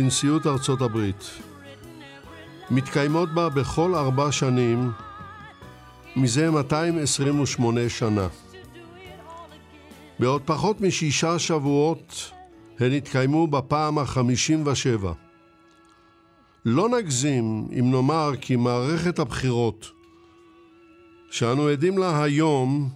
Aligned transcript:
לנשיאות 0.00 0.46
ארצות 0.46 0.80
הברית 0.80 1.30
מתקיימות 2.70 3.34
בה 3.34 3.48
בכל 3.48 3.94
ארבע 3.94 4.32
שנים 4.32 4.90
מזה 6.16 6.50
228 6.50 7.88
שנה. 7.88 8.28
בעוד 10.18 10.42
פחות 10.44 10.80
משישה 10.80 11.38
שבועות 11.38 12.30
הן 12.78 12.92
התקיימו 12.92 13.46
בפעם 13.46 13.98
החמישים 13.98 14.66
ושבע. 14.66 15.12
לא 16.64 16.88
נגזים 16.88 17.68
אם 17.78 17.90
נאמר 17.90 18.30
כי 18.40 18.56
מערכת 18.56 19.18
הבחירות 19.18 19.90
שאנו 21.30 21.68
עדים 21.68 21.98
לה 21.98 22.22
היום 22.22 22.88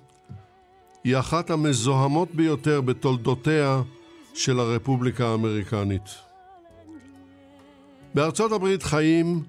היא 1.04 1.18
אחת 1.18 1.50
המזוהמות 1.50 2.34
ביותר 2.34 2.80
בתולדותיה 2.80 3.82
של 4.34 4.60
הרפובליקה 4.60 5.28
האמריקנית. 5.28 6.23
בארצות 8.14 8.52
הברית 8.52 8.82
חיים 8.82 9.42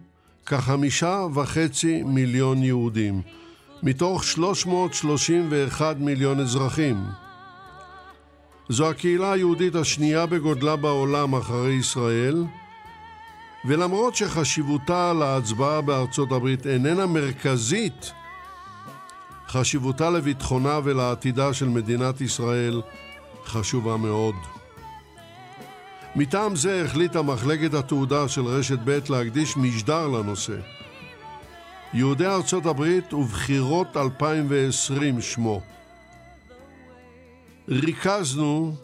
כחמישה 0.45 1.25
וחצי 1.33 2.03
מיליון 2.03 2.63
יהודים, 2.63 3.21
מתוך 3.83 4.23
331 4.23 5.97
מיליון 5.99 6.39
אזרחים. 6.39 7.03
זו 8.69 8.89
הקהילה 8.89 9.31
היהודית 9.31 9.75
השנייה 9.75 10.25
בגודלה 10.25 10.75
בעולם 10.75 11.35
אחרי 11.35 11.73
ישראל, 11.73 12.45
ולמרות 13.65 14.15
שחשיבותה 14.15 15.13
להצבעה 15.13 15.81
בארצות 15.81 16.31
הברית 16.31 16.67
איננה 16.67 17.05
מרכזית, 17.05 18.11
חשיבותה 19.47 20.09
לביטחונה 20.09 20.79
ולעתידה 20.83 21.53
של 21.53 21.69
מדינת 21.69 22.21
ישראל 22.21 22.81
חשובה 23.45 23.97
מאוד. 23.97 24.54
מטעם 26.15 26.55
זה 26.55 26.83
החליטה 26.85 27.21
מחלקת 27.21 27.73
התעודה 27.73 28.27
של 28.27 28.41
רשת 28.41 28.79
ב' 28.83 28.99
להקדיש 29.09 29.57
משדר 29.57 30.07
לנושא. 30.07 30.55
יהודי 31.93 32.25
ארצות 32.25 32.65
הברית 32.65 33.13
ובחירות 33.13 33.97
2020 33.97 35.21
שמו. 35.21 35.61
ריכזנו 37.69 38.75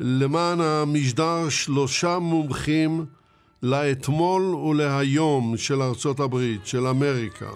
למען 0.00 0.60
המשדר 0.60 1.48
שלושה 1.48 2.18
מומחים 2.18 3.06
לאתמול 3.62 4.42
ולהיום 4.42 5.56
של 5.56 5.82
ארצות 5.82 6.20
הברית, 6.20 6.66
של 6.66 6.86
אמריקה. 6.86 7.50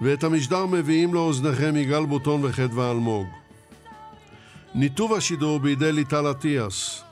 ואת 0.00 0.24
המשדר 0.24 0.66
מביאים 0.66 1.14
לאוזניכם 1.14 1.76
יגאל 1.76 2.06
בוטון 2.06 2.44
וחדווה 2.44 2.90
אלמוג. 2.90 3.26
ניתוב 4.74 5.12
השידור 5.14 5.60
בידי 5.60 5.92
ליטל 5.92 6.30
אטיאס. 6.30 7.02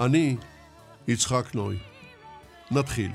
אני 0.00 0.36
יצחק 1.08 1.54
נוי. 1.54 1.76
נתחיל. 2.70 3.10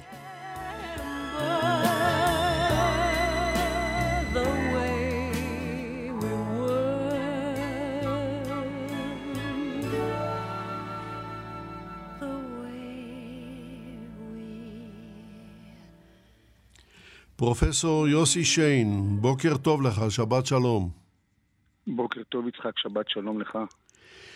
פרופסור 17.36 18.08
יוסי 18.08 18.46
שיין, 18.46 19.18
בוקר 19.22 19.58
טוב 19.58 19.82
לך, 19.82 20.02
שבת 20.10 20.46
שלום. 20.46 21.09
בוקר 21.96 22.22
טוב 22.30 22.48
יצחק, 22.48 22.78
שבת 22.78 23.10
שלום 23.10 23.42
לך. 23.42 23.58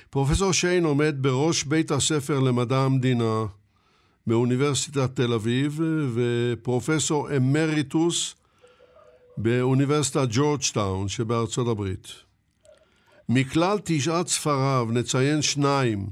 פרופסור 0.09 0.51
שיין 0.51 0.85
עומד 0.85 1.15
בראש 1.21 1.63
בית 1.63 1.91
הספר 1.91 2.39
למדע 2.39 2.77
המדינה 2.77 3.45
באוניברסיטת 4.27 5.15
תל 5.15 5.33
אביב 5.33 5.79
ופרופסור 6.13 7.35
אמריטוס 7.37 8.35
באוניברסיטת 9.37 10.27
ג'ורג'טאון 10.29 11.07
שבארצות 11.07 11.67
הברית. 11.67 12.07
מכלל 13.29 13.77
תשעת 13.83 14.27
ספריו 14.27 14.87
נציין 14.91 15.41
שניים. 15.41 16.07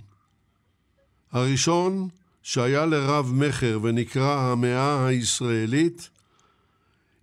הראשון, 1.32 2.08
שהיה 2.44 2.86
לרב 2.86 3.32
מכר 3.34 3.80
ונקרא 3.82 4.40
המאה 4.40 5.08
הישראלית, 5.08 6.10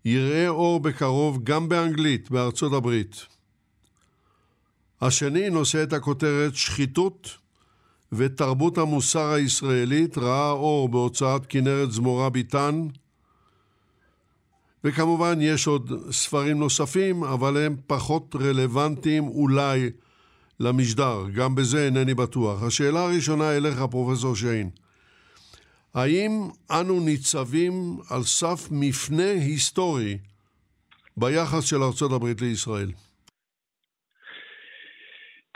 יראה 0.05 0.49
אור 0.49 0.81
בקרוב 0.81 1.45
גם 1.45 1.69
באנגלית 1.69 2.31
בארצות 2.31 2.73
הברית. 2.73 3.38
השני 5.01 5.51
נושא 5.51 5.83
את 5.83 5.93
הכותרת 5.93 6.55
שחיתות 6.55 7.37
ותרבות 8.13 8.79
המוסר 8.79 9.33
הישראלית 9.33 10.19
ראה 10.19 10.51
אור 10.51 10.89
בהוצאת 10.89 11.47
כנרת 11.49 11.93
זמורה 11.93 12.31
ביטן 12.31 12.87
וכמובן 14.85 15.39
יש 15.41 15.67
עוד 15.67 15.93
ספרים 16.13 16.59
נוספים 16.59 17.25
אבל 17.25 17.57
הם 17.57 17.77
פחות 17.87 18.37
רלוונטיים 18.41 19.29
אולי 19.29 19.91
למשדר, 20.61 21.29
גם 21.35 21.55
בזה 21.55 21.85
אינני 21.85 22.15
בטוח. 22.15 22.63
השאלה 22.63 23.05
הראשונה 23.05 23.57
אליך 23.57 23.83
פרופסור 23.91 24.37
שיין 24.37 24.71
האם 25.95 26.49
אנו 26.71 27.01
ניצבים 27.01 27.99
על 28.09 28.25
סף 28.25 28.69
מפנה 28.71 29.31
היסטורי 29.31 30.19
ביחס 31.17 31.65
של 31.65 31.83
ארצות 31.83 32.13
הברית 32.13 32.41
לישראל? 32.41 32.91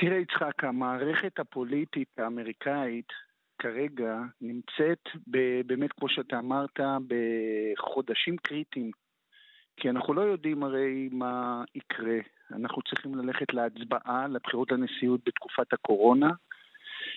תראה 0.04 0.18
יצחק, 0.18 0.64
המערכת 0.64 1.38
הפוליטית 1.38 2.08
האמריקאית 2.18 3.12
כרגע 3.58 4.18
נמצאת 4.40 5.08
ב- 5.30 5.60
באמת, 5.66 5.92
כמו 5.92 6.08
שאתה 6.08 6.38
אמרת, 6.38 6.80
בחודשים 7.08 8.36
קריטיים. 8.36 8.90
כי 9.76 9.90
אנחנו 9.90 10.14
לא 10.14 10.20
יודעים 10.20 10.62
הרי 10.62 11.08
מה 11.12 11.64
יקרה. 11.74 12.18
אנחנו 12.52 12.82
צריכים 12.82 13.14
ללכת 13.14 13.54
להצבעה, 13.54 14.28
לבחירות 14.28 14.72
לנשיאות 14.72 15.20
בתקופת 15.26 15.72
הקורונה, 15.72 16.30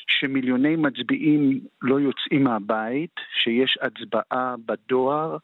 שמיליוני 0.07 0.75
מצביעים 0.75 1.59
לא 1.81 1.99
יוצאים 1.99 2.43
מהבית, 2.43 3.15
שיש 3.43 3.77
הצבעה 3.81 4.55
בדואר, 4.65 5.37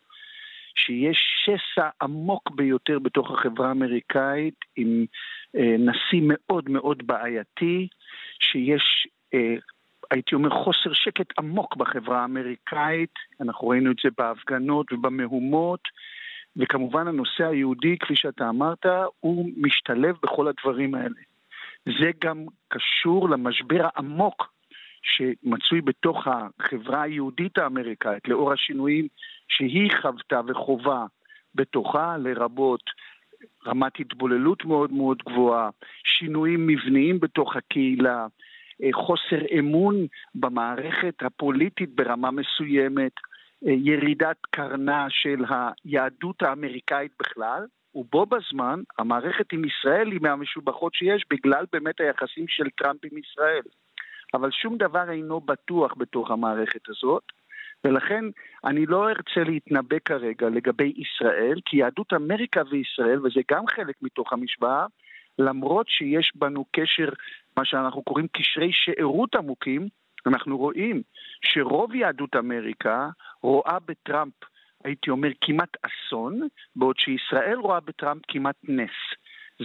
שיש 0.76 1.18
שסע 1.46 1.90
עמוק 2.02 2.50
ביותר 2.50 3.00
בתוך 3.00 3.32
החברה 3.32 3.68
האמריקאית 3.68 4.56
עם 4.76 5.06
אה, 5.56 5.76
נשיא 5.80 6.22
מאוד 6.24 6.70
מאוד 6.70 7.08
בעייתי, 7.08 7.88
שיש, 8.40 9.08
אה, 9.34 9.56
הייתי 10.12 10.36
אומר, 10.36 10.64
חוסר 10.64 10.94
שקט 10.94 11.40
עמוק 11.40 11.76
בחברה 11.76 12.22
האמריקאית, 12.22 13.14
אנחנו 13.42 13.68
ראינו 13.68 13.92
את 13.92 13.98
זה 14.04 14.10
בהפגנות 14.18 14.94
ובמהומות, 14.94 15.82
וכמובן 16.56 17.08
הנושא 17.08 17.44
היהודי, 17.48 17.98
כפי 17.98 18.16
שאתה 18.16 18.50
אמרת, 18.50 18.86
הוא 19.20 19.50
משתלב 19.58 20.16
בכל 20.24 20.48
הדברים 20.48 20.96
האלה. 20.96 21.22
זה 21.86 22.12
גם 22.24 22.46
קשור 22.68 23.30
למשבר 23.30 23.88
העמוק 23.94 24.54
שמצוי 25.02 25.82
בתוך 25.82 26.28
החברה 26.28 27.02
היהודית 27.02 27.58
האמריקאית, 27.58 28.28
לאור 28.28 28.54
השינויים 28.54 29.08
שהיא 29.52 29.92
חוותה 30.02 30.42
וחובה 30.48 31.06
בתוכה, 31.56 32.18
לרבות 32.18 32.84
רמת 33.68 34.00
התבוללות 34.00 34.66
מאוד 34.66 34.92
מאוד 34.92 35.18
גבוהה, 35.30 35.70
שינויים 36.04 36.68
מבניים 36.68 37.20
בתוך 37.20 37.56
הקהילה, 37.56 38.28
חוסר 38.94 39.60
אמון 39.60 39.96
במערכת 40.36 41.14
הפוליטית 41.22 41.96
ברמה 41.96 42.32
מסוימת, 42.32 43.12
ירידת 43.62 44.38
קרנה 44.52 45.06
של 45.10 45.44
היהדות 45.86 46.42
האמריקאית 46.42 47.12
בכלל, 47.20 47.66
ובו 47.96 48.26
בזמן 48.26 48.80
המערכת 49.00 49.54
עם 49.54 49.66
ישראל 49.66 50.12
היא 50.12 50.20
מהמשובחות 50.22 50.94
שיש 50.94 51.26
בגלל 51.30 51.66
באמת 51.74 52.00
היחסים 52.00 52.46
של 52.48 52.70
טראמפ 52.78 53.00
עם 53.12 53.18
ישראל. 53.18 53.62
אבל 54.34 54.52
שום 54.52 54.78
דבר 54.78 55.12
אינו 55.12 55.40
בטוח 55.40 55.94
בתוך 55.98 56.32
המערכת 56.32 56.90
הזאת, 56.90 57.24
ולכן 57.86 58.26
אני 58.66 58.86
לא 58.86 59.10
ארצה 59.10 59.44
להתנבא 59.46 59.98
כרגע 60.06 60.50
לגבי 60.50 60.94
ישראל, 60.98 61.60
כי 61.66 61.78
יהדות 61.78 62.14
אמריקה 62.14 62.62
וישראל, 62.70 63.20
וזה 63.20 63.42
גם 63.52 63.68
חלק 63.68 63.96
מתוך 64.02 64.34
המשוואה, 64.34 64.86
למרות 65.40 65.90
שיש 65.90 66.32
בנו 66.36 66.66
קשר, 66.72 67.10
מה 67.58 67.66
שאנחנו 67.66 68.04
קוראים 68.04 68.28
קשרי 68.28 68.70
שארות 68.74 69.36
עמוקים, 69.36 69.88
אנחנו 70.26 70.58
רואים 70.58 71.02
שרוב 71.46 71.96
יהדות 71.96 72.36
אמריקה 72.36 73.10
רואה 73.42 73.78
בטראמפ, 73.86 74.34
הייתי 74.84 75.10
אומר, 75.10 75.30
כמעט 75.42 75.78
אסון, 75.82 76.48
בעוד 76.76 76.96
שישראל 77.00 77.58
רואה 77.58 77.80
בטראמפ 77.80 78.22
כמעט 78.28 78.56
נס. 78.64 78.98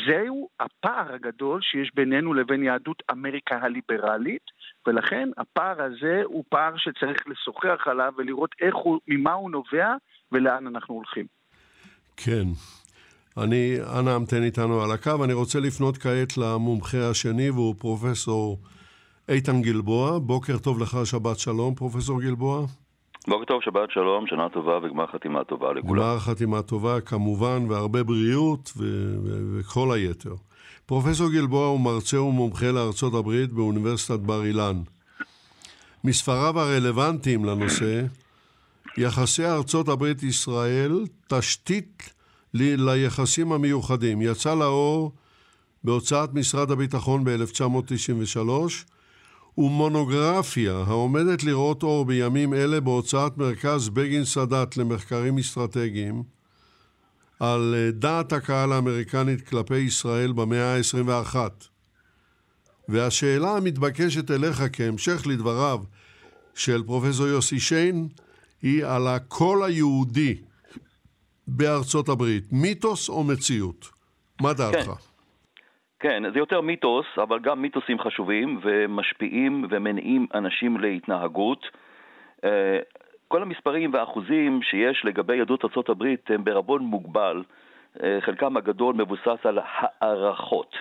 זהו 0.07 0.49
הפער 0.61 1.15
הגדול 1.15 1.61
שיש 1.63 1.91
בינינו 1.95 2.35
לבין 2.35 2.63
יהדות 2.63 3.03
אמריקה 3.11 3.59
הליברלית, 3.63 4.43
ולכן 4.87 5.29
הפער 5.39 5.83
הזה 5.83 6.23
הוא 6.25 6.45
פער 6.49 6.77
שצריך 6.77 7.23
לשוחח 7.27 7.87
עליו 7.87 8.13
ולראות 8.17 8.55
איך 8.61 8.75
הוא, 8.75 9.01
ממה 9.09 9.33
הוא 9.33 9.51
נובע 9.51 9.95
ולאן 10.33 10.67
אנחנו 10.67 10.95
הולכים. 10.95 11.27
כן. 12.17 12.45
אני, 13.43 13.77
אנא 13.99 14.11
המתן 14.11 14.43
איתנו 14.43 14.83
על 14.83 14.91
הקו. 14.91 15.25
אני 15.25 15.33
רוצה 15.33 15.61
לפנות 15.61 15.99
כעת 15.99 16.37
למומחה 16.37 17.11
השני, 17.11 17.51
והוא 17.51 17.75
פרופסור 17.79 18.59
איתן 19.29 19.63
גלבוע. 19.63 20.19
בוקר 20.19 20.59
טוב 20.59 20.83
לך, 20.83 20.97
שבת 21.05 21.39
שלום, 21.39 21.75
פרופסור 21.75 22.23
גלבוע. 22.23 22.67
בוקר 23.28 23.44
טוב, 23.44 23.62
שבת 23.62 23.90
שלום, 23.90 24.26
שנה 24.26 24.49
טובה 24.49 24.78
וגמר 24.82 25.06
חתימה 25.06 25.44
טובה 25.44 25.73
לכולם. 25.73 25.94
גמר 25.94 26.19
חתימה 26.19 26.62
טובה, 26.62 27.00
כמובן, 27.00 27.67
והרבה 27.69 28.02
בריאות 28.02 28.73
ו- 28.76 29.14
ו- 29.25 29.58
וכל 29.61 29.93
היתר. 29.93 30.34
פרופסור 30.87 31.31
גלבוע 31.31 31.67
הוא 31.67 31.81
מרצה 31.81 32.20
ומומחה 32.20 32.70
לארצות 32.73 33.14
הברית 33.14 33.52
באוניברסיטת 33.52 34.19
בר 34.19 34.44
אילן. 34.44 34.82
מספריו 36.05 36.61
הרלוונטיים 36.61 37.44
לנושא, 37.44 38.02
יחסי 38.99 39.46
ארצות 39.46 39.88
הברית-ישראל, 39.88 41.05
תשתית 41.28 42.14
ל- 42.55 42.90
ליחסים 42.90 43.52
המיוחדים. 43.52 44.23
יצא 44.23 44.55
לאור 44.55 45.12
בהוצאת 45.84 46.34
משרד 46.34 46.70
הביטחון 46.70 47.25
ב-1993, 47.25 48.40
ומונוגרפיה 49.58 50.85
העומדת 50.87 51.44
לראות 51.44 51.82
אור 51.82 52.05
בימים 52.05 52.55
אלה 52.55 52.81
בהוצאת 52.81 53.38
מרכז 53.38 53.88
בגין 53.88 54.25
סאדאת 54.25 54.76
למחקרים 54.76 55.38
אסטרטגיים 55.38 56.23
על 57.41 57.75
אה, 57.76 57.91
דעת 57.91 58.32
הקהל 58.32 58.73
האמריקנית 58.73 59.49
כלפי 59.49 59.76
ישראל 59.76 60.32
במאה 60.32 60.76
ה-21. 60.76 61.37
והשאלה 62.88 63.56
המתבקשת 63.56 64.31
אליך 64.31 64.62
כהמשך 64.73 65.26
לדבריו 65.26 65.81
של 66.55 66.82
פרופסור 66.87 67.26
יוסי 67.26 67.61
שיין 67.61 68.09
היא 68.62 68.85
על 68.85 69.06
הקול 69.06 69.64
היהודי 69.64 70.37
בארצות 71.47 72.09
הברית, 72.09 72.52
מיתוס 72.52 73.09
או 73.09 73.25
מציאות? 73.25 73.88
מה 74.41 74.52
דעתך? 74.52 74.87
כן. 74.87 75.16
כן, 76.01 76.23
זה 76.33 76.39
יותר 76.39 76.61
מיתוס, 76.61 77.07
אבל 77.23 77.39
גם 77.39 77.63
מיתוסים 77.63 77.99
חשובים 77.99 78.61
ומשפיעים 78.63 79.65
ומניעים 79.71 80.27
אנשים 80.35 80.81
להתנהגות. 80.81 81.67
אה, 82.45 82.79
כל 83.29 83.43
המספרים 83.43 83.95
והאחוזים 83.95 84.63
שיש 84.63 85.05
לגבי 85.05 85.37
יהדות 85.37 85.65
הברית 85.89 86.31
הם 86.31 86.45
בערבון 86.45 86.83
מוגבל, 86.83 87.43
אה, 88.03 88.19
חלקם 88.21 88.57
הגדול 88.57 88.95
מבוסס 88.95 89.47
על 89.47 89.59
הערכות. 90.01 90.77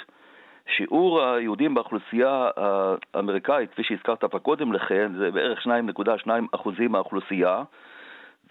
שיעור 0.78 1.22
היהודים 1.24 1.74
באוכלוסייה 1.74 2.50
האמריקאית, 3.14 3.72
כפי 3.72 3.84
שהזכרת 3.84 4.24
פה 4.24 4.40
קודם 4.40 4.74
לכן, 4.74 5.12
זה 5.18 5.32
בערך 5.32 5.68
2.2 5.68 6.30
אחוזים 6.52 6.92
מהאוכלוסייה, 6.92 7.64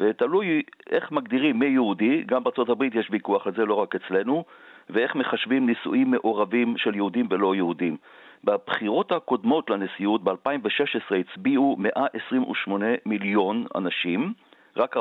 ותלוי 0.01 0.63
איך 0.91 1.13
מגדירים 1.13 1.59
מי 1.59 1.67
יהודי, 1.67 2.23
גם 2.27 2.43
הברית 2.69 2.95
יש 2.95 3.09
ויכוח 3.11 3.47
על 3.47 3.53
זה, 3.57 3.65
לא 3.65 3.75
רק 3.75 3.95
אצלנו, 3.95 4.45
ואיך 4.91 5.15
מחשבים 5.15 5.67
נישואים 5.67 6.11
מעורבים 6.11 6.77
של 6.77 6.95
יהודים 6.95 7.27
ולא 7.31 7.55
יהודים. 7.55 7.97
בבחירות 8.45 9.13
הקודמות 9.13 9.71
לנשיאות 9.71 10.25
ב-2016 10.25 11.15
הצביעו 11.15 11.77
128 11.79 12.87
מיליון 13.07 13.67
אנשים, 13.75 14.33
רק 14.77 14.97
4% 14.97 15.01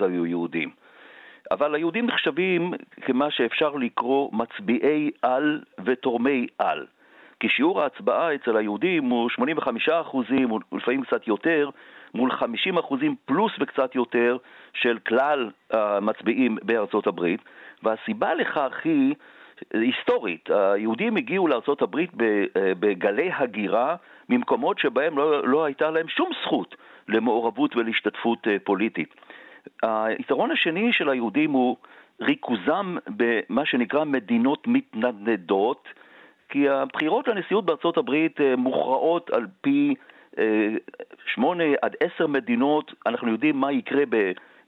היו 0.00 0.26
יהודים. 0.26 0.70
אבל 1.50 1.74
היהודים 1.74 2.06
נחשבים 2.06 2.72
כמה 3.00 3.30
שאפשר 3.30 3.74
לקרוא 3.74 4.30
מצביעי 4.32 5.10
על 5.22 5.60
ותורמי 5.84 6.46
על. 6.58 6.86
כי 7.40 7.48
שיעור 7.48 7.82
ההצבעה 7.82 8.34
אצל 8.34 8.56
היהודים 8.56 9.04
הוא 9.04 9.30
85 9.30 9.88
אחוזים, 9.88 10.52
ולפעמים 10.52 11.02
קצת 11.02 11.28
יותר, 11.28 11.70
מול 12.14 12.32
50 12.32 12.78
אחוזים 12.78 13.14
פלוס 13.24 13.52
וקצת 13.60 13.94
יותר 13.94 14.36
של 14.74 14.98
כלל 14.98 15.50
המצביעים 15.70 16.58
בארצות 16.62 17.06
הברית, 17.06 17.40
והסיבה 17.82 18.34
לכך 18.34 18.80
היא 18.84 19.14
היסטורית. 19.74 20.50
היהודים 20.50 21.16
הגיעו 21.16 21.48
לארצות 21.48 21.82
הברית 21.82 22.10
בגלי 22.54 23.30
הגירה 23.32 23.96
ממקומות 24.28 24.78
שבהם 24.78 25.18
לא, 25.18 25.48
לא 25.48 25.64
הייתה 25.64 25.90
להם 25.90 26.08
שום 26.08 26.30
זכות 26.42 26.76
למעורבות 27.08 27.76
ולהשתתפות 27.76 28.48
אה, 28.48 28.56
פוליטית. 28.64 29.14
היתרון 29.82 30.50
השני 30.50 30.92
של 30.92 31.08
היהודים 31.08 31.52
הוא 31.52 31.76
ריכוזם 32.20 32.96
במה 33.06 33.66
שנקרא 33.66 34.04
מדינות 34.04 34.66
מתנדנדות, 34.66 35.88
כי 36.48 36.68
הבחירות 36.68 37.28
לנשיאות 37.28 37.64
בארצות 37.66 37.96
הברית 37.96 38.40
אה, 38.40 38.56
מוכרעות 38.56 39.30
על 39.30 39.46
פי 39.60 39.94
אה, 40.38 40.68
שמונה 41.34 41.64
עד 41.82 41.96
עשר 42.00 42.26
מדינות, 42.26 42.94
אנחנו 43.06 43.28
יודעים 43.28 43.56
מה 43.56 43.72
יקרה 43.72 44.02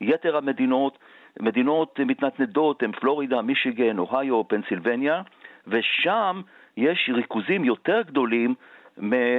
ביתר 0.01 0.37
המדינות, 0.37 0.99
מדינות 1.41 2.01
מתנדנדות 2.01 2.83
הן 2.83 2.93
פלורידה, 2.93 3.43
מישיגן, 3.43 3.99
אוהיו, 3.99 4.49
פנסילבניה, 4.49 5.23
ושם 5.67 6.41
יש 6.77 7.11
ריכוזים 7.15 7.65
יותר 7.65 8.03
גדולים 8.07 8.55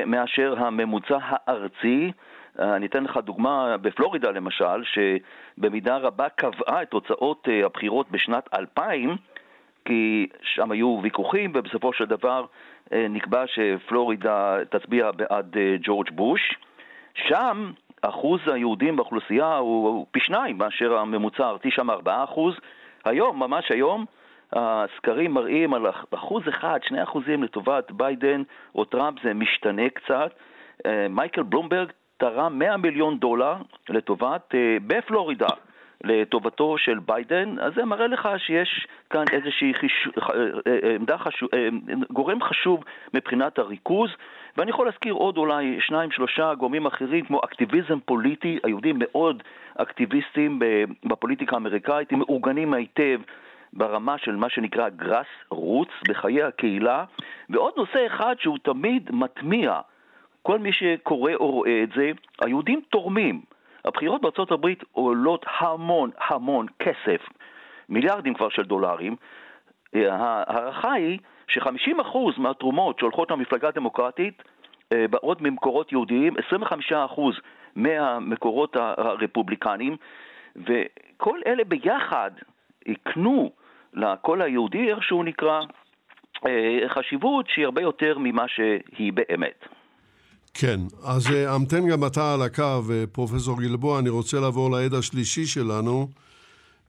מאשר 0.05 0.55
הממוצע 0.57 1.17
הארצי. 1.21 2.11
אני 2.59 2.85
אתן 2.85 3.03
לך 3.03 3.17
דוגמה 3.17 3.77
בפלורידה 3.77 4.31
למשל, 4.31 4.83
שבמידה 4.83 5.97
רבה 5.97 6.29
קבעה 6.29 6.81
את 6.81 6.89
תוצאות 6.89 7.47
אה, 7.51 7.65
הבחירות 7.65 8.11
בשנת 8.11 8.49
2000, 8.53 9.15
כי 9.85 10.27
שם 10.41 10.71
היו 10.71 10.99
ויכוחים 11.03 11.51
ובסופו 11.53 11.93
של 11.93 12.05
דבר 12.05 12.45
אה, 12.93 13.05
נקבע 13.09 13.43
שפלורידה 13.47 14.57
תצביע 14.69 15.11
בעד 15.11 15.57
אה, 15.57 15.75
ג'ורג' 15.81 16.09
בוש. 16.11 16.55
שם 17.13 17.71
אחוז 18.09 18.39
היהודים 18.45 18.95
באוכלוסייה 18.95 19.57
הוא 19.57 20.05
פי 20.11 20.19
שניים 20.19 20.57
מאשר 20.57 20.97
הממוצע 20.97 21.45
הארצי 21.45 21.71
שם 21.71 21.89
4 21.89 22.23
אחוז. 22.23 22.55
היום, 23.05 23.39
ממש 23.39 23.71
היום, 23.71 24.05
הסקרים 24.53 25.33
מראים 25.33 25.73
על 25.73 25.85
אחוז 26.13 26.43
אחד, 26.49 26.79
שני 26.83 27.03
אחוזים 27.03 27.43
לטובת 27.43 27.91
ביידן 27.91 28.43
או 28.75 28.85
טראמפ, 28.85 29.23
זה 29.23 29.33
משתנה 29.33 29.89
קצת. 29.89 30.31
אה, 30.85 31.07
מייקל 31.09 31.43
בלומברג 31.43 31.91
תרם 32.17 32.59
100 32.59 32.77
מיליון 32.77 33.19
דולר 33.19 33.55
לטובת, 33.89 34.55
אה, 34.55 34.77
בפלורידה, 34.87 35.47
לטובתו 36.03 36.77
של 36.77 36.99
ביידן, 36.99 37.59
אז 37.59 37.73
זה 37.75 37.85
מראה 37.85 38.07
לך 38.07 38.29
שיש 38.37 38.87
כאן 39.09 39.23
איזושהי 39.31 39.73
חיש... 39.73 40.07
אה, 40.17 40.95
עמדה 40.95 41.17
חשובה, 41.17 41.49
גורם 42.09 42.43
חשוב 42.43 42.83
מבחינת 43.13 43.59
הריכוז. 43.59 44.09
ואני 44.57 44.69
יכול 44.69 44.85
להזכיר 44.85 45.13
עוד 45.13 45.37
אולי 45.37 45.77
שניים, 45.81 46.11
שלושה 46.11 46.53
גורמים 46.53 46.85
אחרים, 46.85 47.25
כמו 47.25 47.39
אקטיביזם 47.39 47.99
פוליטי, 48.05 48.59
היהודים 48.63 48.95
מאוד 48.99 49.43
אקטיביסטים 49.75 50.59
בפוליטיקה 51.05 51.55
האמריקאית, 51.55 52.11
הם 52.11 52.19
מאורגנים 52.19 52.73
היטב 52.73 53.19
ברמה 53.73 54.17
של 54.17 54.35
מה 54.35 54.49
שנקרא 54.49 54.89
גראס 54.89 55.27
רוץ 55.49 55.89
בחיי 56.07 56.43
הקהילה. 56.43 57.05
ועוד 57.49 57.73
נושא 57.77 58.05
אחד 58.07 58.35
שהוא 58.39 58.57
תמיד 58.63 59.09
מטמיע, 59.13 59.79
כל 60.41 60.59
מי 60.59 60.71
שקורא 60.73 61.33
או 61.33 61.51
רואה 61.51 61.83
את 61.83 61.89
זה, 61.95 62.11
היהודים 62.41 62.81
תורמים. 62.89 63.41
הבחירות 63.85 64.21
בארצות 64.21 64.51
הברית 64.51 64.83
עולות 64.91 65.45
המון 65.59 66.09
המון 66.29 66.65
כסף, 66.79 67.21
מיליארדים 67.89 68.33
כבר 68.33 68.49
של 68.49 68.63
דולרים. 68.63 69.15
ההערכה 69.93 70.93
היא 70.93 71.19
ש-50% 71.47 72.17
מהתרומות 72.37 72.99
שהולכות 72.99 73.31
למפלגה 73.31 73.67
הדמוקרטית 73.67 74.43
אה, 74.93 75.07
באות 75.07 75.41
ממקורות 75.41 75.91
יהודיים, 75.91 76.33
25% 76.91 77.21
מהמקורות 77.75 78.75
הרפובליקניים, 78.75 79.97
וכל 80.55 81.39
אלה 81.47 81.63
ביחד 81.63 82.31
יקנו 82.85 83.51
לקול 83.93 84.41
היהודי, 84.41 84.91
איך 84.91 85.03
שהוא 85.03 85.23
נקרא, 85.23 85.61
אה, 86.47 86.79
חשיבות 86.87 87.49
שהיא 87.49 87.65
הרבה 87.65 87.81
יותר 87.81 88.17
ממה 88.17 88.47
שהיא 88.47 89.13
באמת. 89.13 89.65
כן, 90.53 90.79
אז 91.03 91.31
אה, 91.31 91.53
המתן 91.55 91.87
גם 91.87 92.05
אתה 92.05 92.33
על 92.33 92.41
הקו, 92.41 92.81
פרופסור 93.11 93.61
גלבוע, 93.61 93.99
אני 93.99 94.09
רוצה 94.09 94.39
לעבור 94.39 94.71
לעד 94.71 94.93
השלישי 94.93 95.45
שלנו, 95.45 96.07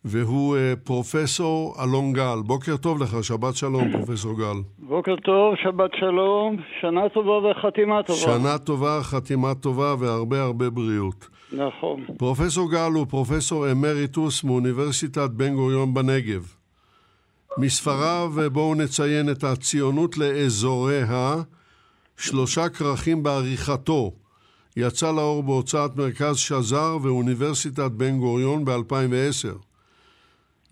והוא 0.04 0.56
אה, 0.56 0.72
פרופסור 0.84 1.74
אלון 1.82 2.12
גל. 2.12 2.38
בוקר 2.46 2.76
טוב 2.76 3.02
לך, 3.02 3.24
שבת 3.24 3.56
שלום, 3.56 3.92
פרופסור 3.92 4.38
גל. 4.38 4.56
בוקר 4.78 5.16
טוב, 5.16 5.54
שבת 5.62 5.90
שלום, 6.00 6.56
שנה 6.80 7.08
טובה 7.08 7.50
וחתימה 7.50 8.02
טובה. 8.02 8.20
שנה 8.20 8.58
טובה, 8.58 9.00
חתימה 9.02 9.54
טובה 9.54 9.94
והרבה 9.98 10.42
הרבה 10.42 10.70
בריאות. 10.70 11.28
נכון. 11.52 12.04
פרופסור 12.18 12.70
גל 12.70 12.90
הוא 12.94 13.06
פרופסור 13.06 13.70
אמריטוס 13.70 14.44
מאוניברסיטת 14.44 15.30
בן 15.30 15.54
גוריון 15.54 15.94
בנגב. 15.94 16.54
מספריו, 17.58 18.32
בואו 18.52 18.74
נציין 18.74 19.30
את 19.30 19.44
הציונות 19.44 20.18
לאזוריה, 20.18 21.34
שלושה 22.16 22.68
כרכים 22.68 23.22
בעריכתו. 23.22 24.12
יצא 24.76 25.12
לאור 25.12 25.42
בהוצאת 25.42 25.96
מרכז 25.96 26.36
שזר 26.36 26.98
ואוניברסיטת 27.02 27.90
בן 27.90 28.18
גוריון 28.18 28.64
ב-2010. 28.64 29.58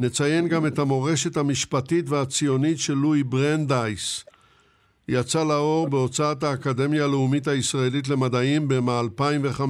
נציין 0.01 0.49
גם 0.49 0.67
את 0.67 0.79
המורשת 0.79 1.37
המשפטית 1.37 2.09
והציונית 2.09 2.79
של 2.79 2.95
לואי 2.95 3.23
ברנדייס. 3.23 4.25
יצא 5.09 5.45
לאור 5.45 5.89
בהוצאת 5.89 6.43
האקדמיה 6.43 7.05
הלאומית 7.05 7.49
הישראלית 7.49 8.09
למדעים 8.09 8.69
ב-2005. 8.69 9.61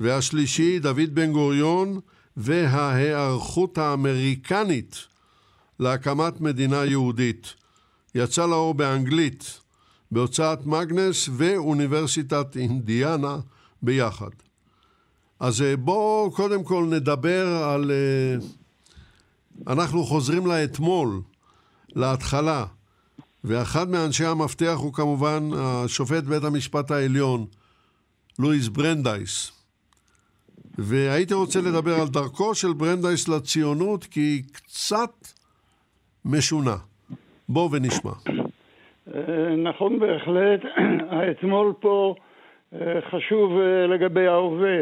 והשלישי, 0.00 0.78
דוד 0.78 1.14
בן 1.14 1.32
גוריון 1.32 2.00
וההיערכות 2.36 3.78
האמריקנית 3.78 4.96
להקמת 5.80 6.40
מדינה 6.40 6.84
יהודית. 6.84 7.54
יצא 8.14 8.46
לאור 8.46 8.74
באנגלית, 8.74 9.60
בהוצאת 10.10 10.66
מגנס 10.66 11.28
ואוניברסיטת 11.32 12.56
אינדיאנה 12.56 13.38
ביחד. 13.82 14.30
אז 15.40 15.62
אה, 15.62 15.76
בואו 15.76 16.30
קודם 16.30 16.64
כל 16.64 16.86
נדבר 16.90 17.46
על... 17.46 17.90
אה, 17.90 18.46
אנחנו 19.66 20.04
חוזרים 20.04 20.46
לאתמול, 20.46 21.20
להתחלה, 21.96 22.66
ואחד 23.44 23.88
מאנשי 23.88 24.24
המפתח 24.24 24.74
הוא 24.76 24.92
כמובן 24.92 25.50
השופט 25.56 26.24
בית 26.24 26.44
המשפט 26.44 26.90
העליון, 26.90 27.46
לואיס 28.38 28.68
ברנדייס. 28.68 29.52
והייתי 30.78 31.34
רוצה 31.34 31.60
לדבר 31.60 32.00
על 32.00 32.08
דרכו 32.08 32.54
של 32.54 32.72
ברנדייס 32.72 33.28
לציונות, 33.28 34.04
כי 34.04 34.20
היא 34.20 34.42
קצת 34.52 35.28
משונה. 36.24 36.76
בואו 37.48 37.72
ונשמע. 37.72 38.12
אה, 39.14 39.56
נכון 39.56 39.98
בהחלט, 39.98 40.60
האתמול 41.10 41.72
פה 41.80 42.14
אה, 42.74 43.00
חשוב 43.00 43.60
אה, 43.60 43.86
לגבי 43.86 44.26
ההווה, 44.26 44.78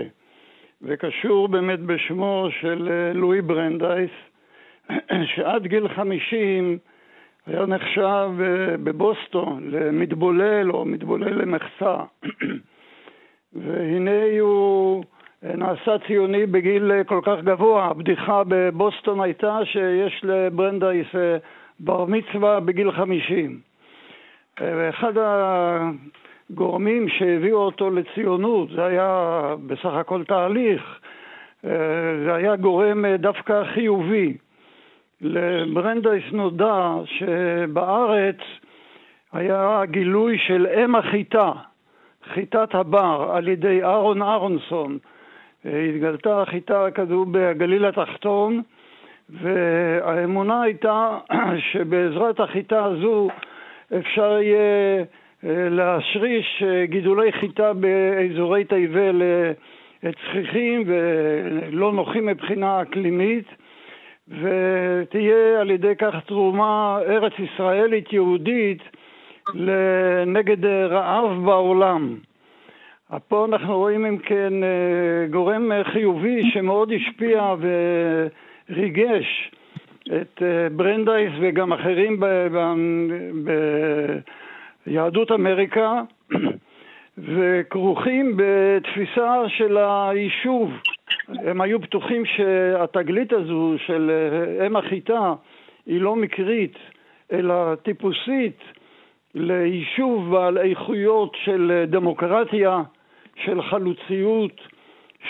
וקשור 0.83 1.49
באמת 1.49 1.80
בשמו 1.80 2.49
של 2.61 3.12
לואי 3.14 3.40
ברנדייס, 3.40 4.11
שעד 5.35 5.66
גיל 5.66 5.88
חמישים 5.88 6.78
היה 7.47 7.66
נחשב 7.66 8.30
בבוסטון 8.85 9.71
למתבולל 9.71 10.71
או 10.71 10.85
מתבולל 10.85 11.42
למחצה. 11.43 11.97
והנה 13.62 14.40
הוא 14.40 15.04
נעשה 15.42 15.99
ציוני 16.06 16.47
בגיל 16.47 17.02
כל 17.04 17.21
כך 17.23 17.38
גבוה. 17.45 17.85
הבדיחה 17.85 18.42
בבוסטון 18.49 19.21
הייתה 19.21 19.59
שיש 19.64 20.21
לברנדייס 20.25 21.06
בר 21.80 22.04
מצווה 22.04 22.61
בגיל 22.61 22.92
חמישים. 22.92 23.61
ואחד 24.61 25.13
הגורמים 26.51 27.09
שהביאו 27.09 27.59
אותו 27.59 27.91
לציונות, 27.91 28.69
זה 28.71 28.85
היה 28.85 29.41
בסך 29.67 29.95
הכל 29.95 30.25
תהליך, 30.25 30.99
זה 32.25 32.35
היה 32.35 32.57
גורם 32.57 33.07
דווקא 33.07 33.65
חיובי. 33.75 34.37
לברנדייס 35.21 36.25
נודע 36.33 36.95
שבארץ 37.05 38.37
היה 39.33 39.83
גילוי 39.85 40.39
של 40.39 40.67
אם 40.67 40.95
החיטה, 40.95 41.53
חיטת 42.35 42.75
הבר, 42.75 43.31
על 43.35 43.49
ידי 43.49 43.83
אהרון 43.83 44.23
אהרונסון. 44.23 44.99
התגלתה 45.65 46.43
החיטה 46.43 46.91
כזו 46.95 47.25
בגליל 47.31 47.85
התחתון, 47.85 48.63
והאמונה 49.31 50.63
הייתה 50.63 51.19
שבעזרת 51.73 52.41
החיטה 52.41 52.85
הזו 52.85 53.29
אפשר 53.95 54.38
יהיה 54.43 55.05
אה, 55.45 55.69
להשריש 55.71 56.62
אה, 56.66 56.87
גידולי 56.87 57.33
חיטה 57.33 57.73
באזורי 57.73 58.64
תיבל 58.64 59.23
אה, 59.23 60.12
צחיחים 60.12 60.85
ולא 60.87 61.93
נוחים 61.93 62.26
מבחינה 62.26 62.83
אקלימית 62.83 63.47
ותהיה 64.28 65.61
על 65.61 65.71
ידי 65.71 65.93
כך 65.99 66.14
תרומה 66.26 66.99
ארץ 67.07 67.33
ישראלית 67.38 68.12
יהודית 68.12 68.83
נגד 70.26 70.66
רעב 70.66 71.45
בעולם. 71.45 72.16
פה 73.28 73.45
אנחנו 73.45 73.78
רואים 73.78 74.07
אם 74.07 74.19
כן 74.19 74.52
גורם 75.31 75.71
חיובי 75.85 76.50
שמאוד 76.50 76.93
השפיע 76.93 77.55
וריגש 78.69 79.50
את 80.07 80.43
אה, 80.43 80.69
ברנדייס 80.77 81.33
וגם 81.41 81.73
אחרים 81.73 82.21
ביהדות 84.87 85.33
אמריקה 85.33 86.03
וכרוכים 87.19 88.37
בתפיסה 88.37 89.43
של 89.49 89.77
היישוב. 89.79 90.71
הם 91.29 91.61
היו 91.61 91.79
בטוחים 91.79 92.23
שהתגלית 92.27 93.33
הזו 93.33 93.75
של 93.87 94.11
אה, 94.59 94.67
אם 94.67 94.77
החיטה 94.77 95.35
היא 95.87 96.01
לא 96.01 96.17
מקרית 96.17 96.79
אלא 97.33 97.75
טיפוסית 97.75 98.59
ליישוב 99.35 100.31
בעל 100.31 100.59
איכויות 100.59 101.37
של 101.45 101.85
דמוקרטיה, 101.89 102.83
של 103.45 103.63
חלוציות, 103.63 104.61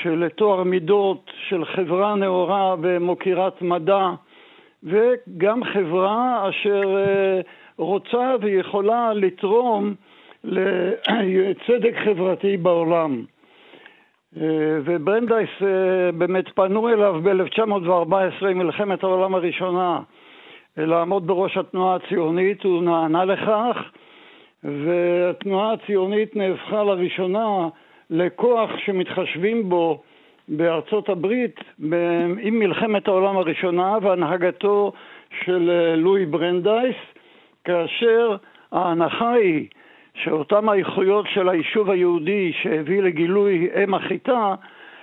של 0.03 0.29
טוהר 0.35 0.63
מידות, 0.63 1.31
של 1.49 1.65
חברה 1.65 2.15
נאורה 2.15 2.75
ומוקירת 2.83 3.63
מדע. 3.63 4.11
וגם 4.87 5.65
חברה 5.65 6.49
אשר 6.49 6.97
אה, 6.97 7.41
רוצה 7.77 8.35
ויכולה 8.41 9.13
לתרום 9.15 9.95
לצדק 10.45 11.95
חברתי 12.05 12.57
בעולם. 12.57 13.23
אה, 14.41 14.79
וברנדייס 14.85 15.51
אה, 15.63 16.13
באמת 16.13 16.49
פנו 16.49 16.89
אליו 16.89 17.21
ב-1914, 17.23 18.47
מלחמת 18.55 19.03
העולם 19.03 19.35
הראשונה, 19.35 20.01
לעמוד 20.77 21.27
בראש 21.27 21.57
התנועה 21.57 21.97
הציונית, 21.97 22.65
הוא 22.65 22.83
נענה 22.83 23.25
לכך, 23.25 23.77
והתנועה 24.65 25.73
הציונית 25.73 26.37
נהפכה 26.37 26.85
לראשונה 26.85 27.69
לכוח 28.11 28.71
שמתחשבים 28.85 29.69
בו 29.69 30.03
בארצות 30.49 31.09
הברית 31.09 31.61
עם 32.41 32.59
מלחמת 32.59 33.09
העולם 33.09 33.37
הראשונה 33.37 33.99
והנהגתו 34.03 34.93
של 35.45 35.71
אה, 35.71 35.97
לואי 35.97 36.27
ברנדייס, 36.27 36.97
כאשר 37.65 38.37
ההנחה 38.73 39.33
היא 39.33 39.67
שאותן 40.25 40.69
האיכויות 40.69 41.27
של 41.35 41.49
היישוב 41.49 41.91
היהודי 41.91 42.53
שהביא 42.63 43.03
לגילוי 43.03 43.69
אם 43.85 43.95
החיטה, 43.95 44.55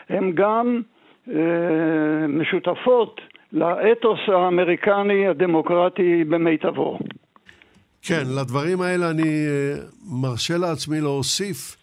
הן 0.09 0.31
גם 0.31 0.81
אה, 1.29 2.27
משותפות 2.27 3.21
לאתוס 3.53 4.19
האמריקני 4.27 5.27
הדמוקרטי 5.27 6.23
במיטבו. 6.23 6.99
כן, 8.01 8.23
לדברים 8.39 8.81
האלה 8.81 9.09
אני 9.09 9.47
אה, 9.47 9.75
מרשה 10.21 10.57
לעצמי 10.57 11.01
להוסיף 11.01 11.77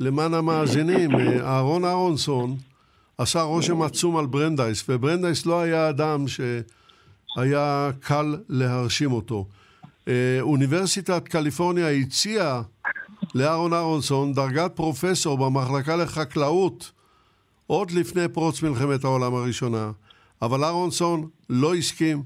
למען 0.00 0.34
המאזינים. 0.34 1.10
אה, 1.14 1.40
אהרון 1.40 1.84
אהרונסון, 1.84 2.50
עשה 3.18 3.42
רושם 3.42 3.82
עצום 3.82 4.16
על 4.16 4.26
ברנדייס, 4.26 4.84
וברנדייס 4.88 5.46
לא 5.46 5.60
היה 5.60 5.88
אדם 5.88 6.24
שהיה 6.28 7.90
קל 8.00 8.36
להרשים 8.48 9.12
אותו. 9.12 9.46
אה, 10.08 10.38
אוניברסיטת 10.40 11.28
קליפורניה 11.28 11.90
הציעה 11.90 12.62
לאהרון 13.34 13.72
אהרונסון 13.72 14.32
דרגת 14.32 14.72
פרופסור 14.74 15.38
במחלקה 15.38 15.96
לחקלאות 15.96 16.92
עוד 17.66 17.90
לפני 17.90 18.28
פרוץ 18.28 18.62
מלחמת 18.62 19.04
העולם 19.04 19.34
הראשונה, 19.34 19.90
אבל 20.42 20.64
אהרונסון 20.64 21.28
לא 21.50 21.74
הסכים 21.74 22.22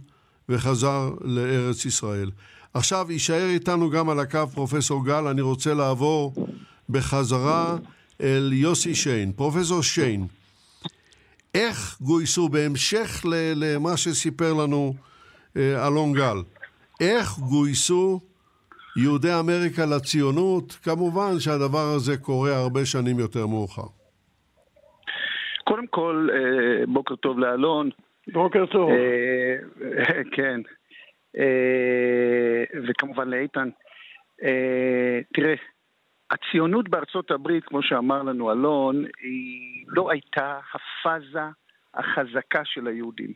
וחזר 0.48 1.10
לארץ 1.20 1.84
ישראל. 1.84 2.30
עכשיו 2.74 3.12
יישאר 3.12 3.48
איתנו 3.48 3.90
גם 3.90 4.08
על 4.08 4.20
הקו 4.20 4.48
פרופסור 4.54 5.06
גל, 5.06 5.26
אני 5.26 5.40
רוצה 5.40 5.74
לעבור 5.74 6.34
בחזרה 6.88 7.76
אל 8.20 8.50
יוסי 8.52 8.94
שיין. 8.94 9.32
פרופסור 9.32 9.82
שיין, 9.82 10.26
איך 11.54 12.00
גויסו, 12.00 12.48
בהמשך 12.48 13.24
למה 13.56 13.96
שסיפר 13.96 14.52
לנו 14.52 14.94
אה, 15.56 15.86
אלון 15.86 16.12
גל, 16.12 16.36
איך 17.00 17.38
גויסו 17.38 18.20
יהודי 18.96 19.34
אמריקה 19.40 19.82
לציונות? 19.86 20.72
כמובן 20.82 21.38
שהדבר 21.38 21.92
הזה 21.96 22.16
קורה 22.16 22.56
הרבה 22.56 22.84
שנים 22.84 23.18
יותר 23.18 23.46
מאוחר. 23.46 24.00
קודם 25.64 25.86
כל, 25.86 26.28
אה, 26.32 26.86
בוקר 26.86 27.16
טוב 27.16 27.38
לאלון. 27.38 27.90
בוקר 28.32 28.66
טוב. 28.66 28.90
אה, 28.90 29.56
כן. 30.36 30.60
וכמובן 32.88 33.28
לאיתן. 33.28 33.68
אה, 34.44 35.20
תראה, 35.34 35.54
הציונות 36.30 36.88
בארצות 36.88 37.30
הברית, 37.30 37.64
כמו 37.64 37.82
שאמר 37.82 38.22
לנו 38.22 38.52
אלון, 38.52 39.04
היא 39.20 39.84
לא 39.88 40.10
הייתה 40.10 40.60
הפאזה 40.74 41.40
החזקה 41.94 42.64
של 42.64 42.86
היהודים. 42.86 43.32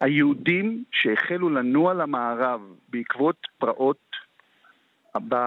היהודים 0.00 0.84
שהחלו 0.92 1.50
לנוע 1.50 1.94
למערב 1.94 2.60
בעקבות 2.88 3.46
פרעות 3.58 4.16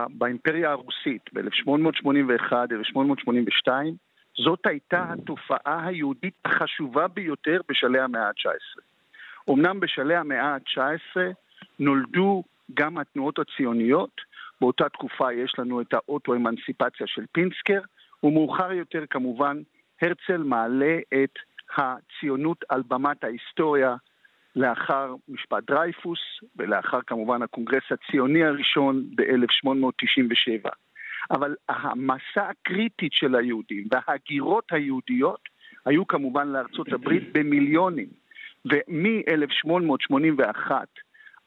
באימפריה 0.09 0.71
הרוסית 0.71 1.33
ב-1881, 1.33 2.53
1882, 2.71 3.95
זאת 4.37 4.65
הייתה 4.65 5.05
התופעה 5.09 5.87
היהודית 5.87 6.33
החשובה 6.45 7.07
ביותר 7.07 7.61
בשלהי 7.69 8.01
המאה 8.01 8.27
ה-19. 8.27 8.81
אמנם 9.49 9.79
בשלהי 9.79 10.17
המאה 10.17 10.55
ה-19 10.55 11.19
נולדו 11.79 12.43
גם 12.73 12.97
התנועות 12.97 13.39
הציוניות, 13.39 14.21
באותה 14.61 14.89
תקופה 14.89 15.33
יש 15.33 15.53
לנו 15.59 15.81
את 15.81 15.93
האוטו-אמנסיפציה 15.93 17.07
של 17.07 17.25
פינסקר, 17.31 17.79
ומאוחר 18.23 18.71
יותר 18.71 19.03
כמובן 19.09 19.61
הרצל 20.01 20.37
מעלה 20.37 20.97
את 21.13 21.39
הציונות 21.77 22.63
על 22.69 22.83
במת 22.87 23.23
ההיסטוריה 23.23 23.95
לאחר 24.55 25.15
משפט 25.29 25.63
דרייפוס 25.67 26.19
ולאחר 26.55 26.99
כמובן 27.07 27.41
הקונגרס 27.41 27.83
הציוני 27.91 28.43
הראשון 28.43 29.05
ב-1897. 29.15 30.69
אבל 31.31 31.55
המסע 31.69 32.49
הקריטית 32.49 33.13
של 33.13 33.35
היהודים 33.35 33.87
וההגירות 33.91 34.71
היהודיות 34.71 35.39
היו 35.85 36.07
כמובן 36.07 36.47
לארצות 36.47 36.93
הברית 36.93 37.23
במיליונים. 37.33 38.07
ומ-1881 38.65 40.71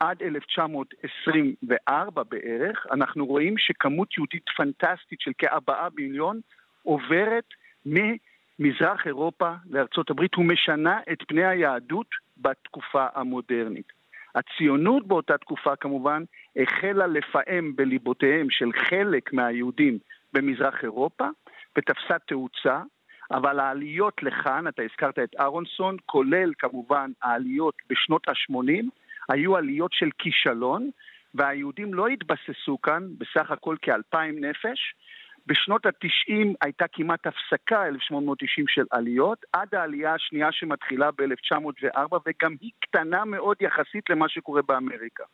עד 0.00 0.22
1924 0.22 2.22
בערך, 2.22 2.86
אנחנו 2.92 3.26
רואים 3.26 3.58
שכמות 3.58 4.16
יהודית 4.16 4.44
פנטסטית 4.56 5.20
של 5.20 5.32
כארבעה 5.38 5.88
מיליון 5.96 6.40
עוברת 6.82 7.44
ממזרח 7.86 9.06
אירופה 9.06 9.52
לארצות 9.70 10.10
הברית 10.10 10.38
ומשנה 10.38 10.98
את 11.12 11.18
פני 11.28 11.46
היהדות 11.46 12.06
בתקופה 12.36 13.06
המודרנית. 13.14 13.92
הציונות 14.34 15.06
באותה 15.06 15.38
תקופה 15.38 15.76
כמובן 15.76 16.22
החלה 16.56 17.06
לפעם 17.06 17.76
בליבותיהם 17.76 18.50
של 18.50 18.72
חלק 18.72 19.32
מהיהודים 19.32 19.98
במזרח 20.32 20.82
אירופה 20.82 21.28
ותפסה 21.78 22.18
תאוצה, 22.26 22.80
אבל 23.30 23.60
העליות 23.60 24.22
לכאן, 24.22 24.68
אתה 24.68 24.82
הזכרת 24.82 25.18
את 25.18 25.34
אהרונסון, 25.40 25.96
כולל 26.06 26.52
כמובן 26.58 27.10
העליות 27.22 27.74
בשנות 27.90 28.28
ה-80, 28.28 28.84
היו 29.28 29.56
עליות 29.56 29.92
של 29.92 30.08
כישלון, 30.18 30.90
והיהודים 31.34 31.94
לא 31.94 32.08
התבססו 32.08 32.80
כאן, 32.82 33.02
בסך 33.18 33.50
הכל 33.50 33.76
כאלפיים 33.82 34.44
נפש. 34.44 34.94
בשנות 35.46 35.86
ה-90 35.86 36.54
הייתה 36.60 36.84
כמעט 36.92 37.26
הפסקה, 37.26 37.86
1890 37.86 38.66
של 38.68 38.84
עליות, 38.90 39.38
עד 39.52 39.74
העלייה 39.74 40.14
השנייה 40.14 40.52
שמתחילה 40.52 41.10
ב-1904, 41.10 42.16
וגם 42.26 42.54
היא 42.60 42.70
קטנה 42.80 43.24
מאוד 43.24 43.56
יחסית 43.60 44.10
למה 44.10 44.28
שקורה 44.28 44.62
באמריקה. 44.62 45.24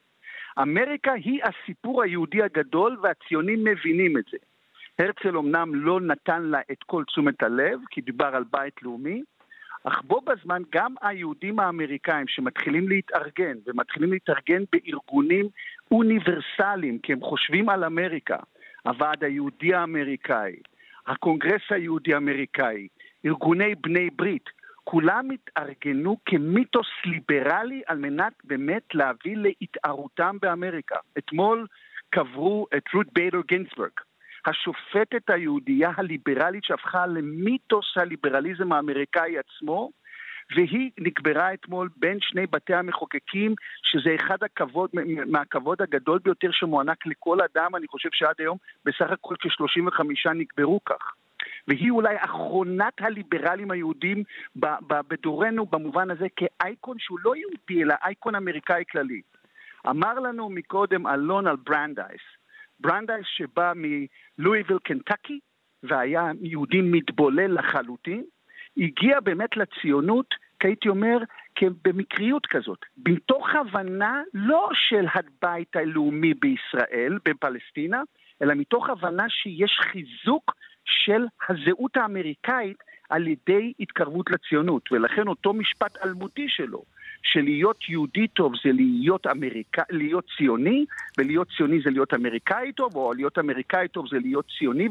אמריקה 0.62 1.12
היא 1.12 1.40
הסיפור 1.44 2.02
היהודי 2.02 2.42
הגדול, 2.42 2.98
והציונים 3.02 3.64
מבינים 3.64 4.18
את 4.18 4.24
זה. 4.30 4.38
הרצל 4.98 5.36
אמנם 5.36 5.74
לא 5.74 6.00
נתן 6.00 6.42
לה 6.42 6.60
את 6.72 6.82
כל 6.86 7.04
תשומת 7.04 7.42
הלב, 7.42 7.80
כי 7.90 8.00
דיבר 8.00 8.36
על 8.36 8.44
בית 8.50 8.82
לאומי, 8.82 9.22
אך 9.84 10.02
בו 10.02 10.20
בזמן 10.20 10.62
גם 10.72 10.94
היהודים 11.02 11.60
האמריקאים 11.60 12.28
שמתחילים 12.28 12.88
להתארגן, 12.88 13.58
ומתחילים 13.66 14.12
להתארגן 14.12 14.62
בארגונים 14.72 15.48
אוניברסליים, 15.90 16.98
כי 16.98 17.12
הם 17.12 17.20
חושבים 17.20 17.68
על 17.68 17.84
אמריקה, 17.84 18.36
הוועד 18.82 19.24
היהודי 19.24 19.74
האמריקאי, 19.74 20.56
הקונגרס 21.06 21.62
היהודי 21.70 22.14
האמריקאי, 22.14 22.88
ארגוני 23.26 23.74
בני 23.74 24.10
ברית, 24.10 24.50
כולם 24.84 25.28
התארגנו 25.30 26.16
כמיתוס 26.26 26.88
ליברלי 27.04 27.82
על 27.86 27.98
מנת 27.98 28.32
באמת 28.44 28.94
להביא 28.94 29.36
להתערותם 29.36 30.36
באמריקה. 30.42 30.96
אתמול 31.18 31.66
קברו 32.10 32.66
את 32.76 32.82
רות 32.94 33.06
ביידר 33.12 33.40
גינסברג, 33.48 33.90
השופטת 34.46 35.30
היהודייה 35.30 35.90
הליברלית 35.96 36.64
שהפכה 36.64 37.06
למיתוס 37.06 37.96
הליברליזם 37.96 38.72
האמריקאי 38.72 39.38
עצמו, 39.38 39.90
והיא 40.56 40.90
נקברה 40.98 41.54
אתמול 41.54 41.88
בין 41.96 42.18
שני 42.20 42.46
בתי 42.46 42.74
המחוקקים, 42.74 43.54
שזה 43.82 44.14
אחד 44.14 44.42
הכבוד, 44.42 44.90
מהכבוד 45.26 45.82
הגדול 45.82 46.18
ביותר 46.24 46.48
שמוענק 46.52 47.06
לכל 47.06 47.38
אדם, 47.40 47.76
אני 47.76 47.86
חושב 47.88 48.08
שעד 48.12 48.34
היום 48.38 48.58
בסך 48.84 49.10
הכל 49.10 49.34
כ-35 49.40 50.30
נקברו 50.34 50.80
כך. 50.84 51.14
והיא 51.68 51.90
אולי 51.90 52.16
אחרונת 52.18 53.00
הליברלים 53.00 53.70
היהודים 53.70 54.22
בדורנו 55.08 55.66
במובן 55.66 56.10
הזה 56.10 56.26
כאייקון 56.36 56.96
שהוא 56.98 57.18
לא 57.24 57.36
יהודי 57.36 57.82
אלא 57.82 57.94
אייקון 58.04 58.34
אמריקאי 58.34 58.84
כללי. 58.90 59.20
אמר 59.88 60.14
לנו 60.14 60.48
מקודם 60.48 61.06
אלון 61.06 61.46
על 61.46 61.56
ברנדייס, 61.56 62.22
ברנדייס 62.80 63.26
שבא 63.26 63.72
מלואיוויל 63.76 64.78
קנטקי 64.84 65.40
והיה 65.82 66.30
יהודי 66.40 66.80
מתבולל 66.80 67.58
לחלוטין, 67.58 68.24
הגיע 68.76 69.20
באמת 69.20 69.56
לציונות, 69.56 70.34
הייתי 70.64 70.88
אומר, 70.88 71.18
במקריות 71.84 72.46
כזאת, 72.46 72.78
מתוך 73.06 73.48
הבנה 73.54 74.22
לא 74.34 74.68
של 74.72 75.06
הבית 75.14 75.76
הלאומי 75.76 76.34
בישראל, 76.34 77.18
בפלסטינה, 77.24 78.02
אלא 78.42 78.54
מתוך 78.54 78.90
הבנה 78.90 79.28
שיש 79.28 79.78
חיזוק 79.80 80.54
של 80.84 81.26
הזהות 81.48 81.96
האמריקאית 81.96 82.76
על 83.10 83.26
ידי 83.26 83.72
התקרבות 83.80 84.30
לציונות, 84.30 84.92
ולכן 84.92 85.28
אותו 85.28 85.52
משפט 85.52 85.96
אלמותי 86.04 86.48
שלו, 86.48 86.82
שלהיות 87.24 87.88
יהודי 87.88 88.28
טוב 88.28 88.52
זה 88.64 88.70
להיות, 88.72 89.26
אמריקא, 89.26 89.82
להיות 89.90 90.24
ציוני, 90.36 90.84
ולהיות 91.18 91.48
ציוני 91.56 91.80
זה 91.80 91.90
להיות 91.90 92.14
אמריקאי 92.14 92.72
טוב, 92.72 92.96
או 92.96 93.12
להיות 93.12 93.38
אמריקאי 93.38 93.88
טוב 93.88 94.08
זה 94.08 94.16
להיות 94.22 94.44
ציוני 94.58 94.88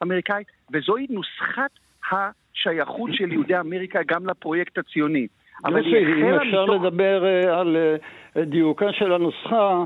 ואמריקאי, 0.00 0.42
וזוהי 0.72 1.06
נוסחת 1.10 1.70
השייכות 2.12 3.10
של 3.12 3.32
יהודי 3.32 3.58
אמריקה 3.60 4.00
גם 4.06 4.26
לפרויקט 4.26 4.78
הציוני. 4.78 5.26
יוסי, 5.68 5.96
אם 5.98 6.34
אפשר 6.34 6.64
מתוך... 6.64 6.84
לדבר 6.84 7.24
אה, 7.24 7.60
על 7.60 7.76
אה, 7.76 8.44
דיוקה 8.44 8.92
של 8.92 9.12
הנוסחה, 9.12 9.84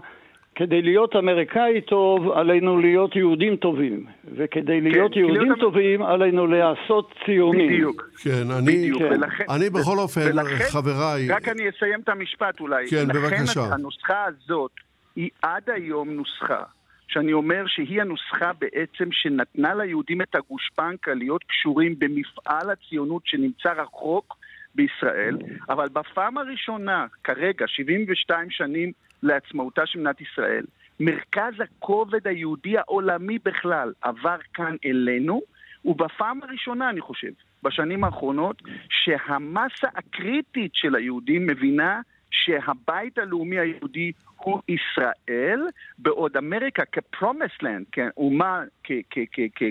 כדי 0.54 0.82
להיות 0.82 1.16
אמריקאי 1.16 1.80
טוב, 1.80 2.30
עלינו 2.30 2.78
להיות 2.78 3.16
יהודים 3.16 3.56
טובים. 3.56 4.04
וכדי 4.36 4.80
להיות 4.80 5.14
כן, 5.14 5.20
יהודים 5.20 5.42
להיות 5.42 5.58
טובים, 5.58 6.02
עלינו 6.02 6.46
להיעשות 6.46 7.14
ציונים. 7.26 7.68
בדיוק. 7.68 8.10
כן, 8.22 8.50
אני, 8.58 8.76
בדיוק, 8.76 9.02
כן. 9.02 9.12
ולכן, 9.12 9.44
אני 9.56 9.70
בכל 9.70 9.98
אופן, 9.98 10.20
ולכן, 10.20 10.64
חבריי... 10.70 11.28
רק 11.28 11.48
אני 11.48 11.62
אסיים 11.68 12.00
את 12.00 12.08
המשפט 12.08 12.60
אולי. 12.60 12.86
כן, 12.90 12.96
לכן 12.96 13.18
בבקשה. 13.18 13.60
לכן 13.60 13.72
הנוסחה 13.72 14.24
הזאת 14.24 14.70
היא 15.16 15.30
עד 15.42 15.70
היום 15.70 16.10
נוסחה. 16.10 16.62
שאני 17.08 17.32
אומר 17.32 17.64
שהיא 17.66 18.00
הנוסחה 18.00 18.52
בעצם 18.60 19.08
שנתנה 19.12 19.74
ליהודים 19.74 20.22
את 20.22 20.34
הגושפנקה 20.34 21.14
להיות 21.14 21.44
קשורים 21.44 21.98
במפעל 21.98 22.70
הציונות 22.70 23.22
שנמצא 23.24 23.72
רחוק 23.72 24.36
בישראל, 24.74 25.36
אבל 25.68 25.88
בפעם 25.88 26.38
הראשונה, 26.38 27.06
כרגע, 27.24 27.64
72 27.68 28.50
שנים 28.50 28.92
לעצמאותה 29.22 29.86
של 29.86 29.98
מדינת 29.98 30.20
ישראל, 30.20 30.64
מרכז 31.00 31.52
הכובד 31.60 32.26
היהודי 32.26 32.78
העולמי 32.78 33.38
בכלל 33.44 33.92
עבר 34.02 34.36
כאן 34.54 34.76
אלינו, 34.84 35.42
ובפעם 35.84 36.42
הראשונה, 36.42 36.90
אני 36.90 37.00
חושב, 37.00 37.30
בשנים 37.62 38.04
האחרונות, 38.04 38.62
שהמסה 38.90 39.88
הקריטית 39.94 40.74
של 40.74 40.94
היהודים 40.94 41.46
מבינה 41.46 42.00
שהבית 42.30 43.18
הלאומי 43.18 43.58
היהודי 43.58 44.12
הוא 44.36 44.60
ישראל, 44.68 45.60
בעוד 45.98 46.36
אמריקה 46.36 46.82
כ-promised 46.92 47.62
land, 47.62 47.84
כאומה, 47.92 48.62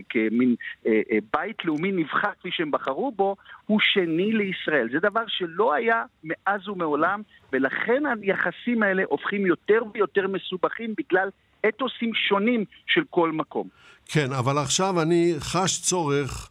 כמין 0.09 0.55
אה, 0.85 1.01
אה, 1.11 1.17
בית 1.33 1.65
לאומי 1.65 1.91
נבחר 1.91 2.31
כפי 2.39 2.49
שהם 2.51 2.71
בחרו 2.71 3.11
בו, 3.11 3.35
הוא 3.65 3.79
שני 3.81 4.31
לישראל. 4.31 4.89
זה 4.91 4.99
דבר 4.99 5.23
שלא 5.27 5.73
היה 5.73 6.03
מאז 6.23 6.67
ומעולם, 6.67 7.21
ולכן 7.53 8.03
היחסים 8.21 8.83
האלה 8.83 9.03
הופכים 9.07 9.45
יותר 9.45 9.79
ויותר 9.93 10.27
מסובכים 10.27 10.93
בגלל 10.97 11.29
אתוסים 11.67 12.11
שונים 12.13 12.65
של 12.87 13.01
כל 13.09 13.31
מקום. 13.31 13.67
כן, 14.05 14.31
אבל 14.39 14.57
עכשיו 14.57 15.01
אני 15.01 15.33
חש 15.39 15.81
צורך 15.81 16.49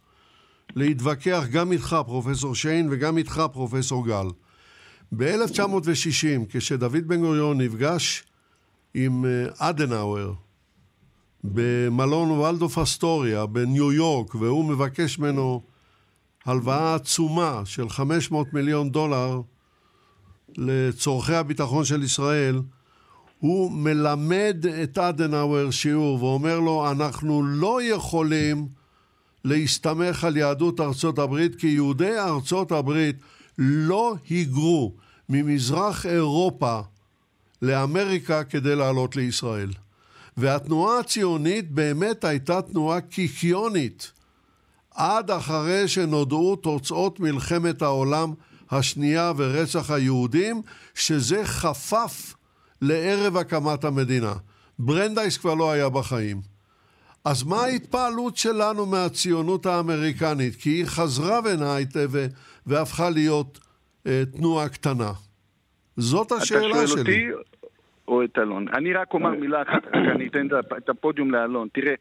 להתווכח 0.75 1.43
גם 1.53 1.71
איתך, 1.71 1.95
פרופסור 2.05 2.55
שיין, 2.55 2.87
וגם 2.91 3.17
איתך, 3.17 3.41
פרופסור 3.53 4.07
גל. 4.07 4.48
ב-1960, 5.17 6.45
כשדוד 6.49 7.07
בן 7.07 7.19
גוריון 7.21 7.61
נפגש 7.61 8.23
עם 8.93 9.25
אה, 9.25 9.69
אדנאואר 9.69 10.33
במלון 11.43 12.31
וולדוף 12.31 12.77
אסטוריה 12.77 13.45
בניו 13.45 13.91
יורק, 13.91 14.35
והוא 14.35 14.65
מבקש 14.65 15.19
ממנו 15.19 15.61
הלוואה 16.45 16.95
עצומה 16.95 17.61
של 17.65 17.89
500 17.89 18.53
מיליון 18.53 18.89
דולר 18.89 19.41
לצורכי 20.57 21.35
הביטחון 21.35 21.85
של 21.85 22.03
ישראל, 22.03 22.61
הוא 23.39 23.71
מלמד 23.71 24.65
את 24.83 24.97
אדנאוור 24.97 25.71
שיעור 25.71 26.23
ואומר 26.23 26.59
לו, 26.59 26.91
אנחנו 26.91 27.43
לא 27.43 27.83
יכולים 27.83 28.67
להסתמך 29.45 30.23
על 30.23 30.37
יהדות 30.37 30.79
ארצות 30.79 31.19
הברית, 31.19 31.55
כי 31.55 31.67
יהודי 31.67 32.19
ארצות 32.19 32.71
הברית 32.71 33.15
לא 33.61 34.15
היגרו 34.29 34.93
ממזרח 35.29 36.05
אירופה 36.05 36.79
לאמריקה 37.61 38.43
כדי 38.43 38.75
לעלות 38.75 39.15
לישראל. 39.15 39.69
והתנועה 40.37 40.99
הציונית 40.99 41.71
באמת 41.71 42.23
הייתה 42.23 42.61
תנועה 42.61 43.01
קיקיונית 43.01 44.11
עד 44.95 45.31
אחרי 45.31 45.87
שנודעו 45.87 46.55
תוצאות 46.55 47.19
מלחמת 47.19 47.81
העולם 47.81 48.33
השנייה 48.71 49.31
ורצח 49.37 49.91
היהודים, 49.91 50.61
שזה 50.95 51.45
חפף 51.45 52.33
לערב 52.81 53.37
הקמת 53.37 53.83
המדינה. 53.83 54.33
ברנדייס 54.79 55.37
כבר 55.37 55.53
לא 55.53 55.71
היה 55.71 55.89
בחיים. 55.89 56.41
אז 57.25 57.43
מה 57.43 57.55
ההתפעלות 57.55 58.37
שלנו 58.37 58.85
מהציונות 58.85 59.65
האמריקנית? 59.65 60.55
כי 60.55 60.69
היא 60.69 60.85
חזרה 60.85 61.39
ונהייתה 61.39 61.99
והפכה 62.67 63.09
להיות 63.09 63.59
אה, 64.07 64.21
תנועה 64.37 64.69
קטנה. 64.69 65.11
זאת 65.97 66.31
השאלה 66.31 66.61
שלי. 66.61 66.71
אתה 66.71 66.87
שואל 66.87 66.99
אותי 66.99 67.27
או 68.07 68.23
את 68.23 68.37
אלון? 68.37 68.67
אני 68.67 68.93
רק 68.93 69.13
אומר 69.13 69.29
מילה 69.29 69.61
אחת, 69.61 69.87
אני 70.15 70.27
אתן 70.27 70.47
את 70.77 70.89
הפודיום 70.89 71.31
לאלון. 71.31 71.67
תראה, 71.73 71.93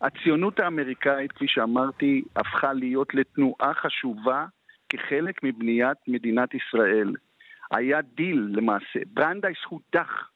הציונות 0.00 0.60
האמריקאית, 0.60 1.32
כפי 1.32 1.44
שאמרתי, 1.48 2.22
הפכה 2.36 2.72
להיות 2.72 3.14
לתנועה 3.14 3.74
חשובה 3.74 4.46
כחלק 4.88 5.40
מבניית 5.42 5.98
מדינת 6.08 6.48
ישראל. 6.54 7.12
היה 7.70 7.98
דיל 8.16 8.48
למעשה. 8.52 9.00
ברנדייס 9.06 9.58
הודח 9.68 10.28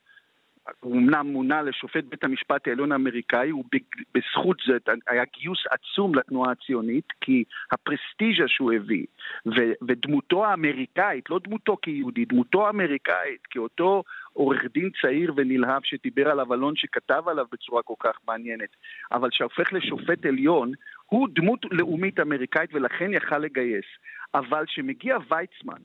הוא 0.81 0.96
אמנם 0.96 1.26
מונה 1.26 1.62
לשופט 1.62 2.04
בית 2.04 2.24
המשפט 2.24 2.68
העליון 2.68 2.92
האמריקאי, 2.92 3.52
ובזכות 3.52 4.57
זה 4.66 4.76
היה 5.09 5.22
גיוס 5.38 5.59
עצום 5.70 6.14
לתנועה 6.14 6.50
הציונית, 6.50 7.04
כי 7.20 7.44
הפרסטיז'ה 7.72 8.48
שהוא 8.48 8.72
הביא, 8.72 9.04
ו- 9.46 9.72
ודמותו 9.88 10.46
האמריקאית, 10.46 11.31
לא 11.31 11.40
דמותו 11.44 11.76
כיהודי, 11.83 12.24
דמותו 12.24 12.66
האמריקאית, 12.66 13.46
כאותו 13.50 14.02
עורך 14.33 14.64
דין 14.74 14.90
צעיר 15.02 15.33
ונלהב 15.37 15.83
שדיבר 15.85 16.31
עליו 16.31 16.54
אלון, 16.54 16.76
שכתב 16.76 17.22
עליו 17.26 17.46
בצורה 17.52 17.83
כל 17.83 17.94
כך 18.00 18.18
מעניינת, 18.28 18.76
אבל 19.12 19.28
שהופך 19.33 19.72
לשופט 19.72 20.26
עליון, 20.26 20.72
הוא 21.07 21.28
דמות 21.33 21.61
לאומית 21.70 22.20
אמריקאית 22.20 22.70
ולכן 22.74 23.14
יכל 23.14 23.38
לגייס. 23.38 23.87
אבל 24.35 24.64
כשמגיע 24.66 25.18
ויצמן 25.31 25.83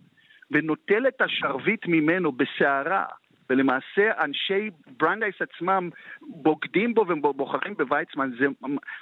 ונוטל 0.52 1.08
את 1.08 1.22
השרביט 1.22 1.86
ממנו 1.88 2.32
בסערה, 2.32 3.06
ולמעשה 3.50 4.12
אנשי 4.24 4.70
ברנדייס 5.00 5.36
עצמם 5.40 5.90
בוגדים 6.22 6.94
בו 6.94 7.06
ובוחרים 7.08 7.74
בוויצמן, 7.74 8.32
זה 8.40 8.46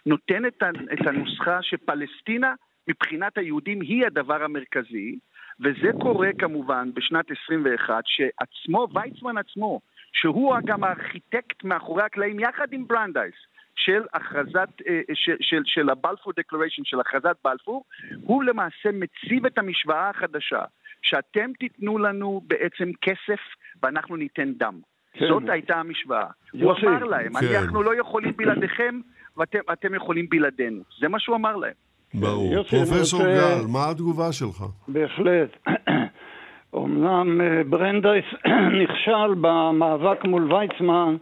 נותן 0.05 0.45
את 0.45 1.07
הנוסחה 1.07 1.61
שפלסטינה 1.61 2.53
מבחינת 2.87 3.37
היהודים 3.37 3.81
היא 3.81 4.05
הדבר 4.05 4.43
המרכזי, 4.43 5.19
וזה 5.59 5.91
קורה 6.01 6.29
כמובן 6.39 6.89
בשנת 6.93 7.25
21, 7.45 8.03
שעצמו, 8.05 8.87
ויצמן 8.93 9.37
עצמו, 9.37 9.79
שהוא 10.13 10.55
גם 10.65 10.83
הארכיטקט 10.83 11.63
מאחורי 11.63 12.03
הקלעים 12.03 12.39
יחד 12.39 12.73
עם 12.73 12.87
ברנדייס, 12.87 13.35
של 13.75 14.01
הכרזת, 14.13 14.69
אה, 14.87 15.01
של, 15.13 15.35
של, 15.41 15.61
של 15.65 15.89
ה 15.89 15.95
Balfour 15.95 16.33
Declaration, 16.35 16.83
של 16.85 16.99
הכרזת 16.99 17.35
בלפור, 17.43 17.83
הוא 18.21 18.43
למעשה 18.43 18.89
מציב 18.93 19.45
את 19.45 19.57
המשוואה 19.57 20.09
החדשה, 20.09 20.63
שאתם 21.01 21.51
תיתנו 21.59 21.97
לנו 21.97 22.41
בעצם 22.47 22.91
כסף 23.01 23.39
ואנחנו 23.83 24.15
ניתן 24.15 24.53
דם. 24.57 24.79
כן. 25.13 25.27
זאת 25.27 25.43
הייתה 25.49 25.75
המשוואה. 25.75 26.27
הוא 26.51 26.71
אמר 26.71 27.03
להם, 27.03 27.33
כן. 27.39 27.55
אנחנו 27.55 27.83
לא 27.83 27.99
יכולים 27.99 28.33
בלעדיכם 28.37 28.99
ואתם 29.37 29.95
יכולים 29.95 30.27
בלעדינו. 30.29 30.83
זה 30.99 31.07
מה 31.07 31.19
שהוא 31.19 31.35
אמר 31.35 31.55
להם. 31.55 31.73
ברור. 32.13 32.53
יוסי, 32.53 32.69
פרופסור 32.69 33.19
רוצה... 33.19 33.33
גל, 33.33 33.67
מה 33.67 33.89
התגובה 33.89 34.31
שלך? 34.31 34.63
בהחלט. 34.87 35.67
אומנם 36.73 37.41
אה, 37.41 37.63
ברנדייס 37.63 38.25
נכשל 38.83 39.33
במאבק 39.41 40.25
מול 40.25 40.53
ויצמן, 40.53 41.15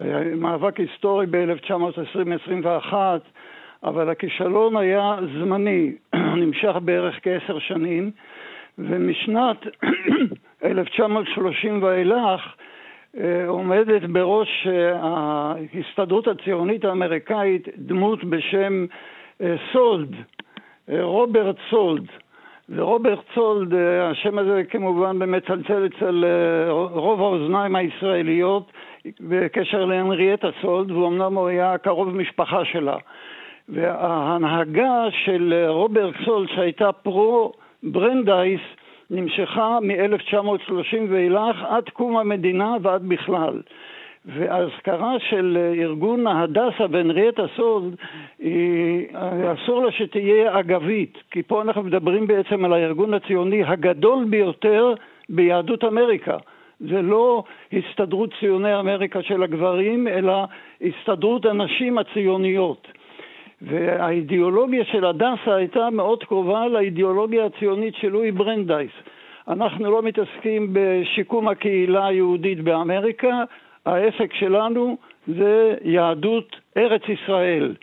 אה, 0.00 0.22
מאבק 0.36 0.76
היסטורי 0.76 1.26
ב-1920-21, 1.26 2.94
אבל 3.84 4.10
הכישלון 4.10 4.76
היה 4.76 5.16
זמני, 5.38 5.92
נמשך 6.40 6.76
בערך 6.84 7.14
כעשר 7.22 7.58
שנים, 7.58 8.10
ומשנת 8.78 9.66
1930 10.64 11.82
ואילך 11.82 12.54
אה, 13.16 13.46
עומדת 13.46 14.02
בראש 14.02 14.66
אה, 14.66 14.98
ההסתדרות 15.02 16.28
הציונית 16.28 16.84
האמריקאית 16.84 17.68
דמות 17.76 18.24
בשם 18.24 18.86
אה, 19.42 19.54
סולד, 19.72 20.14
רוברט 20.88 21.56
סולד. 21.70 22.06
ורוברט 22.70 23.24
סולד, 23.34 23.74
השם 24.02 24.38
הזה 24.38 24.62
כמובן 24.70 25.16
מצלצל 25.26 25.86
אצל 25.86 26.24
רוב 26.90 27.20
האוזניים 27.20 27.76
הישראליות 27.76 28.72
בקשר 29.20 29.84
להנריאטה 29.84 30.48
סולד, 30.62 30.90
ואומנם 30.90 31.34
הוא 31.34 31.48
היה 31.48 31.78
קרוב 31.78 32.16
משפחה 32.16 32.64
שלה. 32.64 32.96
וההנהגה 33.68 35.04
של 35.24 35.64
רוברט 35.68 36.14
סולד 36.24 36.48
שהייתה 36.48 36.92
פרו 36.92 37.52
ברנדייס 37.82 38.60
נמשכה 39.10 39.78
מ-1930 39.80 40.96
ואילך 41.08 41.56
עד 41.68 41.88
קום 41.88 42.16
המדינה 42.16 42.76
ועד 42.82 43.08
בכלל. 43.08 43.60
והאזכרה 44.24 45.14
של 45.30 45.58
ארגון 45.78 46.26
ההדסה 46.26 46.86
והנריאטה 46.90 47.42
סולד, 47.56 47.94
אסור 49.54 49.84
לה 49.84 49.92
שתהיה 49.92 50.60
אגבית, 50.60 51.18
כי 51.30 51.42
פה 51.42 51.62
אנחנו 51.62 51.82
מדברים 51.82 52.26
בעצם 52.26 52.64
על 52.64 52.72
הארגון 52.72 53.14
הציוני 53.14 53.64
הגדול 53.64 54.24
ביותר 54.24 54.94
ביהדות 55.28 55.84
אמריקה. 55.84 56.36
זה 56.80 57.02
לא 57.02 57.44
הסתדרות 57.72 58.30
ציוני 58.40 58.78
אמריקה 58.78 59.22
של 59.22 59.42
הגברים, 59.42 60.08
אלא 60.08 60.44
הסתדרות 60.82 61.46
הנשים 61.46 61.98
הציוניות. 61.98 62.88
והאידיאולוגיה 63.62 64.84
של 64.84 65.04
הדסה 65.04 65.54
הייתה 65.54 65.90
מאוד 65.90 66.24
קרובה 66.24 66.68
לאידיאולוגיה 66.68 67.44
הציונית 67.44 67.94
של 67.94 68.08
לואי 68.08 68.30
ברנדייס. 68.30 68.90
אנחנו 69.48 69.90
לא 69.90 70.02
מתעסקים 70.02 70.68
בשיקום 70.72 71.48
הקהילה 71.48 72.06
היהודית 72.06 72.60
באמריקה, 72.60 73.42
העסק 73.86 74.34
שלנו 74.34 74.96
זה 75.26 75.74
יהדות 75.84 76.56
ארץ 76.76 77.02
ישראל. 77.08 77.74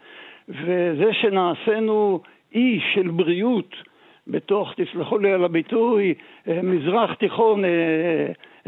וזה 0.49 1.13
שנעשינו 1.13 2.19
אי 2.55 2.79
של 2.93 3.07
בריאות 3.07 3.75
בתוך, 4.27 4.73
תסלחו 4.75 5.17
לי 5.17 5.31
על 5.31 5.43
הביטוי, 5.43 6.13
מזרח 6.47 7.13
תיכון 7.13 7.65
אה, 7.65 7.69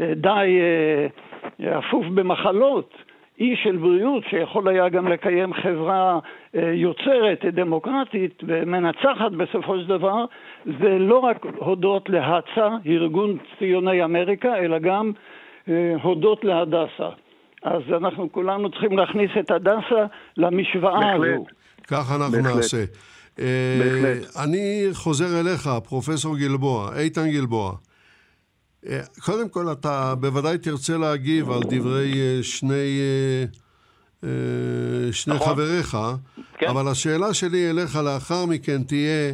אה, 0.00 0.14
די 0.14 0.58
אה, 1.60 1.78
אפוף 1.78 2.06
במחלות, 2.06 2.94
אי 3.40 3.54
של 3.62 3.76
בריאות 3.76 4.24
שיכול 4.30 4.68
היה 4.68 4.88
גם 4.88 5.08
לקיים 5.08 5.54
חברה 5.54 6.18
אה, 6.56 6.72
יוצרת, 6.74 7.54
דמוקרטית 7.54 8.42
ומנצחת 8.46 9.32
בסופו 9.36 9.78
של 9.80 9.86
דבר, 9.86 10.24
זה 10.64 10.98
לא 10.98 11.18
רק 11.18 11.46
הודות 11.56 12.08
להצ"ע, 12.08 12.68
ארגון 12.86 13.38
ציוני 13.58 14.04
אמריקה, 14.04 14.56
אלא 14.56 14.78
גם 14.78 15.12
אה, 15.68 15.94
הודות 16.02 16.44
להדסה. 16.44 17.08
אז 17.62 17.82
אנחנו 17.96 18.32
כולנו 18.32 18.70
צריכים 18.70 18.98
להכניס 18.98 19.30
את 19.40 19.50
הדסה 19.50 20.06
למשוואה 20.36 21.00
בהחלט. 21.00 21.34
הזו. 21.34 21.44
כך 21.88 22.12
אנחנו 22.16 22.36
בהחלט. 22.36 22.56
נעשה. 22.56 22.84
אה, 23.40 23.78
בהחלט. 23.78 24.36
אני 24.44 24.88
חוזר 24.92 25.40
אליך, 25.40 25.68
פרופסור 25.88 26.36
גלבוע, 26.36 26.90
איתן 26.98 27.28
גלבוע. 27.30 27.72
אה, 28.88 29.00
קודם 29.24 29.48
כל, 29.48 29.72
אתה 29.72 30.14
בוודאי 30.20 30.58
תרצה 30.58 30.96
להגיב 30.98 31.50
על 31.50 31.60
דברי 31.70 32.12
אה, 32.12 32.42
שני, 32.42 33.00
אה, 34.24 34.28
שני 35.12 35.34
נכון. 35.34 35.54
חבריך, 35.54 35.96
כן. 36.58 36.66
אבל 36.68 36.88
השאלה 36.90 37.34
שלי 37.34 37.70
אליך 37.70 37.96
לאחר 37.96 38.46
מכן 38.48 38.82
תהיה, 38.88 39.32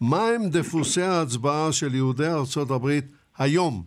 מה 0.00 0.22
הם 0.26 0.42
דפוסי 0.52 1.02
ההצבעה 1.02 1.72
של 1.72 1.94
יהודי 1.94 2.26
ארצות 2.26 2.70
הברית 2.70 3.04
היום? 3.38 3.82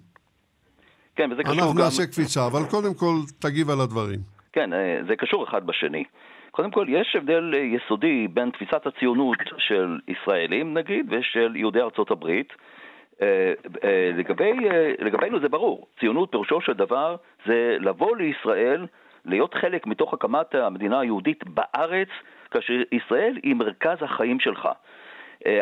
כן, 1.15 1.32
וזה 1.32 1.43
קשור 1.43 1.54
אנחנו 1.54 1.73
גם... 1.73 1.78
אנחנו 1.78 1.84
נעשה 1.84 2.06
קפיצה, 2.06 2.45
אבל 2.45 2.63
קודם 2.69 2.93
כל 2.93 3.15
תגיב 3.39 3.69
על 3.69 3.82
הדברים. 3.82 4.19
כן, 4.54 4.69
זה 5.08 5.15
קשור 5.15 5.43
אחד 5.43 5.67
בשני. 5.67 6.04
קודם 6.52 6.71
כל, 6.71 6.86
יש 6.89 7.15
הבדל 7.15 7.54
יסודי 7.54 8.28
בין 8.34 8.49
תפיסת 8.49 8.88
הציונות 8.88 9.38
של 9.58 9.99
ישראלים, 10.08 10.78
נגיד, 10.78 11.13
ושל 11.13 11.56
יהודי 11.56 11.80
ארצות 11.80 12.12
הברית. 12.12 12.54
אה, 13.24 13.54
אה, 13.84 14.12
לגבי, 14.18 14.70
אה, 14.72 14.94
לגבינו 15.00 15.40
זה 15.40 15.50
ברור, 15.50 15.88
ציונות 16.00 16.32
פירושו 16.32 16.62
של 16.62 16.74
דבר 16.74 17.16
זה 17.46 17.78
לבוא 17.80 18.18
לישראל, 18.18 18.86
להיות 19.26 19.54
חלק 19.54 19.88
מתוך 19.88 20.14
הקמת 20.14 20.56
המדינה 20.56 21.00
היהודית 21.00 21.44
בארץ, 21.48 22.08
כאשר 22.52 22.74
ישראל 22.92 23.40
היא 23.44 23.56
מרכז 23.56 23.98
החיים 24.02 24.40
שלך. 24.40 24.70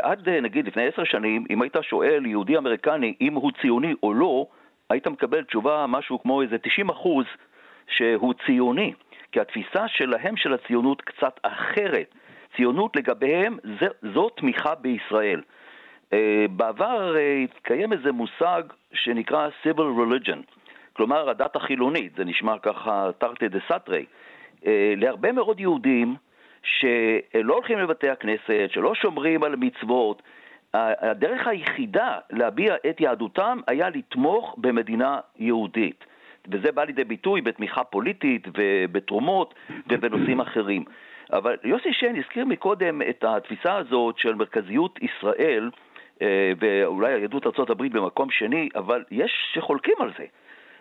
עד 0.01 0.29
נגיד 0.29 0.67
לפני 0.67 0.87
עשר 0.87 1.03
שנים, 1.03 1.45
אם 1.49 1.61
היית 1.61 1.75
שואל 1.81 2.25
יהודי 2.25 2.57
אמריקני 2.57 3.13
אם 3.21 3.33
הוא 3.33 3.51
ציוני 3.61 3.93
או 4.03 4.13
לא, 4.13 4.45
היית 4.89 5.07
מקבל 5.07 5.43
תשובה 5.43 5.85
משהו 5.87 6.21
כמו 6.21 6.41
איזה 6.41 6.57
90 6.57 6.89
אחוז 6.89 7.25
שהוא 7.87 8.33
ציוני, 8.45 8.93
כי 9.31 9.39
התפיסה 9.39 9.87
שלהם 9.87 10.37
של 10.37 10.53
הציונות 10.53 11.01
קצת 11.01 11.39
אחרת. 11.43 12.15
ציונות 12.55 12.95
לגביהם 12.95 13.57
זה, 13.79 13.87
זו 14.13 14.29
תמיכה 14.29 14.75
בישראל. 14.75 15.41
אה, 16.13 16.45
בעבר 16.49 17.15
אה, 17.17 17.37
התקיים 17.43 17.93
איזה 17.93 18.11
מושג 18.11 18.63
שנקרא 18.93 19.49
civil 19.63 19.77
religion, 19.77 20.39
כלומר 20.93 21.29
הדת 21.29 21.55
החילונית, 21.55 22.15
זה 22.15 22.25
נשמע 22.25 22.57
ככה 22.61 23.09
תרתי 23.17 23.47
דה 23.47 23.59
סתרי. 23.65 24.05
אה, 24.65 24.93
להרבה 24.97 25.31
מאוד 25.31 25.59
יהודים 25.59 26.15
שלא 26.63 27.53
הולכים 27.53 27.79
לבתי 27.79 28.09
הכנסת, 28.09 28.67
שלא 28.69 28.95
שומרים 28.95 29.43
על 29.43 29.55
מצוות, 29.55 30.21
הדרך 30.73 31.47
היחידה 31.47 32.17
להביע 32.29 32.75
את 32.89 33.01
יהדותם 33.01 33.59
היה 33.67 33.89
לתמוך 33.89 34.55
במדינה 34.57 35.19
יהודית. 35.39 36.05
וזה 36.47 36.71
בא 36.71 36.83
לידי 36.83 37.03
ביטוי 37.03 37.41
בתמיכה 37.41 37.83
פוליטית 37.83 38.47
ובתרומות 38.57 39.53
ובנושאים 39.89 40.39
אחרים. 40.39 40.83
אבל 41.33 41.55
יוסי 41.63 41.93
שיין 41.93 42.15
הזכיר 42.15 42.45
מקודם 42.45 43.01
את 43.01 43.23
התפיסה 43.23 43.75
הזאת 43.75 44.17
של 44.17 44.35
מרכזיות 44.35 44.99
ישראל, 45.01 45.69
ואולי 46.59 47.19
יהדות 47.19 47.45
ארה"ב 47.45 47.97
במקום 47.97 48.31
שני, 48.31 48.69
אבל 48.75 49.03
יש 49.11 49.31
שחולקים 49.53 49.95
על 49.99 50.11
זה, 50.17 50.25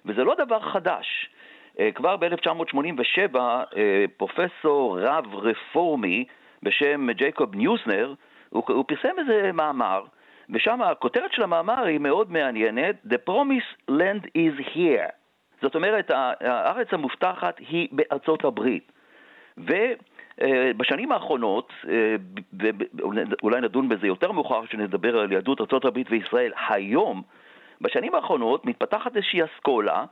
וזה 0.06 0.24
לא 0.24 0.34
דבר 0.34 0.60
חדש. 0.60 1.30
אה, 1.78 1.92
כבר 1.94 2.16
ב-1987 2.16 3.36
אה, 3.36 4.04
פרופסור 4.16 5.00
רב 5.00 5.34
רפורמי 5.34 6.24
בשם 6.62 7.10
ג'ייקוב 7.10 7.56
ניוסנר, 7.56 8.14
הוא, 8.50 8.62
הוא 8.68 8.84
פרסם 8.88 9.18
איזה 9.18 9.52
מאמר, 9.52 10.04
ושם 10.50 10.82
הכותרת 10.82 11.32
של 11.32 11.42
המאמר 11.42 11.84
היא 11.84 11.98
מאוד 11.98 12.32
מעניינת, 12.32 12.96
The 13.06 13.30
Promised 13.30 13.90
Land 13.90 14.24
is 14.24 14.74
here. 14.74 15.10
זאת 15.62 15.74
אומרת, 15.74 16.10
הארץ 16.40 16.88
המובטחת 16.92 17.58
היא 17.58 17.88
בארצות 17.92 18.44
הברית. 18.44 18.92
ובשנים 20.42 21.12
האחרונות, 21.12 21.72
ואולי 22.52 23.60
נדון 23.60 23.88
בזה 23.88 24.06
יותר 24.06 24.32
מאוחר 24.32 24.66
כשנדבר 24.66 25.18
על 25.18 25.32
יהדות 25.32 25.60
ארה"ב 25.60 25.98
וישראל 26.10 26.52
היום, 26.68 27.22
בשנים 27.80 28.14
האחרונות 28.14 28.66
מתפתחת 28.66 29.16
איזושהי 29.16 29.40
אסכולה 29.44 30.04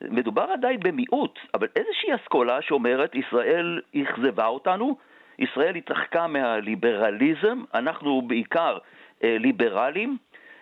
מדובר 0.00 0.42
עדיין 0.42 0.80
במיעוט, 0.80 1.38
אבל 1.54 1.68
איזושהי 1.76 2.14
אסכולה 2.14 2.62
שאומרת 2.62 3.14
ישראל 3.14 3.80
אכזבה 4.02 4.46
אותנו, 4.46 4.96
ישראל 5.38 5.74
התרחקה 5.74 6.26
מהליברליזם, 6.26 7.62
אנחנו 7.74 8.22
בעיקר 8.22 8.78
אה, 9.24 9.36
ליברלים, 9.38 10.16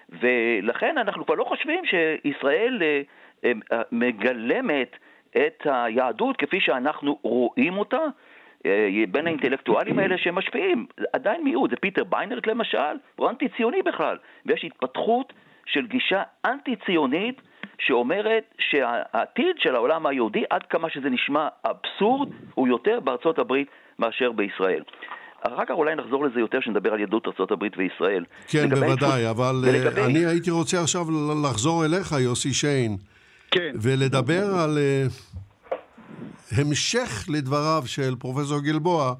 ולכן 0.08 0.98
אנחנו 0.98 1.26
כבר 1.26 1.34
לא 1.34 1.44
חושבים 1.44 1.84
שישראל 1.84 2.82
אה, 2.82 3.02
אה, 3.44 3.82
מגלמת 3.92 4.96
את 5.36 5.62
היהדות 5.64 6.36
כפי 6.36 6.60
שאנחנו 6.60 7.18
רואים 7.22 7.78
אותה. 7.78 8.02
אה, 8.66 9.04
בין 9.10 9.26
האינטלקטואלים 9.26 9.98
האלה 9.98 10.18
שמשפיעים, 10.18 10.86
עדיין 11.12 11.44
מיעוט, 11.44 11.70
זה 11.70 11.76
פיטר 11.76 12.04
ביינרט 12.04 12.46
למשל, 12.46 12.96
הוא 13.16 13.30
אנטי 13.30 13.48
ציוני 13.56 13.82
בכלל, 13.82 14.16
ויש 14.46 14.64
התפתחות 14.64 15.32
של 15.66 15.86
גישה 15.86 16.22
אנטי 16.44 16.76
ציונית 16.86 17.40
שאומרת 17.78 18.54
שהעתיד 18.58 19.56
של 19.58 19.74
העולם 19.74 20.06
היהודי, 20.06 20.44
עד 20.50 20.62
כמה 20.62 20.90
שזה 20.90 21.10
נשמע 21.10 21.48
אבסורד, 21.64 22.28
הוא 22.54 22.68
יותר 22.68 23.00
בארצות 23.00 23.38
הברית 23.38 23.68
מאשר 23.98 24.32
בישראל. 24.32 24.82
אחר 25.40 25.64
כך 25.64 25.70
אולי 25.70 25.94
נחזור 25.94 26.24
לזה 26.24 26.40
יותר 26.40 26.60
כשנדבר 26.60 26.92
על 26.92 27.00
יהדות 27.00 27.26
ארצות 27.26 27.50
הברית 27.50 27.72
וישראל. 27.76 28.24
כן, 28.48 28.68
בוודאי, 28.68 29.30
אבל 29.30 29.54
ולגבי... 29.62 30.00
אה, 30.00 30.06
אני 30.06 30.26
הייתי 30.26 30.50
רוצה 30.50 30.80
עכשיו 30.80 31.02
לחזור 31.44 31.84
אליך, 31.84 32.12
יוסי 32.12 32.52
שיין. 32.52 32.96
כן. 33.50 33.72
ולדבר 33.82 34.44
על 34.64 34.78
uh, 34.78 35.12
המשך 36.52 37.26
לדבריו 37.28 37.82
של 37.86 38.14
פרופסור 38.18 38.60
גלבוע, 38.60 39.14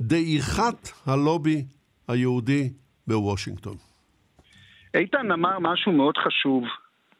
דעיכת 0.00 0.88
הלובי 1.06 1.64
היהודי 2.08 2.70
בוושינגטון. 3.06 3.76
איתן 4.94 5.32
אמר 5.32 5.58
משהו 5.58 5.92
מאוד 5.92 6.16
חשוב 6.16 6.64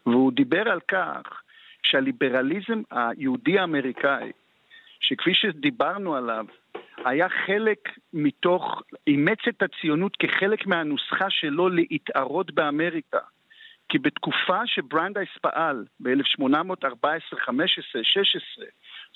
והוא 0.07 0.33
דיבר 0.33 0.69
על 0.69 0.81
כך 0.89 1.23
שהליברליזם 1.83 2.83
היהודי-האמריקאי, 2.91 4.31
שכפי 5.01 5.35
שדיברנו 5.35 6.15
עליו, 6.15 6.47
היה 7.05 7.29
חלק 7.47 7.79
מתוך, 8.13 8.83
אימץ 9.07 9.39
את 9.49 9.63
הציונות 9.63 10.17
כחלק 10.17 10.67
מהנוסחה 10.67 11.27
שלו 11.31 11.69
להתערות 11.69 12.55
באמריקה. 12.55 13.19
כי 13.89 13.99
בתקופה 13.99 14.67
שברנדייס 14.67 15.29
פעל, 15.41 15.85
ב-1814, 16.01 17.37
15, 17.45 18.05
16, 18.05 18.65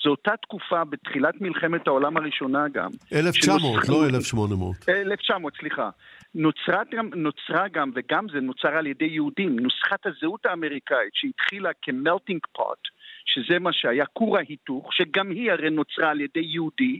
זו 0.03 0.09
אותה 0.09 0.31
תקופה 0.41 0.83
בתחילת 0.83 1.41
מלחמת 1.41 1.87
העולם 1.87 2.17
הראשונה 2.17 2.67
גם. 2.67 2.89
1900, 3.13 3.61
שנוסח... 3.61 3.89
לא 3.89 4.05
1800. 4.05 4.75
1900, 4.89 5.53
סליחה. 5.59 5.89
נוצרה 6.35 6.81
גם, 6.91 7.09
נוצרה 7.15 7.67
גם, 7.67 7.91
וגם 7.95 8.25
זה 8.33 8.39
נוצר 8.39 8.67
על 8.77 8.87
ידי 8.87 9.05
יהודים, 9.05 9.59
נוסחת 9.59 10.05
הזהות 10.05 10.45
האמריקאית 10.45 11.13
שהתחילה 11.13 11.69
כמלטינג 11.81 12.39
פוט, 12.51 12.87
שזה 13.25 13.59
מה 13.59 13.73
שהיה 13.73 14.05
כור 14.05 14.37
ההיתוך, 14.37 14.93
שגם 14.93 15.31
היא 15.31 15.51
הרי 15.51 15.69
נוצרה 15.69 16.09
על 16.09 16.21
ידי 16.21 16.39
יהודי, 16.39 16.99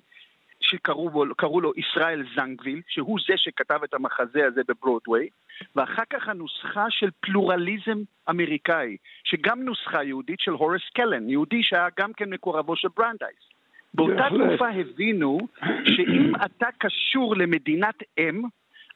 שקראו 0.68 1.62
לו 1.62 1.74
ישראל 1.78 2.24
זנגוויל, 2.36 2.82
שהוא 2.88 3.20
זה 3.28 3.34
שכתב 3.38 3.80
את 3.84 3.94
המחזה 3.94 4.46
הזה 4.46 4.62
בברודוויי, 4.68 5.30
ואחר 5.76 6.04
כך 6.10 6.28
הנוסחה 6.28 6.86
של 6.90 7.10
פלורליזם 7.20 7.98
אמריקאי, 8.30 8.98
שגם 9.24 9.64
נוסחה 9.64 10.04
יהודית 10.04 10.40
של 10.40 10.52
הורס 10.52 10.90
קלן, 10.94 11.30
יהודי 11.30 11.64
שהיה 11.64 11.88
גם 12.00 12.14
כן 12.14 12.30
מקורבו 12.30 12.76
של 12.76 12.88
ברנדייס. 12.98 13.48
באותה 13.94 14.28
תקופה 14.30 14.70
הבינו 14.70 15.40
שאם 15.86 16.36
אתה 16.46 16.68
קשור 16.78 17.36
למדינת 17.36 18.04
אם, 18.18 18.42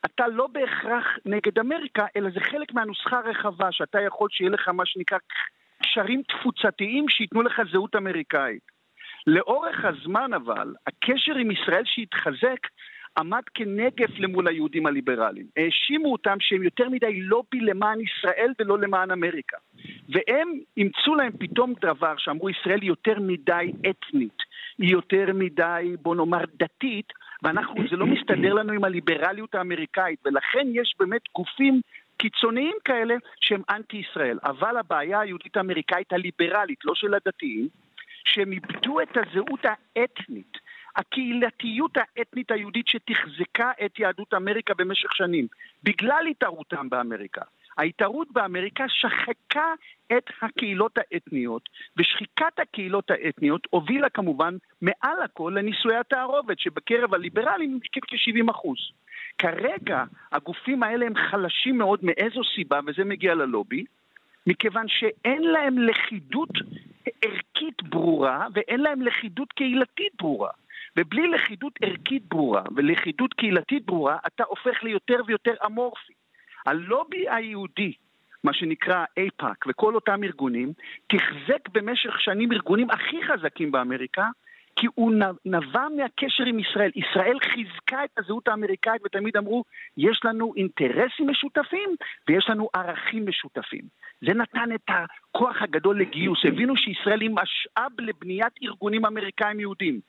אתה 0.06 0.28
לא 0.28 0.48
בהכרח 0.48 1.06
נגד 1.26 1.60
אמריקה, 1.60 2.06
אלא 2.16 2.30
זה 2.30 2.40
חלק 2.40 2.74
מהנוסחה 2.74 3.20
הרחבה, 3.20 3.72
שאתה 3.72 4.02
יכול 4.02 4.30
שיהיה 4.32 4.50
לך 4.50 4.68
מה 4.68 4.86
שנקרא 4.86 5.18
קשרים 5.84 6.22
תפוצתיים 6.24 7.10
שייתנו 7.10 7.42
לך 7.42 7.62
זהות 7.72 7.96
אמריקאית. 7.96 8.71
לאורך 9.28 9.86
הזמן 9.86 10.34
אבל, 10.34 10.74
הקשר 10.88 11.36
עם 11.36 11.52
ישראל 11.52 11.84
שהתחזק 11.86 12.68
עמד 13.18 13.42
כנגף 13.54 14.20
למול 14.20 14.48
היהודים 14.48 14.86
הליברליים. 14.86 15.46
האשימו 15.58 16.12
אותם 16.12 16.38
שהם 16.40 16.64
יותר 16.64 16.90
מדי 16.90 17.22
לובי 17.22 17.60
למען 17.60 18.00
ישראל 18.02 18.54
ולא 18.60 18.80
למען 18.80 19.12
אמריקה. 19.12 19.58
והם 20.10 20.60
אימצו 20.78 21.16
להם 21.16 21.32
פתאום 21.40 21.74
דבר 21.82 22.14
שאמרו 22.18 22.50
ישראל 22.50 22.82
היא 22.82 22.90
יותר 22.90 23.20
מדי 23.20 23.72
אתנית, 23.90 24.38
היא 24.78 24.92
יותר 24.92 25.26
מדי, 25.34 25.96
בוא 26.02 26.16
נאמר, 26.16 26.44
דתית, 26.56 27.14
ואנחנו, 27.44 27.76
זה 27.90 27.98
לא 27.98 28.06
מסתדר 28.06 28.54
לנו 28.54 28.74
עם 28.74 28.84
הליברליות 28.84 29.56
האמריקאית, 29.56 30.20
ולכן 30.26 30.68
יש 30.74 30.96
באמת 31.00 31.22
גופים 31.36 31.82
קיצוניים 32.18 32.76
כאלה 32.86 33.16
שהם 33.42 33.62
אנטי 33.70 33.98
ישראל. 33.98 34.40
אבל 34.44 34.78
הבעיה 34.78 35.20
היהודית 35.20 35.58
האמריקאית 35.58 36.14
הליברלית, 36.14 36.86
לא 36.86 36.96
של 36.96 37.14
הדתיים, 37.14 37.68
שהם 38.26 38.52
איבדו 38.52 39.02
את 39.02 39.18
הזהות 39.18 39.66
האתנית, 39.66 40.58
הקהילתיות 40.96 41.92
האתנית 41.98 42.52
היהודית 42.52 42.88
שתחזקה 42.88 43.72
את 43.86 44.00
יהדות 44.00 44.34
אמריקה 44.34 44.74
במשך 44.74 45.16
שנים, 45.16 45.48
בגלל 45.84 46.26
התערותם 46.30 46.90
באמריקה. 46.90 47.42
ההתערות 47.78 48.32
באמריקה 48.32 48.86
שחקה 48.88 49.74
את 50.18 50.30
הקהילות 50.42 50.98
האתניות, 50.98 51.70
ושחיקת 51.98 52.60
הקהילות 52.60 53.12
האתניות 53.12 53.68
הובילה 53.70 54.10
כמובן 54.10 54.58
מעל 54.82 55.22
הכל 55.24 55.54
לנישואי 55.56 55.96
התערובת, 55.96 56.60
שבקרב 56.60 57.14
הליברלים 57.14 57.80
כ-70 57.92 58.52
אחוז. 58.52 58.78
כרגע 59.38 60.04
הגופים 60.32 60.84
האלה 60.84 61.06
הם 61.06 61.14
חלשים 61.16 61.78
מאוד 61.78 62.00
מאיזו 62.04 62.42
סיבה, 62.56 62.80
וזה 62.88 63.04
מגיע 63.04 63.36
ללובי, 63.36 63.86
מכיוון 64.48 64.86
שאין 64.88 65.42
להם 65.42 65.78
לכידות 65.78 66.50
ערכית 67.22 67.84
ברורה 67.84 68.48
ואין 68.54 68.80
להם 68.80 69.02
לכידות 69.02 69.54
קהילתית 69.54 70.14
ברורה. 70.20 70.50
ובלי 70.98 71.28
לכידות 71.28 71.74
ערכית 71.82 72.24
ברורה 72.30 72.64
ולכידות 72.76 73.34
קהילתית 73.34 73.86
ברורה, 73.86 74.18
אתה 74.28 74.44
הופך 74.44 74.84
ליותר 74.84 75.22
ויותר 75.28 75.54
אמורפי. 75.66 76.14
הלובי 76.66 77.30
היהודי, 77.30 77.94
מה 78.44 78.54
שנקרא 78.54 79.06
אייפאק 79.18 79.66
וכל 79.68 79.96
אותם 79.96 80.24
ארגונים, 80.24 80.74
תחזק 81.08 81.70
במשך 81.72 82.22
שנים 82.22 82.52
ארגונים 82.52 82.90
הכי 82.90 83.18
חזקים 83.28 83.72
באמריקה, 83.72 84.28
כי 84.76 84.88
הוא 84.96 85.12
נבע 85.46 85.88
מהקשר 85.98 86.44
עם 86.44 86.60
ישראל. 86.60 86.92
ישראל 86.96 87.38
חיזקה 87.40 88.04
את 88.04 88.10
הזהות 88.18 88.48
האמריקאית 88.48 89.02
ותמיד 89.06 89.38
אמרו, 89.38 89.64
יש 89.98 90.20
לנו 90.24 90.54
אינטרסים 90.58 91.30
משותפים 91.30 91.90
ויש 92.28 92.50
לנו 92.50 92.70
ערכים 92.74 93.26
משותפים. 93.28 93.82
זה 94.22 94.34
נתן 94.34 94.70
את 94.76 94.86
הכוח 94.88 95.62
הגדול 95.62 96.00
לגיוס. 96.02 96.40
הבינו 96.46 96.78
שישראל 96.78 97.22
היא 97.22 97.30
משאב 97.30 97.92
לבניית 98.00 98.54
ארגונים 98.64 99.06
אמריקאים 99.06 99.60
יהודים. 99.60 100.00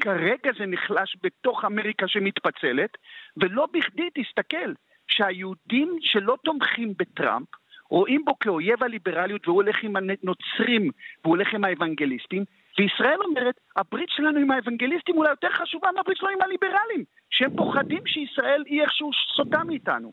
כרגע 0.00 0.50
זה 0.58 0.66
נחלש 0.66 1.16
בתוך 1.22 1.64
אמריקה 1.64 2.08
שמתפצלת, 2.08 2.90
ולא 3.36 3.66
בכדי 3.72 4.08
תסתכל 4.14 4.72
שהיהודים 5.08 5.96
שלא 6.00 6.36
תומכים 6.44 6.94
בטראמפ, 6.98 7.48
רואים 7.90 8.24
בו 8.24 8.38
כאויב 8.38 8.84
הליברליות 8.84 9.48
והוא 9.48 9.62
הולך 9.62 9.76
עם 9.82 9.96
הנוצרים 9.96 10.90
והוא 11.24 11.36
הולך 11.36 11.54
עם 11.54 11.64
האוונגליסטים, 11.64 12.44
וישראל 12.78 13.18
אומרת, 13.24 13.60
הברית 13.76 14.08
שלנו 14.10 14.38
עם 14.38 14.50
האוונגליסטים 14.50 15.16
אולי 15.16 15.30
יותר 15.30 15.48
חשובה 15.50 15.88
מהברית 15.96 16.18
שלנו 16.18 16.32
עם 16.32 16.42
הליברלים, 16.42 17.04
שהם 17.30 17.56
פוחדים 17.56 18.06
שישראל 18.06 18.62
היא 18.66 18.82
איכשהו 18.82 19.10
סוטה 19.36 19.64
מאיתנו. 19.64 20.12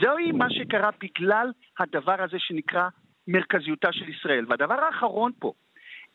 זוהי 0.00 0.32
מה 0.32 0.50
שקרה 0.50 0.90
בגלל 1.00 1.50
הדבר 1.78 2.22
הזה 2.22 2.38
שנקרא 2.38 2.88
מרכזיותה 3.28 3.92
של 3.92 4.08
ישראל. 4.08 4.44
והדבר 4.48 4.80
האחרון 4.80 5.32
פה, 5.38 5.52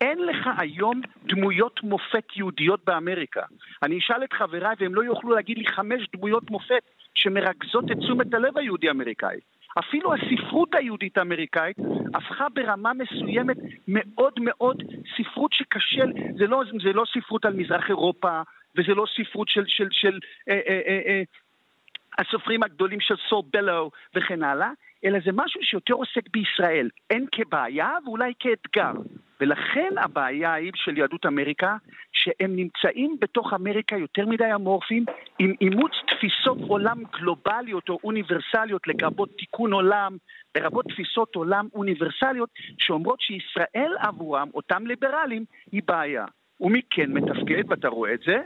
אין 0.02 0.20
לך 0.20 0.50
היום 0.58 1.02
דמויות 1.26 1.84
מופת 1.84 2.36
יהודיות 2.36 2.86
באמריקה. 2.86 3.42
אני 3.84 3.98
אשאל 3.98 4.24
את 4.24 4.34
חבריי 4.34 4.76
והם 4.80 4.96
לא 4.96 5.04
יוכלו 5.04 5.36
להגיד 5.36 5.58
לי 5.58 5.68
חמש 5.68 6.08
דמויות 6.16 6.52
מופת 6.52 6.84
שמרכזות 7.16 7.92
את 7.92 7.98
תשומת 7.98 8.34
הלב 8.34 8.58
היהודי-אמריקאי. 8.58 9.38
אפילו 9.80 10.14
הספרות 10.14 10.76
היהודית-אמריקאית 10.76 11.78
הפכה 12.14 12.48
ברמה 12.50 12.92
מסוימת 12.94 13.58
מאוד 13.88 14.34
מאוד 14.40 14.84
ספרות 15.18 15.54
שקשה, 15.54 16.04
זה 16.38 16.48
לא, 16.48 16.64
זה 16.84 16.94
לא 16.94 17.04
ספרות 17.14 17.46
על 17.46 17.54
מזרח 17.54 17.90
אירופה, 17.90 18.42
וזה 18.76 18.94
לא 18.94 19.06
ספרות 19.16 19.50
של, 19.50 19.64
של, 19.68 19.88
של 19.92 20.20
אה, 20.50 20.60
אה, 20.68 20.82
אה, 20.88 21.02
אה, 21.08 21.24
הסופרים 22.18 22.64
הגדולים 22.64 23.00
של 23.00 23.16
סול 23.30 23.42
בלו 23.54 23.92
וכן 24.16 24.44
הלאה, 24.44 24.70
אלא 25.06 25.20
זה 25.26 25.32
משהו 25.34 25.62
שיותר 25.64 25.94
עוסק 25.94 26.30
בישראל, 26.34 26.90
הן 27.10 27.26
כבעיה 27.32 27.92
ואולי 28.06 28.34
כאתגר. 28.40 28.92
ולכן 29.42 29.90
הבעיה 29.98 30.54
היא 30.54 30.72
של 30.76 30.98
יהדות 30.98 31.26
אמריקה, 31.26 31.78
שהם 32.28 32.56
נמצאים 32.56 33.18
בתוך 33.20 33.54
אמריקה 33.54 33.98
יותר 33.98 34.26
מדי 34.26 34.54
אמורפיים, 34.56 35.06
עם 35.40 35.54
אימוץ 35.62 35.92
תפיסות 36.08 36.58
עולם 36.68 37.04
גלובליות 37.20 37.90
או 37.90 38.00
אוניברסליות, 38.04 38.88
לרבות 38.88 39.30
תיקון 39.38 39.74
עולם, 39.74 40.18
לרבות 40.58 40.86
תפיסות 40.86 41.36
עולם 41.36 41.68
אוניברסליות, 41.74 42.50
שאומרות 42.80 43.22
שישראל 43.22 43.92
עבורם, 44.00 44.48
אותם 44.54 44.88
ליברלים, 44.88 45.46
היא 45.72 45.82
בעיה. 45.88 46.26
ומי 46.62 46.82
כן 46.90 47.12
מתפקד, 47.12 47.64
ואתה 47.68 47.88
רואה 47.88 48.14
את 48.14 48.20
זה, 48.26 48.38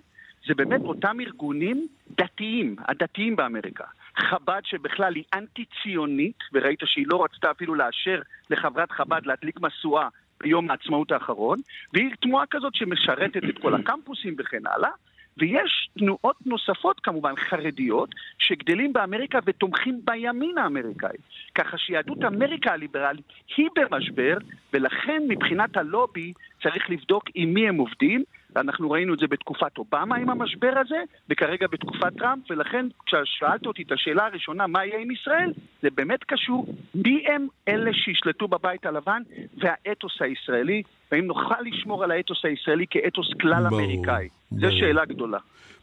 זה 0.47 0.53
באמת 0.55 0.81
אותם 0.81 1.17
ארגונים 1.19 1.87
דתיים, 2.09 2.75
הדתיים 2.87 3.35
באמריקה. 3.35 3.83
חב"ד 4.17 4.61
שבכלל 4.63 5.15
היא 5.15 5.23
אנטי-ציונית, 5.33 6.37
וראית 6.53 6.79
שהיא 6.85 7.05
לא 7.07 7.23
רצתה 7.23 7.51
אפילו 7.51 7.75
לאשר 7.75 8.21
לחברת 8.49 8.91
חב"ד 8.91 9.25
להדליק 9.25 9.59
משואה 9.61 10.07
ביום 10.41 10.71
העצמאות 10.71 11.11
האחרון, 11.11 11.59
והיא 11.93 12.09
תנועה 12.21 12.45
כזאת 12.45 12.75
שמשרתת 12.75 13.43
את 13.49 13.57
כל 13.61 13.73
הקמפוסים 13.75 14.35
וכן 14.37 14.67
הלאה. 14.67 14.89
ויש 15.37 15.89
תנועות 15.99 16.35
נוספות 16.45 16.99
כמובן 16.99 17.33
חרדיות 17.35 18.09
שגדלים 18.39 18.93
באמריקה 18.93 19.39
ותומכים 19.45 20.01
בימין 20.03 20.57
האמריקאי. 20.57 21.17
ככה 21.55 21.77
שיהדות 21.77 22.23
אמריקה 22.23 22.73
הליברלית 22.73 23.25
היא 23.57 23.69
במשבר, 23.75 24.37
ולכן 24.73 25.21
מבחינת 25.27 25.77
הלובי 25.77 26.33
צריך 26.63 26.89
לבדוק 26.89 27.23
עם 27.35 27.53
מי 27.53 27.67
הם 27.67 27.77
עובדים, 27.77 28.23
ואנחנו 28.55 28.91
ראינו 28.91 29.13
את 29.13 29.19
זה 29.19 29.27
בתקופת 29.27 29.77
אובמה 29.77 30.15
עם 30.15 30.29
המשבר 30.29 30.73
הזה, 30.85 31.01
וכרגע 31.29 31.67
בתקופת 31.71 32.17
טראמפ, 32.17 32.51
ולכן 32.51 32.85
כששאלת 33.05 33.65
אותי 33.65 33.81
את 33.81 33.91
השאלה 33.91 34.25
הראשונה, 34.25 34.67
מה 34.67 34.85
יהיה 34.85 34.99
עם 34.99 35.11
ישראל, 35.11 35.53
זה 35.81 35.87
באמת 35.95 36.23
קשור 36.23 36.65
מי 36.95 37.23
הם 37.27 37.47
אלה 37.67 37.91
שישלטו 37.93 38.47
בבית 38.47 38.85
הלבן 38.85 39.21
והאתוס 39.57 40.17
הישראלי, 40.19 40.83
והאם 41.11 41.25
נוכל 41.25 41.61
לשמור 41.65 42.03
על 42.03 42.11
האתוס 42.11 42.45
הישראלי 42.45 42.85
כאתוס 42.89 43.29
כלל 43.41 43.69
ברור, 43.69 43.81
אמריקאי. 43.81 44.27
זו. 44.51 44.71
שאלה 44.71 45.05
גדולה. 45.05 45.37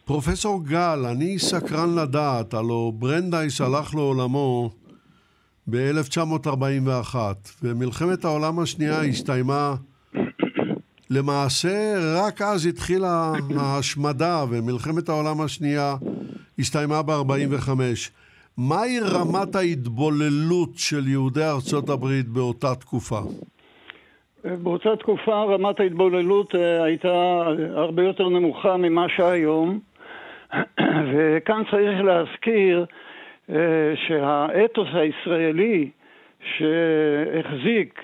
פרופסור 0.05 0.65
גל, 0.65 0.99
אני 1.11 1.39
סקרן 1.39 1.95
לדעת, 2.01 2.53
הלוא 2.53 2.91
ברנדייס 2.95 3.61
הלך 3.61 3.95
לעולמו 3.95 4.69
ב-1941, 5.67 7.15
ומלחמת 7.63 8.25
העולם 8.25 8.59
השנייה 8.59 9.01
הסתיימה, 9.01 9.75
למעשה 11.11 11.95
רק 12.17 12.41
אז 12.41 12.65
התחילה 12.65 13.31
ההשמדה, 13.59 14.43
ומלחמת 14.51 15.09
העולם 15.09 15.41
השנייה 15.41 15.95
הסתיימה 16.59 17.01
ב-45. 17.01 17.69
מהי 18.57 18.99
רמת 18.99 19.55
ההתבוללות 19.55 20.69
של 20.75 21.07
יהודי 21.07 21.43
ארצות 21.43 21.89
הברית 21.89 22.27
באותה 22.27 22.75
תקופה? 22.75 23.19
באותה 24.43 24.95
תקופה 24.95 25.43
רמת 25.43 25.79
ההתבוללות 25.79 26.55
אה, 26.55 26.83
הייתה 26.83 27.43
הרבה 27.73 28.03
יותר 28.03 28.29
נמוכה 28.29 28.77
ממה 28.77 29.05
שהיום, 29.17 29.79
וכאן 31.13 31.63
צריך 31.71 32.01
להזכיר 32.03 32.85
אה, 33.49 33.55
שהאתוס 34.07 34.87
הישראלי 34.93 35.89
שהחזיק 36.57 38.01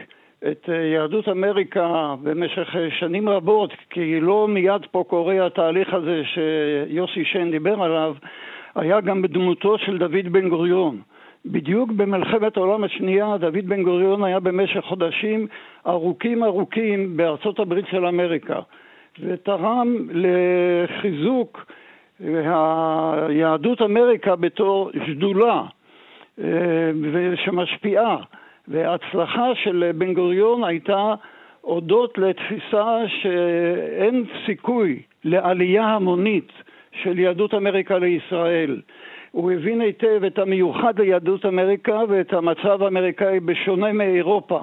את 0.52 0.70
אה, 0.70 0.76
יהדות 0.76 1.30
אמריקה 1.30 2.16
במשך 2.24 2.76
אה, 2.76 2.88
שנים 3.00 3.30
רבות, 3.30 3.74
כי 3.90 4.20
לא 4.20 4.48
מיד 4.48 4.82
פה 4.92 5.04
קורה 5.08 5.46
התהליך 5.46 5.94
הזה 5.94 6.22
שיוסי 6.26 7.26
שיין 7.26 7.52
דיבר 7.52 7.84
עליו, 7.84 8.16
היה 8.76 9.02
גם 9.02 9.22
בדמותו 9.22 9.78
של 9.78 9.98
דוד 9.98 10.28
בן 10.32 10.50
גוריון. 10.50 11.02
בדיוק 11.46 11.92
במלחמת 11.92 12.58
העולם 12.58 12.84
השנייה 12.84 13.38
דוד 13.38 13.66
בן 13.66 13.84
גוריון 13.84 14.24
היה 14.24 14.40
במשך 14.40 14.82
חודשים 14.82 15.48
ארוכים 15.88 16.44
ארוכים 16.44 17.18
בארצות 17.18 17.60
הברית 17.60 17.86
של 17.92 18.06
אמריקה 18.06 18.60
ותרם 19.20 19.96
לחיזוק 20.12 21.66
היהדות 22.20 23.82
אמריקה 23.82 24.36
בתור 24.36 24.92
שדולה 25.06 25.64
אה, 26.44 26.92
שמשפיעה 27.46 28.18
וההצלחה 28.67 29.56
של 29.56 29.91
בן 29.95 30.13
גוריון 30.13 30.63
הייתה 30.63 31.13
הודות 31.62 32.17
לתפיסה 32.17 32.97
שאין 33.08 34.23
סיכוי 34.45 34.99
לעלייה 35.23 35.84
המונית 35.84 36.51
של 37.04 37.19
יהדות 37.19 37.54
אמריקה 37.54 37.97
לישראל. 37.97 38.82
הוא 39.32 39.51
הבין 39.51 39.82
היטב 39.82 40.23
את 40.28 40.39
המיוחד 40.39 40.99
ליהדות 40.99 41.45
אמריקה 41.45 41.99
ואת 42.10 42.34
המצב 42.34 42.84
האמריקאי 42.84 43.39
בשונה 43.39 43.93
מאירופה 43.93 44.62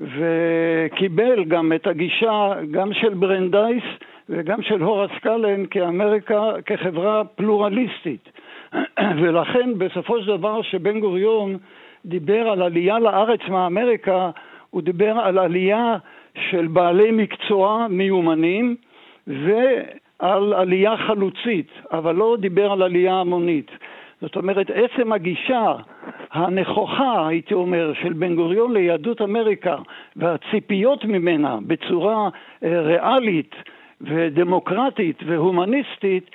וקיבל 0.00 1.44
גם 1.44 1.72
את 1.72 1.86
הגישה 1.86 2.52
גם 2.70 2.92
של 2.92 3.14
ברנדייס 3.14 3.84
וגם 4.28 4.62
של 4.62 4.82
הורס 4.82 5.10
קלן 5.22 5.66
כאמריקה 5.66 6.52
כחברה 6.66 7.24
פלורליסטית 7.24 8.28
ולכן 9.20 9.78
בסופו 9.78 10.20
של 10.20 10.26
דבר 10.26 10.62
שבן 10.62 11.00
גוריון 11.00 11.56
דיבר 12.04 12.48
על 12.48 12.62
עלייה 12.62 12.98
לארץ 12.98 13.40
מאמריקה 13.48 14.30
הוא 14.70 14.82
דיבר 14.82 15.18
על 15.18 15.38
עלייה 15.38 15.96
של 16.50 16.66
בעלי 16.66 17.10
מקצוע 17.10 17.86
מיומנים 17.90 18.76
ו... 19.28 19.52
על 20.18 20.52
עלייה 20.52 20.96
חלוצית, 20.96 21.70
אבל 21.92 22.14
לא 22.14 22.36
דיבר 22.40 22.72
על 22.72 22.82
עלייה 22.82 23.14
המונית. 23.14 23.70
זאת 24.20 24.36
אומרת, 24.36 24.70
עצם 24.70 25.12
הגישה 25.12 25.74
הנכוחה, 26.32 27.28
הייתי 27.28 27.54
אומר, 27.54 27.92
של 28.02 28.12
בן 28.12 28.36
גוריון 28.36 28.72
ליהדות 28.72 29.22
אמריקה 29.22 29.76
והציפיות 30.16 31.04
ממנה 31.04 31.58
בצורה 31.66 32.28
אה, 32.64 32.80
ריאלית 32.80 33.54
ודמוקרטית 34.00 35.22
והומניסטית, 35.26 36.30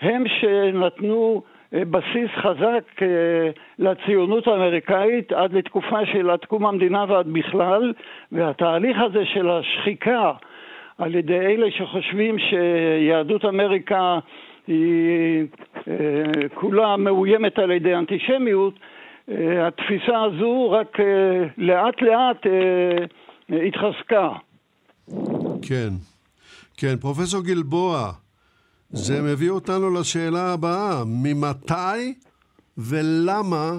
הם 0.00 0.24
שנתנו 0.40 1.42
בסיס 1.72 2.30
חזק 2.42 3.02
אה, 3.02 3.50
לציונות 3.78 4.46
האמריקאית 4.46 5.32
עד 5.32 5.52
לתקופה 5.52 6.06
של 6.12 6.30
עד 6.30 6.44
קום 6.44 6.66
המדינה 6.66 7.04
ועד 7.08 7.26
בכלל, 7.26 7.92
והתהליך 8.32 8.96
הזה 9.00 9.24
של 9.34 9.50
השחיקה 9.50 10.32
על 10.98 11.14
ידי 11.14 11.38
אלה 11.38 11.66
שחושבים 11.70 12.36
שיהדות 12.38 13.44
אמריקה 13.44 14.18
היא 14.66 15.46
אה, 15.88 16.48
כולה 16.54 16.96
מאוימת 16.96 17.58
על 17.58 17.70
ידי 17.70 17.94
אנטישמיות, 17.94 18.74
אה, 19.30 19.66
התפיסה 19.66 20.22
הזו 20.22 20.70
רק 20.70 21.00
אה, 21.00 21.46
לאט 21.58 22.02
לאט 22.02 22.46
התחזקה. 23.48 24.28
כן. 25.62 25.88
כן, 26.76 26.96
פרופסור 27.00 27.44
גלבוע, 27.44 28.12
זה 28.90 29.22
מביא 29.22 29.50
אותנו 29.50 30.00
לשאלה 30.00 30.52
הבאה, 30.52 31.04
ממתי 31.06 32.14
ולמה 32.78 33.70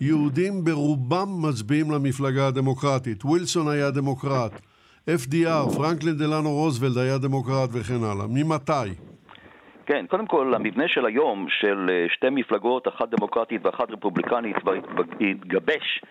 יהודים 0.00 0.64
ברובם 0.64 1.28
מצביעים 1.48 1.90
למפלגה 1.90 2.46
הדמוקרטית? 2.46 3.24
ווילסון 3.24 3.68
היה 3.68 3.90
דמוקרט, 3.90 4.52
FDR, 5.08 5.76
פרנקלין 5.76 6.16
דלנו 6.18 6.50
רוזוולד 6.50 6.98
היה 6.98 7.18
דמוקרט 7.18 7.70
וכן 7.72 8.04
הלאה. 8.04 8.26
ממתי? 8.28 8.94
כן, 9.86 10.06
קודם 10.06 10.26
כל, 10.26 10.54
המבנה 10.54 10.84
של 10.88 11.06
היום, 11.06 11.46
של 11.60 11.86
אה, 11.90 12.06
שתי 12.14 12.30
מפלגות, 12.30 12.88
אחת 12.88 13.08
דמוקרטית 13.08 13.66
ואחת 13.66 13.90
רפובליקנית, 13.90 14.56
התגבש 15.20 16.02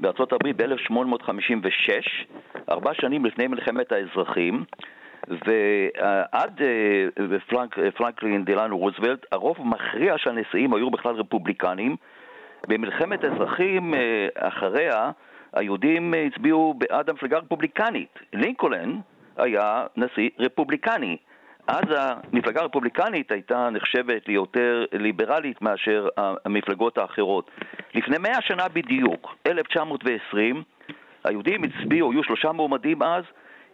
בארצות 0.00 0.32
הברית 0.32 0.56
ב-1856, 0.56 1.90
ארבע 2.70 2.90
שנים 2.94 3.24
לפני 3.24 3.46
מלחמת 3.46 3.92
האזרחים, 3.92 4.64
ועד 5.28 6.62
אה, 6.62 7.38
פרנק, 7.48 7.78
פרנקלין 7.96 8.44
דלנו 8.44 8.78
רוזוולט, 8.78 9.26
הרוב 9.32 9.56
המכריע 9.58 10.18
של 10.18 10.30
הנשיאים 10.30 10.74
היו 10.74 10.90
בכלל 10.90 11.14
רפובליקנים, 11.14 11.96
במלחמת 12.68 13.24
האזרחים 13.24 13.94
אה, 13.94 14.28
אחריה, 14.34 15.10
היהודים 15.52 16.14
הצביעו 16.26 16.74
בעד 16.74 17.10
המפלגה 17.10 17.36
הרפובליקנית. 17.36 18.18
לינקולן 18.32 18.98
היה 19.36 19.86
נשיא 19.96 20.30
רפובליקני. 20.38 21.16
אז 21.66 21.84
המפלגה 21.96 22.60
הרפובליקנית 22.60 23.32
הייתה 23.32 23.70
נחשבת 23.70 24.28
ליותר 24.28 24.84
ליברלית 24.92 25.62
מאשר 25.62 26.08
המפלגות 26.44 26.98
האחרות. 26.98 27.50
לפני 27.94 28.18
מאה 28.18 28.40
שנה 28.40 28.68
בדיוק, 28.68 29.36
1920, 29.46 30.62
היהודים 31.24 31.62
הצביעו, 31.64 32.12
היו 32.12 32.24
שלושה 32.24 32.52
מועמדים 32.52 33.02
אז, 33.02 33.24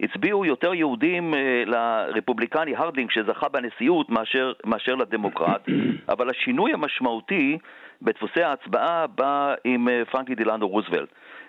הצביעו 0.02 0.44
יותר 0.44 0.74
יהודים 0.74 1.34
אה, 1.34 1.62
לרפובליקני 1.66 2.76
הרדינג 2.76 3.10
שזכה 3.10 3.48
בנשיאות 3.48 4.10
מאשר, 4.10 4.52
מאשר 4.64 4.94
לדמוקרט, 4.94 5.68
אבל 6.12 6.30
השינוי 6.30 6.72
המשמעותי 6.72 7.58
בדפוסי 8.02 8.42
ההצבעה 8.42 9.06
בא 9.06 9.54
עם 9.64 9.88
אה, 9.88 10.02
פרנקי 10.10 10.34
דילנדו 10.34 10.68
רוזוולט. 10.68 11.08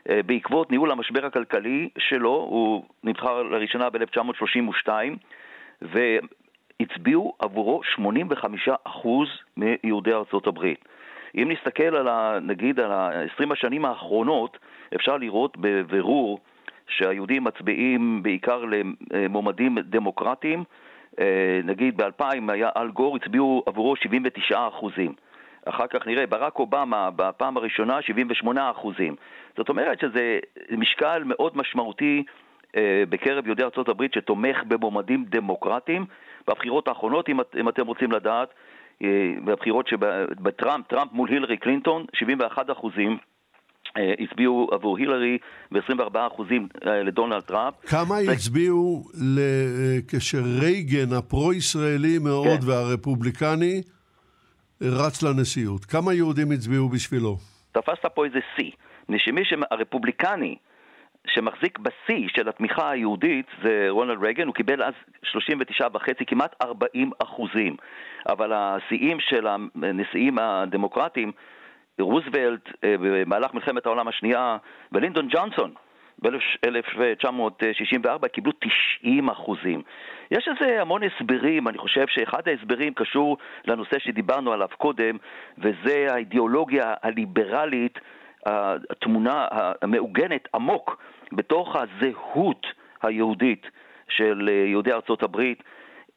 אה, 0.10 0.20
בעקבות 0.26 0.72
ניהול 0.72 0.92
המשבר 0.92 1.26
הכלכלי 1.26 1.90
שלו, 1.98 2.30
הוא 2.30 2.84
נבחר 3.04 3.44
לראשונה 3.44 3.90
ב-1932, 3.90 4.90
והצביעו 5.82 7.34
עבורו 7.40 7.82
85% 7.98 9.08
מיהודי 9.58 10.14
ארצות 10.14 10.48
הברית. 10.48 10.86
אם 11.36 11.52
נסתכל 11.52 11.96
על 11.96 12.08
ה, 12.08 12.40
נגיד 12.42 12.80
על 12.80 12.92
ה-20 12.92 13.54
השנים 13.54 13.86
האחרונות, 13.86 14.58
אפשר 14.96 15.18
לראות 15.18 15.58
בבירור 15.58 16.40
שהיהודים 16.92 17.44
מצביעים 17.44 18.24
בעיקר 18.24 18.64
למועמדים 19.12 19.78
דמוקרטיים. 19.80 20.64
אה, 21.20 21.60
נגיד 21.64 22.02
ב-2000 22.02 22.52
היה 22.52 22.70
אל 22.78 22.88
גור, 22.92 23.16
הצביעו 23.16 23.64
עבורו 23.66 23.96
79 23.96 24.68
אחוזים. 24.68 25.14
אחר 25.66 25.88
כך 25.88 26.08
נראה, 26.08 26.28
ברק 26.28 26.60
אובמה 26.60 27.10
בפעם 27.16 27.58
הראשונה 27.58 28.02
78 28.02 28.72
אחוזים. 28.72 29.16
זאת 29.58 29.70
אומרת 29.70 30.00
שזה 30.00 30.40
משקל 30.72 31.24
מאוד 31.26 31.58
משמעותי 31.58 32.24
אה, 32.76 33.04
בקרב 33.10 33.48
יהודי 33.48 33.64
ארה"ב 33.64 34.06
שתומך 34.16 34.64
במועמדים 34.68 35.26
דמוקרטיים. 35.30 36.06
בבחירות 36.48 36.88
האחרונות, 36.88 37.30
אם, 37.30 37.40
אם 37.60 37.70
אתם 37.70 37.88
רוצים 37.88 38.12
לדעת, 38.12 38.54
אה, 39.04 39.34
בבחירות 39.46 39.88
שבטראמפ, 39.88 40.88
טראמפ 40.88 41.12
מול 41.12 41.30
הילרי 41.30 41.58
קלינטון, 41.58 42.06
71 42.14 42.72
אחוזים 42.72 43.18
הצביעו 43.96 44.68
עבור 44.72 44.98
הילרי 44.98 45.38
ו-24% 45.72 46.42
לדונלד 46.86 47.42
טראמפ. 47.42 47.74
כמה 47.86 48.16
ו... 48.28 48.32
הצביעו 48.32 49.04
כשרייגן, 50.08 51.14
הפרו-ישראלי 51.18 52.18
מאוד 52.20 52.60
כן. 52.60 52.70
והרפובליקני, 52.70 53.82
רץ 54.82 55.24
לנשיאות? 55.24 55.86
כמה 55.86 56.14
יהודים 56.14 56.52
הצביעו 56.52 56.90
בשבילו? 56.90 57.38
תפסת 57.72 58.06
פה 58.14 58.26
איזה 58.26 58.40
שיא. 58.56 58.72
שמי 59.18 59.42
שהרפובליקני 59.46 60.56
שמחזיק 61.28 61.80
בשיא 61.80 62.28
של 62.36 62.50
התמיכה 62.50 62.92
היהודית 62.92 63.46
זה 63.64 63.86
רונלד 63.90 64.24
רייגן, 64.24 64.48
הוא 64.48 64.56
קיבל 64.56 64.84
אז 64.84 64.94
39 65.24 65.88
וחצי, 65.94 66.26
כמעט 66.26 66.56
40 66.62 67.12
אחוזים. 67.24 67.76
אבל 68.30 68.54
השיאים 68.54 69.18
של 69.20 69.48
הנשיאים 69.48 70.40
הדמוקרטיים, 70.40 71.32
רוזוולט 72.00 72.70
אה, 72.84 72.96
במהלך 73.00 73.54
מלחמת 73.54 73.86
העולם 73.86 74.08
השנייה 74.08 74.58
ולינדון 74.92 75.28
ג'ונסון 75.30 75.74
ב-1964 76.22 78.28
קיבלו 78.28 78.52
90 79.00 79.30
אחוזים. 79.30 79.82
יש 80.32 80.48
לזה 80.48 80.82
המון 80.82 81.02
הסברים, 81.04 81.68
אני 81.68 81.78
חושב 81.78 82.06
שאחד 82.08 82.48
ההסברים 82.48 82.94
קשור 82.94 83.38
לנושא 83.66 84.00
שדיברנו 84.00 84.54
עליו 84.54 84.68
קודם, 84.78 85.18
וזה 85.58 86.08
האידיאולוגיה 86.10 86.94
הליברלית 87.04 88.00
התמונה 88.90 89.48
המעוגנת 89.82 90.48
עמוק 90.56 91.04
בתוך 91.32 91.76
הזהות 91.76 92.68
היהודית 93.04 93.68
של 94.10 94.50
אה, 94.52 94.54
יהודי 94.54 94.92
ארצות 94.92 95.24
הברית. 95.24 95.64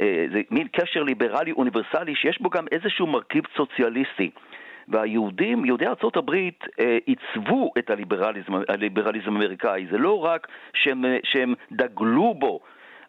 אה, 0.00 0.26
זה 0.32 0.40
מין 0.50 0.68
קשר 0.68 1.02
ליברלי 1.02 1.52
אוניברסלי 1.52 2.14
שיש 2.14 2.40
בו 2.40 2.50
גם 2.50 2.64
איזשהו 2.72 3.06
מרכיב 3.06 3.44
סוציאליסטי. 3.56 4.30
והיהודים, 4.88 5.64
יהודי 5.64 5.86
ארצות 5.86 6.16
הברית, 6.16 6.64
אה, 6.80 6.98
עיצבו 7.06 7.72
את 7.78 7.90
הליברליזם, 7.90 8.52
הליברליזם 8.68 9.32
האמריקאי. 9.36 9.86
זה 9.90 9.98
לא 9.98 10.24
רק 10.24 10.48
שהם, 10.74 11.04
שהם 11.24 11.54
דגלו 11.72 12.34
בו, 12.34 12.60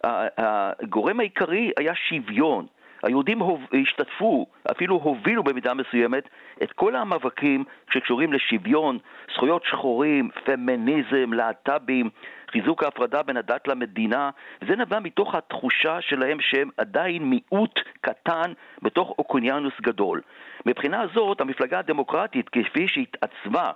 הגורם 0.04 1.20
העיקרי 1.20 1.72
היה 1.78 1.96
שוויון. 1.96 2.66
היהודים 3.06 3.40
השתתפו, 3.82 4.46
אפילו 4.72 4.96
הובילו 4.96 5.44
במידה 5.44 5.74
מסוימת, 5.74 6.30
את 6.64 6.72
כל 6.72 6.96
המאבקים 6.96 7.64
שקשורים 7.94 8.34
לשוויון, 8.34 8.98
זכויות 9.34 9.64
שחורים, 9.66 10.30
פמיניזם, 10.46 11.34
להט"בים, 11.34 12.10
חיזוק 12.52 12.84
ההפרדה 12.84 13.24
בין 13.24 13.38
הדת 13.38 13.68
למדינה. 13.68 14.30
זה 14.68 14.76
נבע 14.76 15.00
מתוך 15.00 15.36
התחושה 15.36 16.02
שלהם 16.02 16.38
שהם 16.42 16.70
עדיין 16.78 17.24
מיעוט 17.24 17.80
קטן 18.02 18.54
בתוך 18.82 19.10
אוקוניאנוס 19.20 19.74
גדול. 19.82 20.22
מבחינה 20.66 21.06
זאת, 21.14 21.42
המפלגה 21.42 21.80
הדמוקרטית, 21.80 22.50
כפי 22.50 22.88
שהתעצבה 22.88 23.72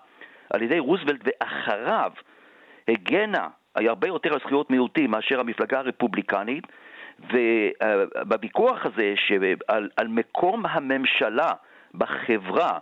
על 0.54 0.62
ידי 0.62 0.80
רוזוולט 0.80 1.22
ואחריו, 1.24 2.12
הגנה 2.88 3.48
הרבה 3.76 4.08
יותר 4.08 4.34
על 4.34 4.40
זכויות 4.40 4.70
מיעוטים 4.70 5.12
מאשר 5.12 5.40
המפלגה 5.40 5.80
הרפובליקנית, 5.80 6.68
ובוויכוח 7.34 8.86
הזה 8.86 9.14
שעל, 9.16 9.90
על 9.98 10.08
מקום 10.08 10.66
הממשלה 10.66 11.52
בחברה, 11.96 12.78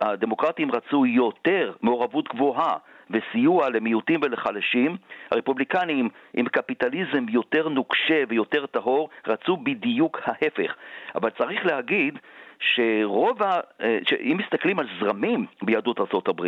הדמוקרטים 0.00 0.72
רצו 0.72 1.06
יותר 1.06 1.72
מעורבות 1.82 2.28
גבוהה 2.28 2.76
וסיוע 3.10 3.68
למיעוטים 3.70 4.20
ולחלשים, 4.22 4.96
הרפובליקנים 5.30 6.08
עם 6.34 6.46
קפיטליזם 6.46 7.28
יותר 7.28 7.68
נוקשה 7.68 8.24
ויותר 8.28 8.66
טהור 8.66 9.08
רצו 9.26 9.56
בדיוק 9.56 10.20
ההפך. 10.24 10.74
אבל 11.14 11.30
צריך 11.30 11.66
להגיד 11.66 12.18
שרוב 12.62 13.42
ה... 13.42 13.60
אה, 13.82 13.98
שאם 14.08 14.36
מסתכלים 14.44 14.78
על 14.78 14.86
זרמים 15.00 15.46
ביהדות 15.62 16.00
ארה"ב, 16.00 16.46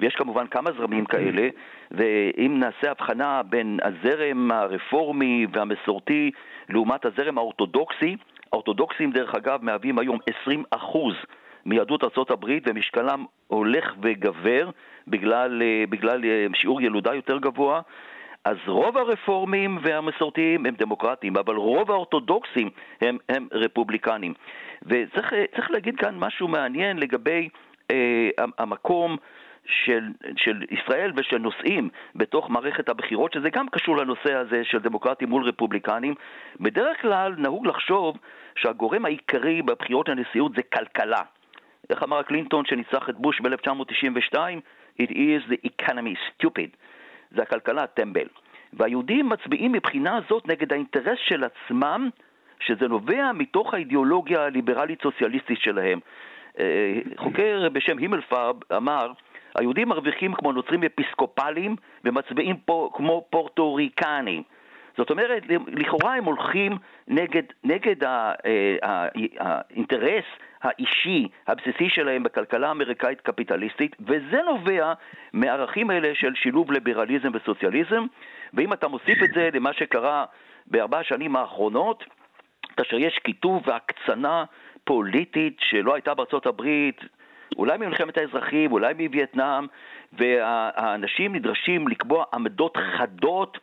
ויש 0.00 0.14
כמובן 0.14 0.46
כמה 0.46 0.70
זרמים 0.78 1.04
כאלה, 1.04 1.48
ואם 1.90 2.56
נעשה 2.58 2.90
הבחנה 2.90 3.42
בין 3.42 3.78
הזרם 3.82 4.50
הרפורמי 4.52 5.46
והמסורתי 5.52 6.30
לעומת 6.68 7.04
הזרם 7.04 7.38
האורתודוקסי, 7.38 8.16
האורתודוקסים 8.52 9.10
דרך 9.10 9.34
אגב 9.34 9.58
מהווים 9.62 9.98
היום 9.98 10.18
20 10.42 10.64
אחוז 10.70 11.14
מיהדות 11.66 12.04
ארה"ב 12.04 12.46
ומשקלם 12.66 13.24
הולך 13.46 13.94
וגבר 14.02 14.70
בגלל, 15.08 15.62
אה, 15.62 15.84
בגלל 15.88 16.24
אה, 16.24 16.46
שיעור 16.54 16.82
ילודה 16.82 17.14
יותר 17.14 17.38
גבוה. 17.38 17.80
אז 18.44 18.56
רוב 18.66 18.96
הרפורמים 18.96 19.78
והמסורתיים 19.82 20.66
הם 20.66 20.74
דמוקרטים, 20.74 21.36
אבל 21.36 21.56
רוב 21.56 21.90
האורתודוקסים 21.90 22.70
הם, 23.00 23.18
הם 23.28 23.48
רפובליקנים. 23.52 24.34
וצריך 24.82 25.70
להגיד 25.70 25.96
כאן 25.96 26.18
משהו 26.18 26.48
מעניין 26.48 26.98
לגבי 26.98 27.48
אה, 27.90 28.30
המקום 28.58 29.16
של, 29.64 30.08
של 30.36 30.62
ישראל 30.70 31.12
ושל 31.16 31.38
נושאים 31.38 31.88
בתוך 32.14 32.50
מערכת 32.50 32.88
הבחירות, 32.88 33.32
שזה 33.32 33.50
גם 33.50 33.68
קשור 33.68 33.96
לנושא 33.96 34.34
הזה 34.34 34.64
של 34.64 34.78
דמוקרטים 34.78 35.28
מול 35.28 35.44
רפובליקנים. 35.44 36.14
בדרך 36.60 37.00
כלל 37.00 37.34
נהוג 37.38 37.66
לחשוב 37.66 38.16
שהגורם 38.56 39.04
העיקרי 39.04 39.62
בבחירות 39.62 40.08
לנשיאות 40.08 40.52
זה 40.56 40.62
כלכלה. 40.62 41.22
איך 41.90 42.02
אמר 42.02 42.22
קלינטון 42.22 42.64
שניצח 42.64 43.08
את 43.08 43.16
בוש 43.18 43.40
ב-1992? 43.40 44.36
It 45.02 45.10
is 45.10 45.50
the 45.50 45.70
economy 45.70 46.14
stupid. 46.28 46.76
זה 47.30 47.42
הכלכלה 47.42 47.82
הטמבל. 47.82 48.26
והיהודים 48.72 49.28
מצביעים 49.28 49.72
מבחינה 49.72 50.20
זאת 50.28 50.48
נגד 50.48 50.72
האינטרס 50.72 51.18
של 51.24 51.44
עצמם, 51.44 52.10
שזה 52.60 52.88
נובע 52.88 53.32
מתוך 53.32 53.74
האידיאולוגיה 53.74 54.44
הליברלית-סוציאליסטית 54.44 55.58
שלהם. 55.60 56.00
אה, 56.58 56.98
חוקר 57.16 57.68
בשם 57.72 57.98
הימלפרב 57.98 58.56
אמר, 58.76 59.12
היהודים 59.54 59.88
מרוויחים 59.88 60.34
כמו 60.34 60.52
נוצרים 60.52 60.84
אפיסקופליים 60.84 61.76
ומצביעים 62.04 62.56
פה 62.56 62.90
כמו 62.94 63.26
פורטוריקנים. 63.30 64.42
זאת 65.00 65.10
אומרת, 65.10 65.42
לכאורה 65.66 66.14
הם 66.14 66.24
הולכים 66.24 66.72
נגד, 67.08 67.42
נגד 67.64 68.04
אה, 68.04 68.32
האינטרס 69.38 70.24
האישי 70.62 71.28
הבסיסי 71.46 71.88
שלהם 71.88 72.22
בכלכלה 72.22 72.68
האמריקאית 72.68 73.20
קפיטליסטית, 73.20 73.96
וזה 74.00 74.40
נובע 74.46 74.92
מהערכים 75.32 75.90
האלה 75.90 76.14
של 76.14 76.34
שילוב 76.34 76.72
ליברליזם 76.72 77.28
וסוציאליזם, 77.34 78.06
ואם 78.54 78.72
אתה 78.72 78.88
מוסיף 78.88 79.22
את 79.22 79.30
זה 79.34 79.48
למה 79.54 79.72
שקרה 79.72 80.24
בארבע 80.66 80.98
השנים 80.98 81.36
האחרונות, 81.36 82.04
כאשר 82.76 82.98
יש 82.98 83.18
קיטוב 83.18 83.62
והקצנה 83.68 84.44
פוליטית 84.84 85.56
שלא 85.60 85.94
הייתה 85.94 86.14
בארצות 86.14 86.46
הברית, 86.46 87.00
אולי 87.58 87.78
ממלחמת 87.78 88.18
האזרחים, 88.18 88.72
אולי 88.72 88.94
מווייטנאם, 88.94 89.66
והאנשים 90.12 91.34
נדרשים 91.34 91.88
לקבוע 91.88 92.24
עמדות 92.34 92.76
חדות, 92.76 93.58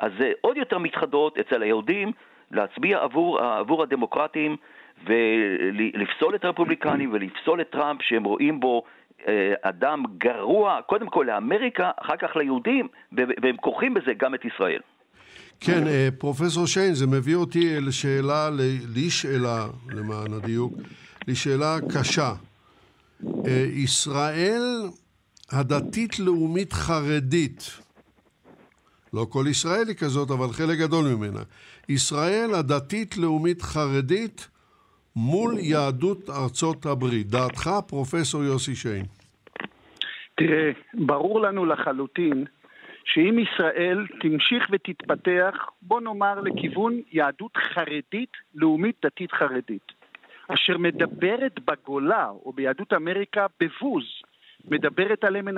אז 0.00 0.12
זה 0.18 0.32
עוד 0.40 0.56
יותר 0.56 0.78
מתחדות 0.78 1.38
אצל 1.38 1.62
היהודים 1.62 2.12
להצביע 2.50 2.98
עבור, 3.02 3.40
עבור 3.40 3.82
הדמוקרטים 3.82 4.56
ולפסול 5.06 6.34
את 6.34 6.44
הרפובליקנים 6.44 7.12
ולפסול 7.12 7.60
את 7.60 7.70
טראמפ 7.70 8.02
שהם 8.02 8.24
רואים 8.24 8.60
בו 8.60 8.82
אה, 9.28 9.54
אדם 9.62 10.02
גרוע, 10.18 10.80
קודם 10.86 11.08
כל 11.08 11.26
לאמריקה, 11.28 11.90
אחר 11.96 12.16
כך 12.16 12.36
ליהודים, 12.36 12.88
והם 13.12 13.56
כורכים 13.56 13.94
בזה 13.94 14.12
גם 14.16 14.34
את 14.34 14.44
ישראל. 14.44 14.80
כן, 15.60 15.86
אה, 15.86 16.08
פרופסור 16.18 16.66
שיין, 16.66 16.94
זה 16.94 17.06
מביא 17.06 17.36
אותי 17.36 17.80
לשאלה, 17.80 18.48
לשאלה, 18.96 19.66
למען 19.90 20.32
הדיוק, 20.32 20.72
לשאלה 21.28 21.76
קשה. 21.94 22.32
אה, 23.46 23.66
ישראל 23.72 24.62
הדתית-לאומית 25.52 26.72
חרדית, 26.72 27.80
לא 29.14 29.26
כל 29.28 29.44
ישראל 29.50 29.88
היא 29.88 29.96
כזאת, 29.96 30.30
אבל 30.30 30.46
חלק 30.52 30.78
גדול 30.78 31.04
ממנה. 31.14 31.40
ישראל 31.88 32.50
הדתית-לאומית 32.54 33.62
חרדית 33.62 34.48
מול 35.16 35.54
יהדות 35.58 36.30
ארצות 36.30 36.86
הברית. 36.86 37.26
דעתך, 37.26 37.70
פרופסור 37.86 38.44
יוסי 38.44 38.74
שיין. 38.74 39.04
תראה, 40.34 40.70
ברור 40.94 41.40
לנו 41.40 41.66
לחלוטין 41.66 42.44
שאם 43.04 43.38
ישראל 43.38 44.06
תמשיך 44.20 44.68
ותתפתח, 44.70 45.54
בוא 45.82 46.00
נאמר 46.00 46.40
לכיוון 46.40 47.00
יהדות 47.12 47.56
חרדית, 47.56 48.32
לאומית 48.54 48.96
דתית 49.04 49.32
חרדית, 49.32 49.92
אשר 50.48 50.78
מדברת 50.78 51.60
בגולה 51.64 52.28
או 52.28 52.52
ביהדות 52.52 52.92
אמריקה 52.92 53.46
בבוז, 53.60 54.04
מדברת 54.64 55.24
עליהם, 55.24 55.48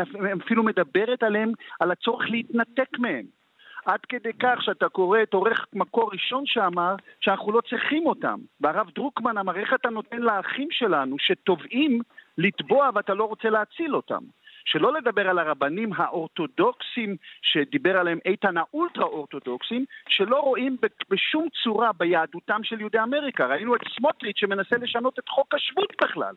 אפילו 0.44 0.62
מדברת 0.62 1.22
עליהם 1.22 1.52
על 1.80 1.90
הצורך 1.90 2.30
להתנתק 2.30 2.98
מהם. 2.98 3.41
עד 3.84 4.00
כדי 4.08 4.32
כך 4.42 4.62
שאתה 4.62 4.88
קורא 4.88 5.22
את 5.22 5.34
עורך 5.34 5.66
מקור 5.72 6.10
ראשון 6.12 6.46
שאמר 6.46 6.94
שאנחנו 7.20 7.52
לא 7.52 7.60
צריכים 7.70 8.06
אותם. 8.06 8.38
והרב 8.60 8.90
דרוקמן 8.94 9.38
אמר, 9.38 9.56
איך 9.56 9.74
אתה 9.74 9.90
נותן 9.90 10.18
לאחים 10.18 10.68
שלנו 10.70 11.16
שטובעים 11.18 12.00
לתבוע 12.38 12.90
ואתה 12.94 13.14
לא 13.14 13.24
רוצה 13.24 13.50
להציל 13.50 13.96
אותם? 13.96 14.22
שלא 14.64 14.92
לדבר 14.92 15.28
על 15.28 15.38
הרבנים 15.38 15.90
האורתודוקסים 15.96 17.16
שדיבר 17.42 17.96
עליהם 17.96 18.18
איתן 18.24 18.56
האולטרה 18.56 19.04
אורתודוקסים, 19.04 19.84
שלא 20.08 20.40
רואים 20.40 20.76
בשום 21.10 21.48
צורה 21.62 21.92
ביהדותם 21.92 22.60
של 22.64 22.80
יהודי 22.80 23.00
אמריקה. 23.00 23.46
ראינו 23.46 23.76
את 23.76 23.80
סמוטריץ' 23.96 24.38
שמנסה 24.38 24.76
לשנות 24.76 25.18
את 25.18 25.28
חוק 25.28 25.54
השבות 25.54 25.92
בכלל. 26.02 26.34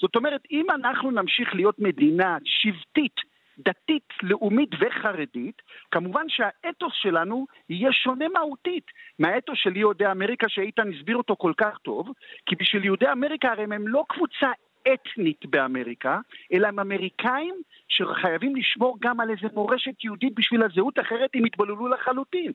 זאת 0.00 0.16
אומרת, 0.16 0.40
אם 0.50 0.66
אנחנו 0.70 1.10
נמשיך 1.10 1.54
להיות 1.54 1.78
מדינה 1.78 2.38
שבטית, 2.44 3.33
דתית, 3.58 4.08
לאומית 4.22 4.70
וחרדית, 4.80 5.62
כמובן 5.90 6.24
שהאתוס 6.28 6.92
שלנו 6.94 7.46
יהיה 7.68 7.92
שונה 7.92 8.28
מהותית 8.28 8.86
מהאתוס 9.18 9.58
של 9.58 9.76
יהודי 9.76 10.06
אמריקה 10.06 10.48
שאיתן 10.48 10.92
הסביר 10.92 11.16
אותו 11.16 11.36
כל 11.36 11.52
כך 11.56 11.78
טוב, 11.78 12.12
כי 12.46 12.56
בשביל 12.56 12.84
יהודי 12.84 13.12
אמריקה 13.12 13.52
הרי 13.52 13.62
הם 13.62 13.88
לא 13.88 14.04
קבוצה 14.08 14.50
אתנית 14.92 15.46
באמריקה, 15.46 16.20
אלא 16.52 16.66
הם 16.68 16.80
אמריקאים 16.80 17.54
שחייבים 17.88 18.56
לשמור 18.56 18.96
גם 19.00 19.20
על 19.20 19.30
איזה 19.30 19.46
מורשת 19.54 20.04
יהודית 20.04 20.34
בשביל 20.34 20.62
הזהות, 20.62 20.98
אחרת 20.98 21.30
הם 21.34 21.46
יתבוללו 21.46 21.88
לחלוטין. 21.88 22.52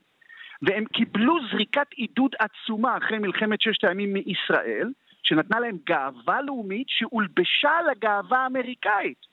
והם 0.62 0.86
קיבלו 0.86 1.38
זריקת 1.52 1.88
עידוד 1.95 2.36
עצומה 2.39 2.97
אחרי 2.97 3.20
מלחמת 3.20 3.62
ששת 3.62 3.84
הימים 3.84 4.14
מישראל, 4.14 4.91
שנתנה 5.24 5.60
להם 5.60 5.78
גאווה 5.86 6.41
לאומית 6.41 6.88
שהולבשה 6.89 7.70
על 7.70 7.89
הגאווה 7.89 8.38
האמריקאית. 8.38 9.28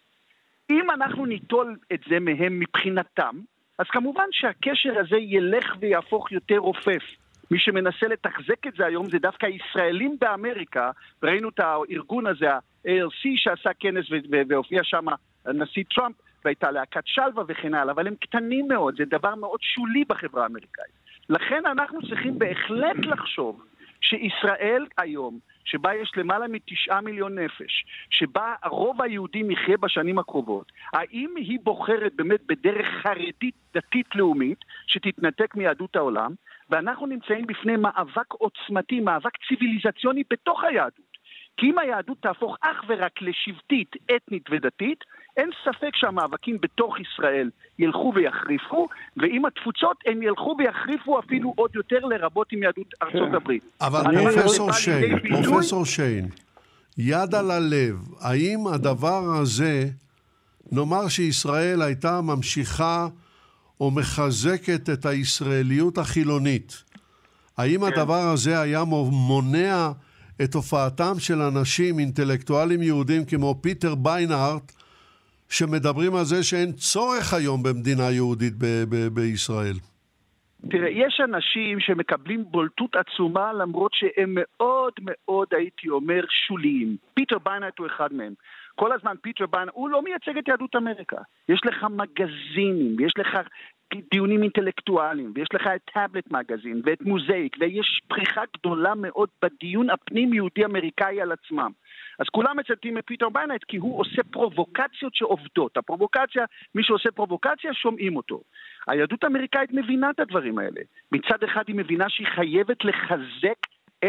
אם 0.70 0.90
אנחנו 0.90 1.26
ניטול 1.26 1.76
את 1.92 2.00
זה 2.08 2.20
מהם 2.20 2.60
מבחינתם, 2.60 3.36
אז 3.78 3.86
כמובן 3.88 4.26
שהקשר 4.30 4.98
הזה 4.98 5.16
ילך 5.16 5.76
ויהפוך 5.80 6.32
יותר 6.32 6.56
רופף. 6.56 7.02
מי 7.50 7.58
שמנסה 7.58 8.08
לתחזק 8.08 8.66
את 8.66 8.74
זה 8.76 8.86
היום 8.86 9.10
זה 9.10 9.18
דווקא 9.18 9.46
ישראלים 9.46 10.16
באמריקה, 10.20 10.90
ראינו 11.22 11.48
את 11.48 11.60
הארגון 11.60 12.26
הזה, 12.26 12.52
ה-ALC 12.52 13.22
שעשה 13.36 13.70
כנס 13.80 14.06
והופיע 14.48 14.80
שם 14.84 15.04
הנשיא 15.46 15.84
טראמפ, 15.94 16.16
והייתה 16.44 16.70
להקת 16.70 17.02
שלווה 17.04 17.44
וכן 17.48 17.74
הלאה, 17.74 17.92
אבל 17.92 18.06
הם 18.06 18.14
קטנים 18.20 18.68
מאוד, 18.68 18.96
זה 18.98 19.04
דבר 19.04 19.34
מאוד 19.34 19.60
שולי 19.62 20.04
בחברה 20.04 20.42
האמריקאית. 20.42 20.94
לכן 21.28 21.66
אנחנו 21.66 22.08
צריכים 22.08 22.38
בהחלט 22.38 22.96
לחשוב 22.96 23.64
שישראל 24.00 24.86
היום, 24.98 25.38
שבה 25.66 25.94
יש 25.94 26.12
למעלה 26.16 26.48
מתשעה 26.48 27.00
מיליון 27.00 27.38
נפש, 27.38 27.84
שבה 28.10 28.54
הרוב 28.62 29.02
היהודים 29.02 29.50
יחיה 29.50 29.76
בשנים 29.76 30.18
הקרובות, 30.18 30.72
האם 30.92 31.34
היא 31.36 31.58
בוחרת 31.62 32.12
באמת 32.16 32.40
בדרך 32.46 32.86
חרדית 33.02 33.54
דתית 33.74 34.14
לאומית 34.14 34.58
שתתנתק 34.86 35.54
מיהדות 35.54 35.96
העולם, 35.96 36.34
ואנחנו 36.70 37.06
נמצאים 37.06 37.46
בפני 37.46 37.76
מאבק 37.76 38.32
עוצמתי, 38.32 39.00
מאבק 39.00 39.32
ציוויליזציוני 39.48 40.22
בתוך 40.30 40.64
היהדות. 40.64 41.16
כי 41.56 41.66
אם 41.66 41.78
היהדות 41.78 42.18
תהפוך 42.20 42.56
אך 42.60 42.84
ורק 42.88 43.22
לשבטית, 43.22 43.92
אתנית 44.16 44.50
ודתית, 44.50 45.04
אין 45.36 45.50
ספק 45.64 45.90
שהמאבקים 45.94 46.58
בתוך 46.62 46.94
ישראל 47.00 47.50
ילכו 47.78 48.12
ויחריפו, 48.14 48.86
ועם 49.16 49.44
התפוצות 49.44 49.96
הם 50.06 50.22
ילכו 50.22 50.56
ויחריפו 50.58 51.18
אפילו 51.18 51.52
עוד 51.56 51.70
יותר 51.74 51.98
לרבות 51.98 52.52
עם 52.52 52.62
יהדות 52.62 52.94
ארצות 53.02 53.34
הברית. 53.34 53.62
אבל 53.80 54.02
פרופסור 54.32 54.72
שיין, 54.72 55.18
פרופסור 55.44 55.84
שיין, 55.84 56.28
יד 56.98 57.34
על 57.34 57.50
הלב, 57.50 57.96
האם 58.20 58.66
הדבר 58.66 59.22
הזה, 59.40 59.84
נאמר 60.72 61.08
שישראל 61.08 61.82
הייתה 61.82 62.20
ממשיכה 62.20 63.08
או 63.80 63.90
מחזקת 63.90 64.90
את 64.90 65.06
הישראליות 65.06 65.98
החילונית, 65.98 66.82
האם 67.58 67.80
כן. 67.80 67.86
הדבר 67.86 68.28
הזה 68.32 68.60
היה 68.60 68.84
מונע 69.10 69.90
את 70.42 70.54
הופעתם 70.54 71.18
של 71.18 71.42
אנשים 71.42 71.98
אינטלקטואלים 71.98 72.82
יהודים 72.82 73.24
כמו 73.24 73.58
פיטר 73.60 73.94
ביינארט, 73.94 74.72
שמדברים 75.48 76.14
על 76.14 76.24
זה 76.24 76.42
שאין 76.42 76.72
צורך 76.72 77.34
היום 77.34 77.62
במדינה 77.62 78.10
יהודית 78.10 78.52
ב- 78.58 78.84
ב- 78.90 79.14
בישראל. 79.14 79.76
תראה, 80.70 80.88
יש 80.90 81.20
אנשים 81.24 81.80
שמקבלים 81.80 82.44
בולטות 82.50 82.96
עצומה 82.96 83.52
למרות 83.52 83.92
שהם 83.94 84.34
מאוד 84.34 84.92
מאוד, 85.00 85.48
הייתי 85.56 85.88
אומר, 85.88 86.20
שוליים. 86.46 86.96
פיטר 87.14 87.38
ביינארט 87.38 87.78
הוא 87.78 87.86
אחד 87.86 88.12
מהם. 88.12 88.32
כל 88.74 88.92
הזמן 88.92 89.14
פיטר 89.22 89.46
ביינארט, 89.46 89.74
הוא 89.74 89.88
לא 89.88 90.02
מייצג 90.02 90.38
את 90.38 90.48
יהדות 90.48 90.76
אמריקה. 90.76 91.16
יש 91.48 91.60
לך 91.64 91.86
מגזינים, 91.90 92.96
יש 93.00 93.12
לך 93.18 93.38
דיונים 94.10 94.42
אינטלקטואליים, 94.42 95.32
ויש 95.34 95.48
לך 95.54 95.66
את 95.76 95.80
Tablet 95.94 96.30
Magazine, 96.30 96.80
ואת 96.84 97.02
Mosaic, 97.02 97.56
ויש 97.60 98.00
פריחה 98.08 98.42
גדולה 98.56 98.94
מאוד 98.96 99.28
בדיון 99.42 99.90
הפנים-יהודי 99.90 100.64
אמריקאי 100.64 101.20
על 101.20 101.32
עצמם. 101.32 101.70
אז 102.18 102.26
כולם 102.26 102.56
מצטטים 102.56 102.98
את 102.98 103.04
פיטר 103.06 103.28
ביינארט 103.28 103.64
כי 103.68 103.76
הוא 103.76 104.00
עושה 104.00 104.22
פרובוקציות 104.30 105.14
שעובדות. 105.14 105.76
הפרובוקציה, 105.76 106.44
מי 106.74 106.82
שעושה 106.82 107.10
פרובוקציה, 107.10 107.74
שומעים 107.74 108.16
אותו. 108.16 108.40
היהדות 108.86 109.24
האמריקאית 109.24 109.72
מבינה 109.72 110.10
את 110.10 110.20
הדברים 110.20 110.58
האלה. 110.58 110.80
מצד 111.12 111.42
אחד 111.44 111.62
היא 111.66 111.76
מבינה 111.76 112.08
שהיא 112.08 112.26
חייבת 112.26 112.84
לחזק 112.84 113.58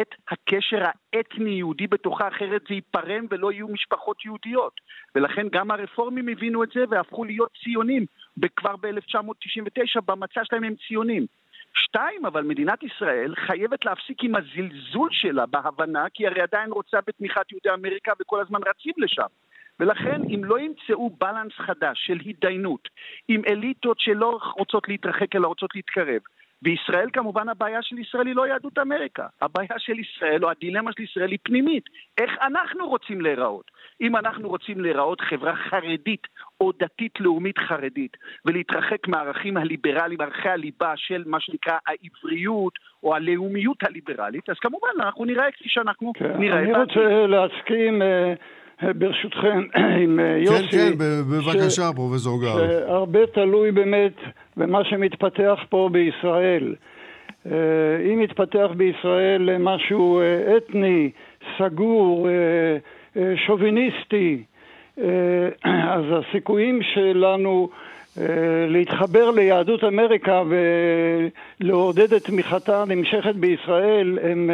את 0.01 0.15
הקשר 0.31 0.81
האתני-יהודי 1.13 1.87
בתוכה, 1.87 2.27
אחרת 2.27 2.61
זה 2.69 2.73
ייפרם 2.73 3.25
ולא 3.29 3.51
יהיו 3.51 3.67
משפחות 3.67 4.25
יהודיות. 4.25 4.73
ולכן 5.15 5.47
גם 5.51 5.71
הרפורמים 5.71 6.27
הבינו 6.27 6.63
את 6.63 6.69
זה 6.73 6.83
והפכו 6.89 7.23
להיות 7.23 7.51
ציונים. 7.63 8.05
כבר 8.55 8.75
ב-1999 8.75 10.01
במצע 10.05 10.41
שלהם 10.45 10.63
הם 10.63 10.73
ציונים. 10.87 11.25
שתיים, 11.73 12.25
אבל 12.25 12.43
מדינת 12.43 12.83
ישראל 12.83 13.35
חייבת 13.35 13.85
להפסיק 13.85 14.23
עם 14.23 14.35
הזלזול 14.35 15.09
שלה 15.11 15.45
בהבנה, 15.45 16.05
כי 16.13 16.27
הרי 16.27 16.41
עדיין 16.41 16.71
רוצה 16.71 16.97
בתמיכת 17.07 17.51
יהודי 17.51 17.69
אמריקה 17.69 18.11
וכל 18.19 18.41
הזמן 18.41 18.59
רצים 18.67 18.93
לשם. 18.97 19.27
ולכן 19.79 20.21
אם 20.29 20.43
לא 20.43 20.59
ימצאו 20.59 21.09
בלנס 21.09 21.53
חדש 21.53 22.05
של 22.05 22.17
התדיינות 22.25 22.89
עם 23.27 23.41
אליטות 23.47 23.99
שלא 23.99 24.39
רוצות 24.57 24.87
להתרחק 24.87 25.35
אלא 25.35 25.47
רוצות 25.47 25.75
להתקרב, 25.75 26.21
בישראל 26.61 27.09
כמובן 27.13 27.49
הבעיה 27.49 27.81
של 27.81 27.99
ישראל 27.99 28.27
היא 28.27 28.35
לא 28.35 28.47
יהדות 28.47 28.77
אמריקה. 28.79 29.27
הבעיה 29.41 29.79
של 29.79 29.99
ישראל, 29.99 30.45
או 30.45 30.49
הדילמה 30.49 30.91
של 30.91 31.03
ישראל 31.03 31.31
היא 31.31 31.39
פנימית. 31.43 31.83
איך 32.17 32.31
אנחנו 32.41 32.89
רוצים 32.89 33.21
להיראות? 33.21 33.71
אם 34.01 34.15
אנחנו 34.15 34.49
רוצים 34.49 34.81
להיראות 34.81 35.21
חברה 35.21 35.55
חרדית 35.55 36.27
או 36.61 36.71
דתית-לאומית 36.71 37.57
חרדית 37.57 38.17
ולהתרחק 38.45 39.07
מהערכים 39.07 39.57
הליברליים, 39.57 40.21
ערכי 40.21 40.49
הליבה 40.49 40.93
של 40.95 41.23
מה 41.25 41.39
שנקרא 41.39 41.77
העבריות 41.87 42.73
או 43.03 43.15
הלאומיות 43.15 43.83
הליברלית, 43.83 44.49
אז 44.49 44.55
כמובן 44.61 44.87
אנחנו 44.99 45.25
נראה 45.25 45.51
כפי 45.51 45.69
שאנחנו 45.69 46.13
כן, 46.13 46.37
נראה. 46.39 46.59
אני 46.59 46.73
רוצה 46.73 47.27
להסכים... 47.27 48.01
אה, 48.83 48.93
ברשותכם, 48.93 49.63
עם 50.03 50.19
אה, 50.19 50.37
יוסי. 50.37 50.67
כן, 50.71 50.77
כן, 50.77 50.97
בבקשה, 50.97 51.89
פרופסור 51.95 52.41
גל. 52.41 52.47
שהרבה 52.47 53.27
תלוי 53.27 53.71
באמת 53.71 54.13
במה 54.57 54.83
שמתפתח 54.83 55.59
פה 55.69 55.89
בישראל. 55.91 56.75
אה, 57.45 57.51
אם 58.13 58.19
מתפתח 58.19 58.67
בישראל 58.77 59.57
משהו 59.59 60.21
אתני, 60.57 61.09
סגור, 61.57 62.29
שוביניסטי, 63.45 64.43
אז 65.95 66.03
הסיכויים 66.11 66.79
שלנו 66.93 67.69
להתחבר 68.67 69.31
ליהדות 69.31 69.83
אמריקה 69.83 70.43
ולעודד 71.59 72.13
את 72.13 72.23
תמיכתה 72.23 72.81
הנמשכת 72.81 73.35
בישראל 73.35 74.19
הם 74.23 74.49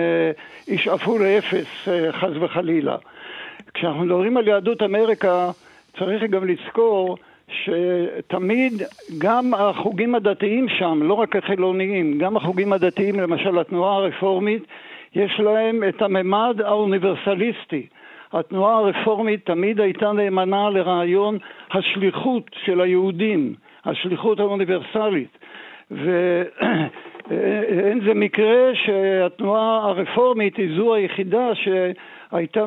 ישאפו 0.67 1.17
לאפס 1.19 1.87
חס 2.11 2.31
וחלילה. 2.41 2.95
כשאנחנו 3.83 4.05
מדברים 4.05 4.37
על 4.37 4.47
יהדות 4.47 4.83
אמריקה 4.83 5.51
צריך 5.99 6.23
גם 6.23 6.47
לזכור 6.47 7.17
שתמיד 7.47 8.73
גם 9.17 9.53
החוגים 9.53 10.15
הדתיים 10.15 10.69
שם, 10.69 10.99
לא 11.03 11.13
רק 11.13 11.35
החילוניים, 11.35 12.17
גם 12.17 12.37
החוגים 12.37 12.73
הדתיים, 12.73 13.19
למשל 13.19 13.59
התנועה 13.59 13.95
הרפורמית, 13.95 14.63
יש 15.15 15.39
להם 15.39 15.83
את 15.89 16.01
הממד 16.01 16.61
האוניברסליסטי. 16.65 17.87
התנועה 18.33 18.77
הרפורמית 18.77 19.45
תמיד 19.45 19.81
הייתה 19.81 20.11
נאמנה 20.11 20.69
לרעיון 20.69 21.37
השליחות 21.71 22.49
של 22.65 22.81
היהודים, 22.81 23.53
השליחות 23.85 24.39
האוניברסלית. 24.39 25.37
ואין 25.91 27.99
זה 28.05 28.13
מקרה 28.13 28.71
שהתנועה 28.85 29.79
הרפורמית 29.83 30.57
היא 30.57 30.77
זו 30.77 30.93
היחידה 30.93 31.49
שהייתה, 32.33 32.65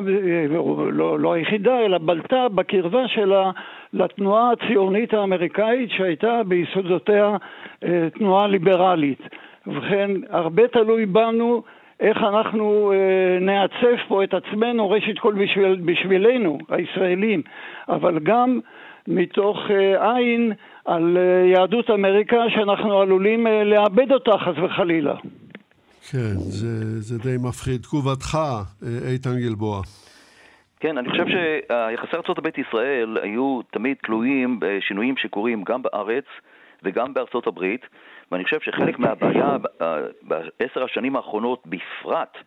לא, 0.91 1.19
לא 1.19 1.33
היחידה, 1.33 1.79
אלא 1.79 1.97
בלטה 1.97 2.49
בקרבה 2.49 3.07
שלה 3.07 3.51
לתנועה 3.93 4.51
הציונית 4.51 5.13
האמריקאית 5.13 5.91
שהייתה 5.91 6.41
ביסודותיה 6.47 7.37
אה, 7.83 8.07
תנועה 8.13 8.47
ליברלית. 8.47 9.21
ובכן, 9.67 10.11
הרבה 10.29 10.67
תלוי 10.67 11.05
בנו 11.05 11.63
איך 11.99 12.17
אנחנו 12.17 12.91
אה, 12.91 13.39
נעצב 13.41 13.97
פה 14.07 14.23
את 14.23 14.33
עצמנו, 14.33 14.89
ראשית 14.89 15.19
כל 15.19 15.33
בשביל, 15.33 15.75
בשבילנו, 15.85 16.57
הישראלים, 16.69 17.41
אבל 17.89 18.19
גם 18.19 18.59
מתוך 19.07 19.57
אה, 19.71 20.15
עין 20.15 20.53
על 20.85 21.17
אה, 21.17 21.47
יהדות 21.47 21.89
אמריקה 21.89 22.49
שאנחנו 22.49 22.99
עלולים 23.01 23.47
אה, 23.47 23.63
לאבד 23.63 24.11
אותה 24.11 24.37
חס 24.37 24.55
וחלילה. 24.63 25.13
כן, 26.11 26.37
זה, 26.37 27.01
זה 27.01 27.17
די 27.17 27.37
מפחיד. 27.47 27.81
תגובתך, 27.81 28.37
אה, 28.37 29.11
איתן 29.11 29.39
גלבוע. 29.39 29.81
כן, 30.79 30.97
אני 30.97 31.09
חושב 31.09 31.25
שיחסי 31.25 32.15
ארה"ב 32.15 32.47
ישראל 32.57 33.17
היו 33.21 33.59
תמיד 33.71 33.97
תלויים 34.03 34.59
בשינויים 34.59 35.17
שקורים 35.17 35.63
גם 35.63 35.81
בארץ 35.81 36.23
וגם 36.83 37.13
בארצות 37.13 37.47
הברית, 37.47 37.81
ואני 38.31 38.43
חושב 38.43 38.59
שחלק 38.61 38.99
מהבעיה 38.99 39.57
בעשר 40.21 40.83
השנים 40.83 41.15
האחרונות 41.15 41.63
בפרט 41.65 42.37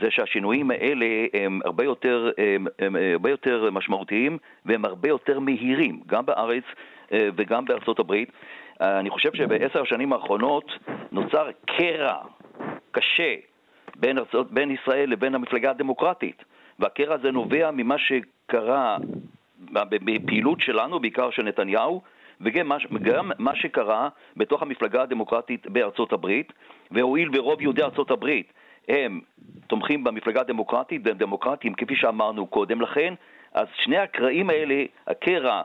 זה 0.00 0.06
שהשינויים 0.10 0.70
האלה 0.70 1.06
הם 1.34 1.60
הרבה 1.64 1.84
יותר, 1.84 2.30
הם, 2.38 2.66
הם 2.78 2.96
הרבה 3.12 3.30
יותר 3.30 3.70
משמעותיים 3.72 4.38
והם 4.66 4.84
הרבה 4.84 5.08
יותר 5.08 5.40
מהירים, 5.40 6.00
גם 6.06 6.26
בארץ 6.26 6.64
אה, 7.12 7.28
וגם 7.36 7.64
בארצות 7.64 7.98
הברית. 7.98 8.32
אני 8.80 9.10
חושב 9.10 9.34
שבעשר 9.34 9.82
השנים 9.82 10.12
האחרונות 10.12 10.72
נוצר 11.12 11.48
קרע 11.66 12.14
קשה 12.90 13.34
בין, 13.96 14.18
ארצות, 14.18 14.50
בין 14.50 14.70
ישראל 14.70 15.10
לבין 15.10 15.34
המפלגה 15.34 15.70
הדמוקרטית, 15.70 16.44
והקרע 16.78 17.14
הזה 17.14 17.30
נובע 17.30 17.70
ממה 17.70 17.96
שקרה 17.98 18.96
בפעילות 19.88 20.60
שלנו, 20.60 21.00
בעיקר 21.00 21.30
של 21.30 21.42
נתניהו, 21.42 22.02
וגם 22.40 22.68
מה, 22.68 22.76
מה 23.38 23.56
שקרה 23.56 24.08
בתוך 24.36 24.62
המפלגה 24.62 25.02
הדמוקרטית 25.02 25.66
בארצות 25.66 26.12
הברית, 26.12 26.52
והואיל 26.90 27.28
ורוב 27.32 27.62
יהודי 27.62 27.82
ארצות 27.82 28.10
הברית 28.10 28.52
הם 28.88 29.20
תומכים 29.66 30.04
במפלגה 30.04 30.40
הדמוקרטית 30.40 31.02
והם 31.04 31.16
דמוקרטים 31.16 31.74
כפי 31.74 31.96
שאמרנו 31.96 32.46
קודם 32.46 32.80
לכן, 32.80 33.14
אז 33.54 33.66
שני 33.74 33.98
הקרעים 33.98 34.50
האלה, 34.50 34.84
הקרע 35.06 35.62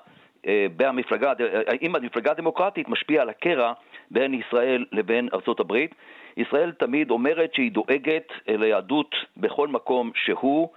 אה, 0.47 0.65
במפלגה, 0.77 1.33
אם 1.81 1.95
המפלגה 1.95 2.31
הדמוקרטית 2.31 2.89
משפיע 2.89 3.21
על 3.21 3.29
הקרע 3.29 3.73
בין 4.11 4.33
ישראל 4.33 4.85
לבין 4.91 5.29
ארצות 5.33 5.59
הברית. 5.59 5.95
ישראל 6.37 6.71
תמיד 6.71 7.11
אומרת 7.11 7.53
שהיא 7.53 7.71
דואגת 7.71 8.31
ליהדות 8.47 9.15
בכל 9.37 9.67
מקום 9.67 10.11
שהוא, 10.15 10.69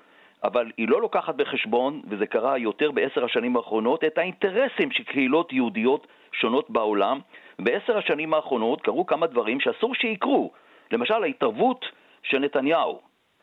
אבל 0.45 0.71
היא 0.77 0.89
לא 0.89 1.01
לוקחת 1.01 1.35
בחשבון, 1.35 2.03
וזה 2.09 2.27
קרה 2.27 2.59
יותר 2.59 2.91
בעשר 2.91 3.25
השנים 3.25 3.57
האחרונות, 3.57 4.05
את 4.05 4.19
האינטרסים 4.19 4.91
של 4.91 5.05
קהילות 5.05 5.53
יהודיות 5.53 6.07
שונות 6.33 6.71
בעולם. 6.71 7.21
בעשר 7.59 7.99
השנים 7.99 8.35
האחרונות 8.35 8.83
קרו 8.83 9.07
כמה 9.07 9.27
דברים 9.27 9.61
שאסור 9.61 9.95
שיקרו. 9.95 10.53
למשל, 10.93 11.23
ההתערבות 11.23 11.85
של 12.23 12.39
נתניהו 12.39 13.01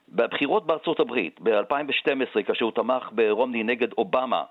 בבחירות 0.09 0.65
בארצות 0.65 0.99
הברית 0.99 1.39
ב-2012, 1.43 2.43
כאשר 2.43 2.65
הוא 2.65 2.71
תמך 2.71 3.09
ברומני 3.11 3.63
נגד 3.63 3.93
אובמה, 3.97 4.43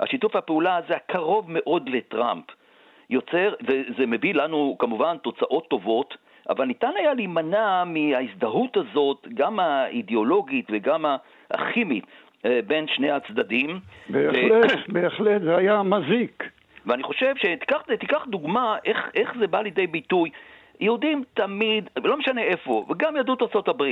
השיתוף 0.00 0.36
הפעולה 0.36 0.76
הזה 0.76 0.96
הקרוב 0.96 1.44
מאוד 1.48 1.88
לטראמפ 1.88 2.44
יוצר, 3.10 3.54
וזה 3.62 4.06
מביא 4.06 4.34
לנו 4.34 4.76
כמובן 4.78 5.16
תוצאות 5.22 5.68
טובות, 5.68 6.16
אבל 6.48 6.64
ניתן 6.64 6.90
היה 6.98 7.14
להימנע 7.14 7.84
מההזדהות 7.84 8.76
הזאת, 8.76 9.26
גם 9.34 9.60
האידיאולוגית 9.60 10.66
וגם 10.70 11.04
הכימית, 11.50 12.04
אה, 12.44 12.60
בין 12.66 12.86
שני 12.88 13.10
הצדדים. 13.10 13.80
בהחלט, 14.08 14.70
ו... 14.88 14.92
בהחלט, 14.92 15.42
זה 15.42 15.56
היה 15.56 15.82
מזיק. 15.82 16.44
ואני 16.86 17.02
חושב 17.02 17.34
שתיקח 17.36 18.24
דוגמה 18.26 18.76
איך, 18.84 19.10
איך 19.14 19.32
זה 19.40 19.46
בא 19.46 19.62
לידי 19.62 19.86
ביטוי. 19.86 20.30
יהודים 20.80 21.22
תמיד, 21.34 21.90
לא 22.04 22.16
משנה 22.16 22.42
איפה, 22.42 22.86
וגם 22.90 23.16
יהדות 23.16 23.42
ארה"ב, 23.42 23.82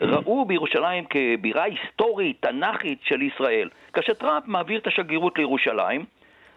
ראו 0.00 0.44
בירושלים 0.44 1.04
כבירה 1.04 1.64
היסטורית, 1.64 2.36
תנ"כית 2.40 2.98
של 3.02 3.22
ישראל. 3.22 3.68
כאשר 3.92 4.14
טראמפ 4.14 4.46
מעביר 4.46 4.78
את 4.78 4.86
השגרירות 4.86 5.38
לירושלים, 5.38 6.04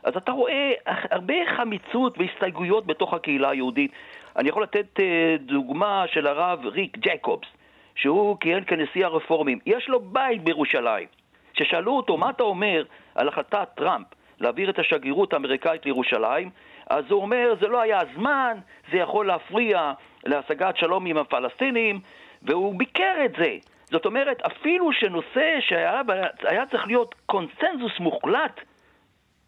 אז 0.03 0.17
אתה 0.17 0.31
רואה 0.31 0.71
הרבה 0.85 1.33
חמיצות 1.57 2.17
והסתייגויות 2.17 2.85
בתוך 2.85 3.13
הקהילה 3.13 3.49
היהודית. 3.49 3.91
אני 4.35 4.49
יכול 4.49 4.63
לתת 4.63 4.99
אה, 4.99 5.35
דוגמה 5.39 6.05
של 6.07 6.27
הרב 6.27 6.65
ריק 6.65 6.97
ג'קובס, 6.97 7.47
שהוא 7.95 8.37
כיהן 8.39 8.63
כנשיא 8.67 9.05
הרפורמים. 9.05 9.59
יש 9.65 9.89
לו 9.89 9.99
בית 9.99 10.43
בירושלים. 10.43 11.07
כששאלו 11.53 11.97
אותו, 11.97 12.17
מה 12.17 12.29
אתה 12.29 12.43
אומר 12.43 12.83
על 13.15 13.27
החלטת 13.27 13.67
טראמפ 13.75 14.07
להעביר 14.39 14.69
את 14.69 14.79
השגרירות 14.79 15.33
האמריקאית 15.33 15.85
לירושלים, 15.85 16.49
אז 16.89 17.05
הוא 17.09 17.21
אומר, 17.21 17.53
זה 17.61 17.67
לא 17.67 17.81
היה 17.81 17.99
הזמן, 18.01 18.57
זה 18.91 18.97
יכול 18.97 19.27
להפריע 19.27 19.93
להשגת 20.25 20.77
שלום 20.77 21.05
עם 21.05 21.17
הפלסטינים, 21.17 21.99
והוא 22.41 22.75
ביקר 22.79 23.15
את 23.25 23.31
זה. 23.37 23.57
זאת 23.91 24.05
אומרת, 24.05 24.41
אפילו 24.41 24.93
שנושא 24.93 25.57
שהיה 25.59 26.65
צריך 26.71 26.87
להיות 26.87 27.15
קונסנזוס 27.25 27.99
מוחלט, 27.99 28.61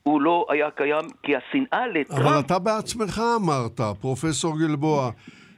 הוא 0.08 0.22
לא 0.22 0.46
היה 0.50 0.72
קיים 0.72 1.06
כי 1.24 1.36
השנאה 1.36 1.88
לטראמפ... 1.88 2.22
אבל 2.22 2.40
אתה 2.46 2.60
בעצמך 2.60 3.22
אמרת, 3.36 3.82
פרופסור 4.02 4.60
גלבוע, 4.60 5.10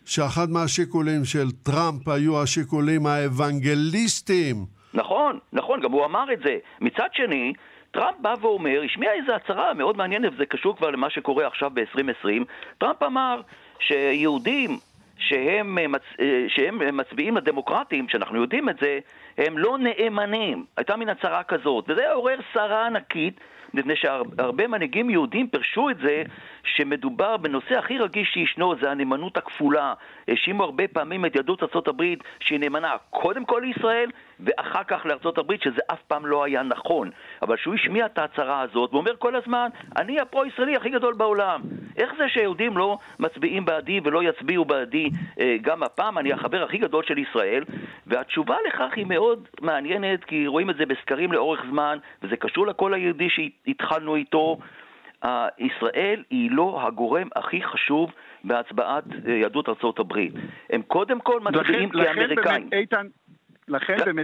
שאחד 0.05 0.49
מהשיקולים 0.49 1.25
של 1.25 1.51
טראמפ 1.63 2.07
היו 2.07 2.41
השיקולים 2.41 3.05
האוונגליסטיים. 3.05 4.55
נכון, 4.93 5.39
נכון, 5.53 5.79
גם 5.81 5.91
הוא 5.91 6.05
אמר 6.05 6.33
את 6.33 6.39
זה. 6.43 6.57
מצד 6.81 7.07
שני, 7.13 7.53
טראמפ 7.91 8.15
בא 8.21 8.33
ואומר, 8.41 8.81
השמיע 8.85 9.13
איזו 9.13 9.33
הצהרה 9.33 9.73
מאוד 9.73 9.97
מעניינת, 9.97 10.33
וזה 10.33 10.45
קשור 10.45 10.77
כבר 10.77 10.89
למה 10.89 11.09
שקורה 11.09 11.47
עכשיו 11.47 11.71
ב-2020. 11.73 12.43
טראמפ 12.77 13.03
אמר 13.03 13.41
שיהודים 13.79 14.77
שהם, 15.17 15.91
מצ... 15.91 16.01
שהם 16.47 16.97
מצביעים 16.97 17.37
לדמוקרטים, 17.37 18.09
שאנחנו 18.09 18.41
יודעים 18.41 18.69
את 18.69 18.75
זה, 18.81 18.99
הם 19.37 19.57
לא 19.57 19.77
נאמנים. 19.77 20.65
הייתה 20.77 20.95
מין 20.95 21.09
הצהרה 21.09 21.43
כזאת, 21.43 21.85
וזה 21.87 22.11
עורר 22.11 22.37
סערה 22.53 22.85
ענקית. 22.85 23.39
מפני 23.73 23.95
שהרבה 23.95 24.67
מנהיגים 24.67 25.09
יהודים 25.09 25.47
פירשו 25.47 25.89
את 25.89 25.97
זה 25.97 26.23
שמדובר 26.63 27.37
בנושא 27.37 27.77
הכי 27.77 27.97
רגיש 27.97 28.29
שישנו, 28.33 28.75
זה 28.81 28.91
הנאמנות 28.91 29.37
הכפולה. 29.37 29.93
האשימו 30.27 30.63
הרבה 30.63 30.87
פעמים 30.87 31.25
את 31.25 31.35
יהדות 31.35 31.63
ארה"ב 31.63 32.03
שהיא 32.39 32.59
נאמנה 32.59 32.95
קודם 33.09 33.45
כל 33.45 33.61
לישראל 33.65 34.09
ואחר 34.39 34.83
כך 34.83 35.05
לארה"ב, 35.05 35.55
שזה 35.63 35.81
אף 35.93 36.01
פעם 36.07 36.25
לא 36.25 36.43
היה 36.43 36.63
נכון. 36.63 37.09
אבל 37.41 37.57
שהוא 37.57 37.73
השמיע 37.73 38.05
את 38.05 38.17
ההצהרה 38.17 38.61
הזאת 38.61 38.93
ואומר 38.93 39.11
כל 39.19 39.35
הזמן, 39.35 39.69
אני 39.97 40.19
הפרו-ישראלי 40.19 40.75
הכי 40.75 40.89
גדול 40.89 41.13
בעולם. 41.13 41.61
איך 41.97 42.13
זה 42.17 42.29
שיהודים 42.29 42.77
לא 42.77 42.97
מצביעים 43.19 43.65
בעדי 43.65 43.99
ולא 44.03 44.23
יצביעו 44.23 44.65
בעדי 44.65 45.09
אה, 45.39 45.55
גם 45.61 45.83
הפעם? 45.83 46.17
אני 46.17 46.33
החבר 46.33 46.63
הכי 46.63 46.77
גדול 46.77 47.03
של 47.03 47.17
ישראל. 47.17 47.63
והתשובה 48.07 48.55
לכך 48.67 48.89
היא 48.95 49.05
מאוד 49.05 49.47
מעניינת, 49.61 50.23
כי 50.23 50.47
רואים 50.47 50.69
את 50.69 50.75
זה 50.75 50.85
בסקרים 50.85 51.31
לאורך 51.31 51.61
זמן, 51.69 51.97
וזה 52.23 52.37
קשור 52.37 52.67
לקול 52.67 52.93
היהודי 52.93 53.27
שהתחלנו 53.29 54.15
איתו. 54.15 54.57
ישראל 55.57 56.23
היא 56.29 56.51
לא 56.51 56.79
הגורם 56.87 57.27
הכי 57.35 57.63
חשוב 57.63 58.11
בהצבעת 58.43 59.03
אה, 59.27 59.33
יהדות 59.33 59.69
ארצות 59.69 59.99
הברית. 59.99 60.33
הם 60.69 60.81
קודם 60.81 61.19
כל 61.19 61.39
מצביעים 61.39 61.89
כאמריקאים. 61.89 62.37
לכן 62.37 62.69
באמת 62.69 62.93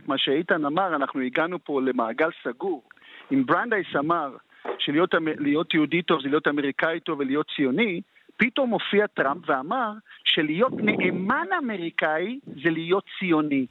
מה 0.07 0.17
שאיתן 0.17 0.65
אמר, 0.65 0.95
אנחנו 0.95 1.19
הגענו 1.19 1.63
פה 1.63 1.81
למעגל 1.81 2.29
סגור. 2.43 2.83
אם 3.31 3.45
ברנדייס 3.45 3.87
אמר 3.99 4.35
שלהיות 4.79 5.73
יהודי 5.73 6.01
טוב 6.01 6.21
זה 6.21 6.29
להיות 6.29 6.47
אמריקאי 6.47 6.99
טוב 6.99 7.19
ולהיות 7.19 7.47
ציוני, 7.55 8.01
פתאום 8.37 8.69
הופיע 8.69 9.07
טראמפ 9.07 9.49
ואמר 9.49 9.91
שלהיות 10.23 10.73
נאמן 10.77 11.47
אמריקאי 11.63 12.39
זה 12.45 12.69
להיות 12.69 13.03
ציוני. 13.19 13.65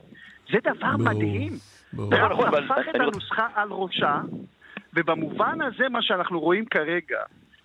זה 0.53 0.59
דבר 0.65 0.97
מדהים. 0.99 1.53
טראמפ 2.11 2.55
הפך 2.55 2.89
את 2.91 2.95
הנוסחה 2.95 3.47
על 3.55 3.69
ראשה, 3.71 4.21
ובמובן 4.95 5.59
הזה 5.63 5.89
מה 5.89 6.03
שאנחנו 6.03 6.41
רואים 6.41 6.67
כרגע, 6.67 7.19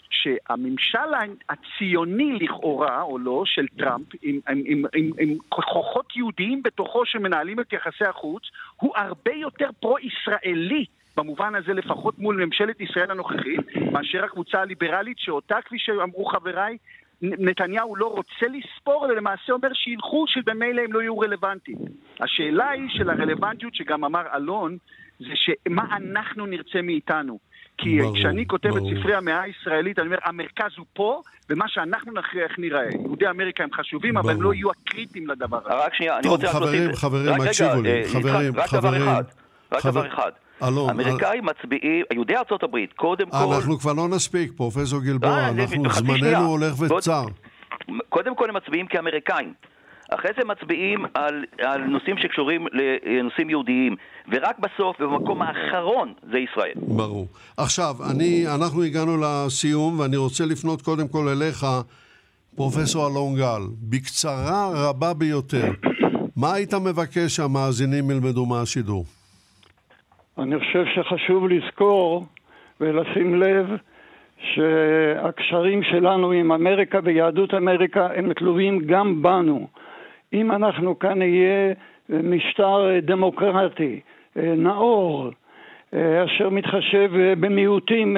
שהממשל 0.09 1.13
הציוני 1.49 2.39
לכאורה, 2.41 3.01
או 3.01 3.17
לא, 3.17 3.43
של 3.45 3.65
טראמפ, 3.77 4.05
עם, 4.21 4.39
עם, 4.49 4.61
עם, 4.65 4.85
עם, 4.95 5.11
עם 5.19 5.37
כוחות 5.49 6.15
יהודיים 6.15 6.63
בתוכו 6.63 7.05
שמנהלים 7.05 7.59
את 7.59 7.73
יחסי 7.73 8.05
החוץ, 8.05 8.43
הוא 8.75 8.93
הרבה 8.95 9.33
יותר 9.33 9.69
פרו-ישראלי 9.79 10.85
במובן 11.17 11.55
הזה 11.55 11.73
לפחות 11.73 12.19
מול 12.19 12.45
ממשלת 12.45 12.81
ישראל 12.81 13.11
הנוכחית, 13.11 13.75
מאשר 13.91 14.23
הקבוצה 14.23 14.61
הליברלית 14.61 15.17
שאותה, 15.19 15.55
כפי 15.65 15.75
שאמרו 15.79 16.25
חבריי, 16.25 16.77
נתניהו 17.21 17.95
לא 17.95 18.07
רוצה 18.07 18.45
לספור, 18.47 19.05
אלא 19.05 19.15
למעשה 19.15 19.53
אומר 19.53 19.73
שילכו 19.73 20.25
שבמילא 20.27 20.81
הם 20.81 20.93
לא 20.93 20.99
יהיו 20.99 21.19
רלוונטיים. 21.19 21.77
השאלה 22.19 22.69
היא 22.69 22.89
של 22.89 23.09
הרלוונטיות 23.09 23.75
שגם 23.75 24.03
אמר 24.03 24.23
אלון, 24.35 24.77
זה 25.19 25.33
שמה 25.35 25.97
אנחנו 25.97 26.45
נרצה 26.45 26.81
מאיתנו. 26.81 27.39
כי 27.77 27.99
ברור, 28.01 28.15
כשאני 28.15 28.47
כותב 28.47 28.69
ברור. 28.69 28.91
את 28.91 28.97
ספרי 28.99 29.15
המאה 29.15 29.41
הישראלית, 29.41 29.99
אני 29.99 30.07
אומר, 30.07 30.17
המרכז 30.25 30.71
הוא 30.77 30.85
פה, 30.93 31.21
ומה 31.49 31.65
שאנחנו 31.67 32.11
נכריע 32.11 32.43
איך 32.43 32.59
נראה. 32.59 32.81
יהודי 32.91 33.29
אמריקה 33.29 33.63
הם 33.63 33.69
חשובים, 33.73 34.17
אבל 34.17 34.29
הם 34.29 34.35
ברור. 34.37 34.49
לא 34.49 34.53
יהיו 34.53 34.69
הקריטיים 34.71 35.27
לדבר 35.27 35.57
הזה. 35.65 35.85
רק 35.85 35.93
שנייה, 35.93 36.13
אני 36.15 36.23
טוב, 36.23 36.31
רוצה 36.31 36.47
רק 36.47 36.53
חברים, 36.53 36.95
חברים, 36.95 37.29
רק 37.33 37.39
רגע, 37.39 37.49
הקשיבו 37.49 37.81
לי, 37.81 37.89
אה, 37.91 38.03
חברים, 38.13 38.53
רק 38.55 38.67
דבר 38.73 38.79
חברים. 38.81 39.01
אחד, 39.01 39.23
רק 39.71 39.81
חבר- 39.81 39.91
דבר 39.91 40.07
אחד. 40.13 40.31
אלון, 40.63 40.89
אמריקאים 40.89 41.45
מצביעים, 41.45 42.05
יהודי 42.13 42.35
ארצות 42.35 42.63
הברית, 42.63 42.93
קודם 42.93 43.29
כל, 43.29 43.37
אנחנו 43.55 43.79
כבר 43.79 43.93
לא 43.93 44.07
נספיק, 44.07 44.51
פרופסור 44.55 45.01
גלבוע, 45.01 45.29
אה, 45.29 45.49
אנחנו, 45.49 45.89
זמננו 45.93 46.17
שנייה. 46.17 46.37
הולך 46.39 46.79
וצר. 46.81 47.23
קודם 48.09 48.35
כל 48.35 48.49
הם 48.49 48.55
מצביעים 48.55 48.87
כאמריקאים. 48.87 49.53
אחרי 50.09 50.31
זה 50.37 50.45
מצביעים 50.45 51.05
על, 51.13 51.45
על 51.61 51.81
נושאים 51.81 52.17
שקשורים 52.17 52.67
לנושאים 52.73 53.49
יהודיים, 53.49 53.95
ורק 54.31 54.59
בסוף, 54.59 55.01
במקום 55.01 55.41
האחרון, 55.41 56.13
זה 56.31 56.39
ישראל. 56.39 56.73
ברור. 56.75 57.27
עכשיו, 57.57 57.95
אני, 58.11 58.45
אנחנו 58.55 58.83
הגענו 58.83 59.11
לסיום, 59.17 59.99
ואני 59.99 60.17
רוצה 60.17 60.43
לפנות 60.45 60.81
קודם 60.81 61.07
כל 61.07 61.27
אליך, 61.27 61.65
פרופסור 62.55 63.07
אלון 63.07 63.35
גל, 63.35 63.61
בקצרה 63.89 64.89
רבה 64.89 65.13
ביותר. 65.13 65.71
מה 66.37 66.53
היית 66.53 66.73
מבקש 66.73 67.35
שהמאזינים 67.35 68.11
ילמדו 68.11 68.45
מהשידור? 68.45 69.05
אני 70.37 70.59
חושב 70.59 70.83
שחשוב 70.95 71.47
לזכור 71.47 72.25
ולשים 72.81 73.41
לב 73.41 73.65
שהקשרים 74.39 75.83
שלנו 75.83 76.31
עם 76.31 76.51
אמריקה 76.51 76.99
ויהדות 77.03 77.53
אמריקה 77.53 78.07
הם 78.15 78.33
תלויים 78.33 78.79
גם 78.79 79.21
בנו. 79.21 79.67
אם 80.33 80.51
אנחנו 80.51 80.99
כאן 80.99 81.17
נהיה 81.17 81.73
משטר 82.09 82.99
דמוקרטי, 83.01 83.99
נאור, 84.35 85.29
אשר 85.95 86.49
מתחשב 86.49 87.11
במיעוטים 87.39 88.17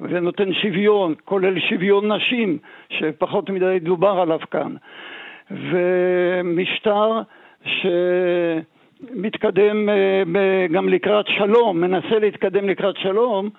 ונותן 0.00 0.52
שוויון, 0.52 1.14
כולל 1.24 1.60
שוויון 1.60 2.12
נשים, 2.12 2.58
שפחות 2.90 3.50
מדי 3.50 3.78
דובר 3.80 4.20
עליו 4.20 4.40
כאן, 4.50 4.74
ומשטר 5.50 7.20
ש... 7.64 7.86
מתקדם 9.10 9.88
אה, 9.88 10.66
גם 10.72 10.88
לקראת 10.88 11.26
שלום, 11.28 11.80
מנסה 11.80 12.18
להתקדם 12.18 12.68
לקראת 12.68 12.96
שלום, 12.96 13.50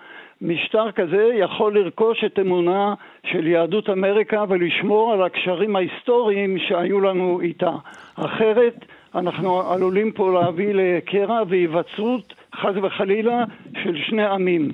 משטר 0.43 0.91
כזה 0.91 1.29
יכול 1.39 1.79
לרכוש 1.79 2.23
את 2.25 2.39
אמונה 2.39 2.93
של 3.31 3.47
יהדות 3.47 3.89
אמריקה 3.89 4.43
ולשמור 4.49 5.13
על 5.13 5.23
הקשרים 5.23 5.75
ההיסטוריים 5.75 6.57
שהיו 6.67 6.99
לנו 6.99 7.41
איתה. 7.41 7.71
אחרת 8.15 8.85
אנחנו 9.15 9.71
עלולים 9.71 10.11
פה 10.11 10.41
להביא 10.41 10.73
לקרע 10.73 11.39
והיווצרות, 11.49 12.33
חס 12.55 12.75
וחלילה, 12.83 13.43
של 13.83 13.97
שני 14.09 14.25
עמים. 14.25 14.71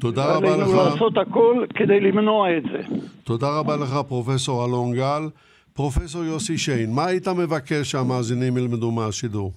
תודה 0.00 0.36
רבה 0.36 0.54
עלינו 0.54 0.72
לך. 0.72 0.78
לעשות 0.78 1.18
הכל 1.18 1.64
כדי 1.74 2.00
למנוע 2.00 2.56
את 2.56 2.62
זה. 2.62 2.96
תודה 3.24 3.58
רבה 3.58 3.76
לך, 3.76 3.96
פרופסור 4.08 4.64
אלון 4.64 4.92
גל. 4.94 5.28
פרופסור 5.74 6.24
יוסי 6.24 6.58
שיין, 6.58 6.90
מה 6.94 7.06
היית 7.06 7.28
מבקש 7.28 7.90
שהמאזינים 7.90 8.56
ילמדו 8.56 8.90
מהשידור? 8.90 9.52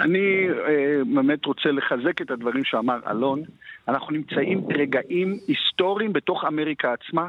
אני 0.00 0.48
אה, 0.50 1.04
באמת 1.14 1.44
רוצה 1.44 1.70
לחזק 1.70 2.22
את 2.22 2.30
הדברים 2.30 2.64
שאמר 2.64 2.98
אלון. 3.10 3.42
אנחנו 3.88 4.12
נמצאים 4.12 4.68
ברגעים 4.68 5.38
היסטוריים 5.48 6.12
בתוך 6.12 6.44
אמריקה 6.44 6.92
עצמה. 6.92 7.28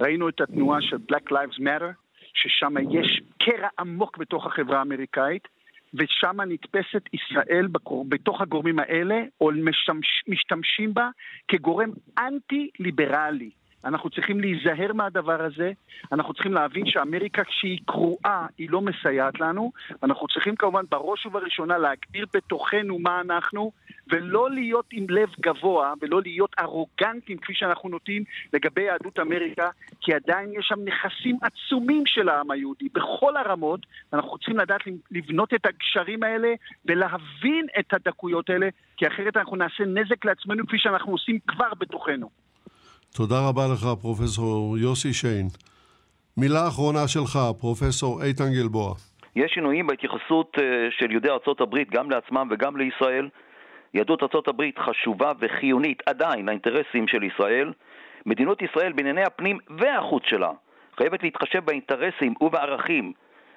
ראינו 0.00 0.28
את 0.28 0.40
התנועה 0.40 0.82
של 0.82 0.96
Black 0.96 1.32
Lives 1.32 1.58
Matter, 1.58 1.92
ששם 2.34 2.74
יש 2.90 3.20
קרע 3.38 3.68
עמוק 3.78 4.18
בתוך 4.18 4.46
החברה 4.46 4.78
האמריקאית, 4.78 5.48
ושם 5.94 6.40
נתפסת 6.40 7.02
ישראל. 7.12 7.66
בתוך 8.08 8.40
הגורמים 8.40 8.78
האלה, 8.78 9.22
או 9.40 9.50
משמש... 9.50 10.24
משתמשים 10.28 10.94
בה 10.94 11.10
כגורם 11.48 11.90
אנטי-ליברלי. 12.18 13.50
אנחנו 13.84 14.10
צריכים 14.10 14.40
להיזהר 14.40 14.92
מהדבר 14.92 15.42
הזה, 15.42 15.72
אנחנו 16.12 16.34
צריכים 16.34 16.52
להבין 16.52 16.86
שאמריקה 16.86 17.44
כשהיא 17.44 17.80
קרועה 17.86 18.46
היא 18.58 18.70
לא 18.70 18.80
מסייעת 18.80 19.40
לנו, 19.40 19.72
אנחנו 20.02 20.26
צריכים 20.28 20.56
כמובן 20.56 20.84
בראש 20.90 21.26
ובראשונה 21.26 21.78
להגדיר 21.78 22.26
בתוכנו 22.34 22.98
מה 22.98 23.20
אנחנו, 23.20 23.72
ולא 24.12 24.50
להיות 24.50 24.86
עם 24.92 25.06
לב 25.08 25.28
גבוה, 25.40 25.92
ולא 26.00 26.20
להיות 26.22 26.54
ארוגנטים 26.58 27.38
כפי 27.38 27.54
שאנחנו 27.54 27.88
נוטים 27.88 28.24
לגבי 28.52 28.82
יהדות 28.82 29.18
אמריקה, 29.18 29.68
כי 30.00 30.14
עדיין 30.14 30.52
יש 30.52 30.66
שם 30.68 30.78
נכסים 30.84 31.38
עצומים 31.42 32.02
של 32.06 32.28
העם 32.28 32.50
היהודי, 32.50 32.88
בכל 32.92 33.36
הרמות, 33.36 33.86
ואנחנו 34.12 34.38
צריכים 34.38 34.58
לדעת 34.58 34.80
לבנות 35.10 35.54
את 35.54 35.66
הגשרים 35.66 36.22
האלה 36.22 36.48
ולהבין 36.84 37.66
את 37.78 37.94
הדקויות 37.94 38.50
האלה, 38.50 38.68
כי 38.96 39.06
אחרת 39.06 39.36
אנחנו 39.36 39.56
נעשה 39.56 39.84
נזק 39.84 40.24
לעצמנו 40.24 40.66
כפי 40.66 40.78
שאנחנו 40.78 41.12
עושים 41.12 41.38
כבר 41.46 41.74
בתוכנו. 41.78 42.47
תודה 43.16 43.48
רבה 43.48 43.62
לך, 43.72 43.86
פרופסור 44.00 44.78
יוסי 44.78 45.12
שיין. 45.12 45.46
מילה 46.36 46.68
אחרונה 46.68 47.08
שלך, 47.08 47.38
פרופסור 47.60 48.22
איתן 48.22 48.52
גלבוע. 48.52 48.94
יש 49.36 49.52
שינויים 49.54 49.86
בהתייחסות 49.86 50.56
אה, 50.60 50.64
של 50.90 51.10
יהודי 51.10 51.30
ארצות 51.30 51.60
הברית 51.60 51.90
גם 51.90 52.10
לעצמם 52.10 52.48
וגם 52.50 52.76
לישראל. 52.76 53.28
יהדות 53.94 54.22
ארצות 54.22 54.48
הברית 54.48 54.78
חשובה 54.78 55.32
וחיונית 55.40 56.02
עדיין 56.06 56.46
לאינטרסים 56.46 57.08
של 57.08 57.22
ישראל. 57.22 57.72
מדינות 58.26 58.62
ישראל 58.62 58.92
בענייני 58.92 59.22
הפנים 59.22 59.58
והחוץ 59.78 60.22
שלה 60.26 60.50
חייבת 60.96 61.22
להתחשב 61.22 61.64
באינטרסים 61.64 62.34
ובערכים 62.40 63.12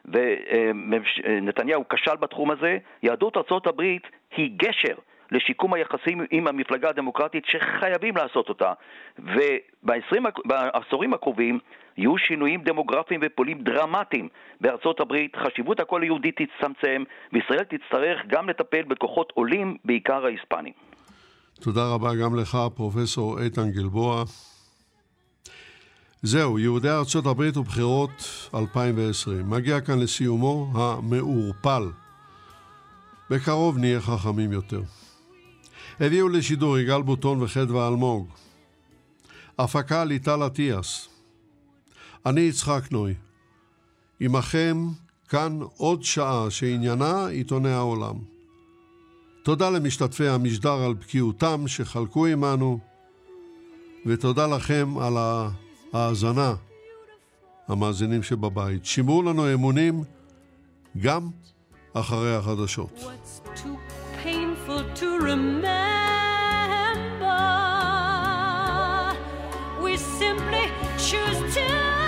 ונתניהו 0.06 1.84
כשל 1.90 2.16
בתחום 2.20 2.52
הזה. 2.52 2.78
יהדות 3.04 3.38
ארצות 3.38 3.68
הברית 3.68 4.08
היא 4.38 4.52
גשר 4.58 4.96
לשיקום 5.32 5.74
היחסים 5.74 6.22
עם 6.32 6.48
המפלגה 6.48 6.90
הדמוקרטית 6.90 7.44
שחייבים 7.46 8.18
לעשות 8.18 8.50
אותה. 8.50 8.74
ובעשורים 9.20 11.14
הקרובים 11.14 11.60
יהיו 11.98 12.18
שינויים 12.18 12.62
דמוגרפיים 12.64 13.20
ופוליים 13.24 13.64
דרמטיים 13.64 14.28
בארצות 14.62 15.00
הברית, 15.00 15.36
חשיבות 15.36 15.80
הקול 15.80 16.02
היהודי 16.02 16.32
תצטמצם, 16.32 17.04
וישראל 17.34 17.64
תצטרך 17.64 18.20
גם 18.28 18.50
לטפל 18.50 18.82
בכוחות 18.82 19.32
עולים, 19.36 19.78
בעיקר 19.86 20.26
ההיספנים. 20.26 20.74
תודה 21.62 21.82
רבה 21.94 22.10
גם 22.24 22.36
לך, 22.36 22.58
פרופסור 22.76 23.40
איתן 23.40 23.72
גלבוע. 23.72 24.24
זהו, 26.22 26.60
יהודי 26.60 26.90
ארצות 26.90 27.26
הברית 27.26 27.58
ובחירות 27.58 28.50
2020. 28.56 29.50
מגיע 29.50 29.82
כאן 29.82 30.00
לסיומו 30.00 30.68
המעורפל. 30.76 31.84
בקרוב 33.30 33.78
נהיה 33.78 34.02
חכמים 34.02 34.52
יותר. 34.52 34.82
הביאו 36.02 36.30
לשידור 36.30 36.78
יגאל 36.78 37.02
בוטון 37.02 37.42
וחדווה 37.42 37.88
אלמוג. 37.88 38.28
הפקה 39.60 40.04
ליטל 40.04 40.46
אטיאס. 40.46 41.10
אני 42.26 42.42
יצחק 42.42 42.82
נוי. 42.92 43.14
עמכם 44.20 44.88
כאן 45.30 45.60
עוד 45.78 46.04
שעה 46.04 46.46
שעניינה 46.50 47.28
עיתוני 47.28 47.72
העולם. 47.72 48.16
תודה 49.44 49.70
למשתתפי 49.70 50.28
המשדר 50.28 50.74
על 50.74 50.94
בקיאותם 50.94 51.68
שחלקו 51.68 52.26
עמנו, 52.26 52.80
ותודה 54.06 54.48
לכם 54.48 54.98
על 54.98 55.14
ההאזנה, 55.94 56.54
המאזינים 57.68 58.24
שבבית. 58.24 58.86
שימרו 58.86 59.24
לנו 59.24 59.54
אמונים 59.54 60.04
גם 60.98 61.30
אחרי 61.94 62.36
החדשות. 62.36 63.00
What's 63.00 63.91
to 64.96 65.20
remember? 65.20 65.68
We 69.82 69.98
simply 69.98 70.72
choose 70.98 71.54
to 71.56 72.01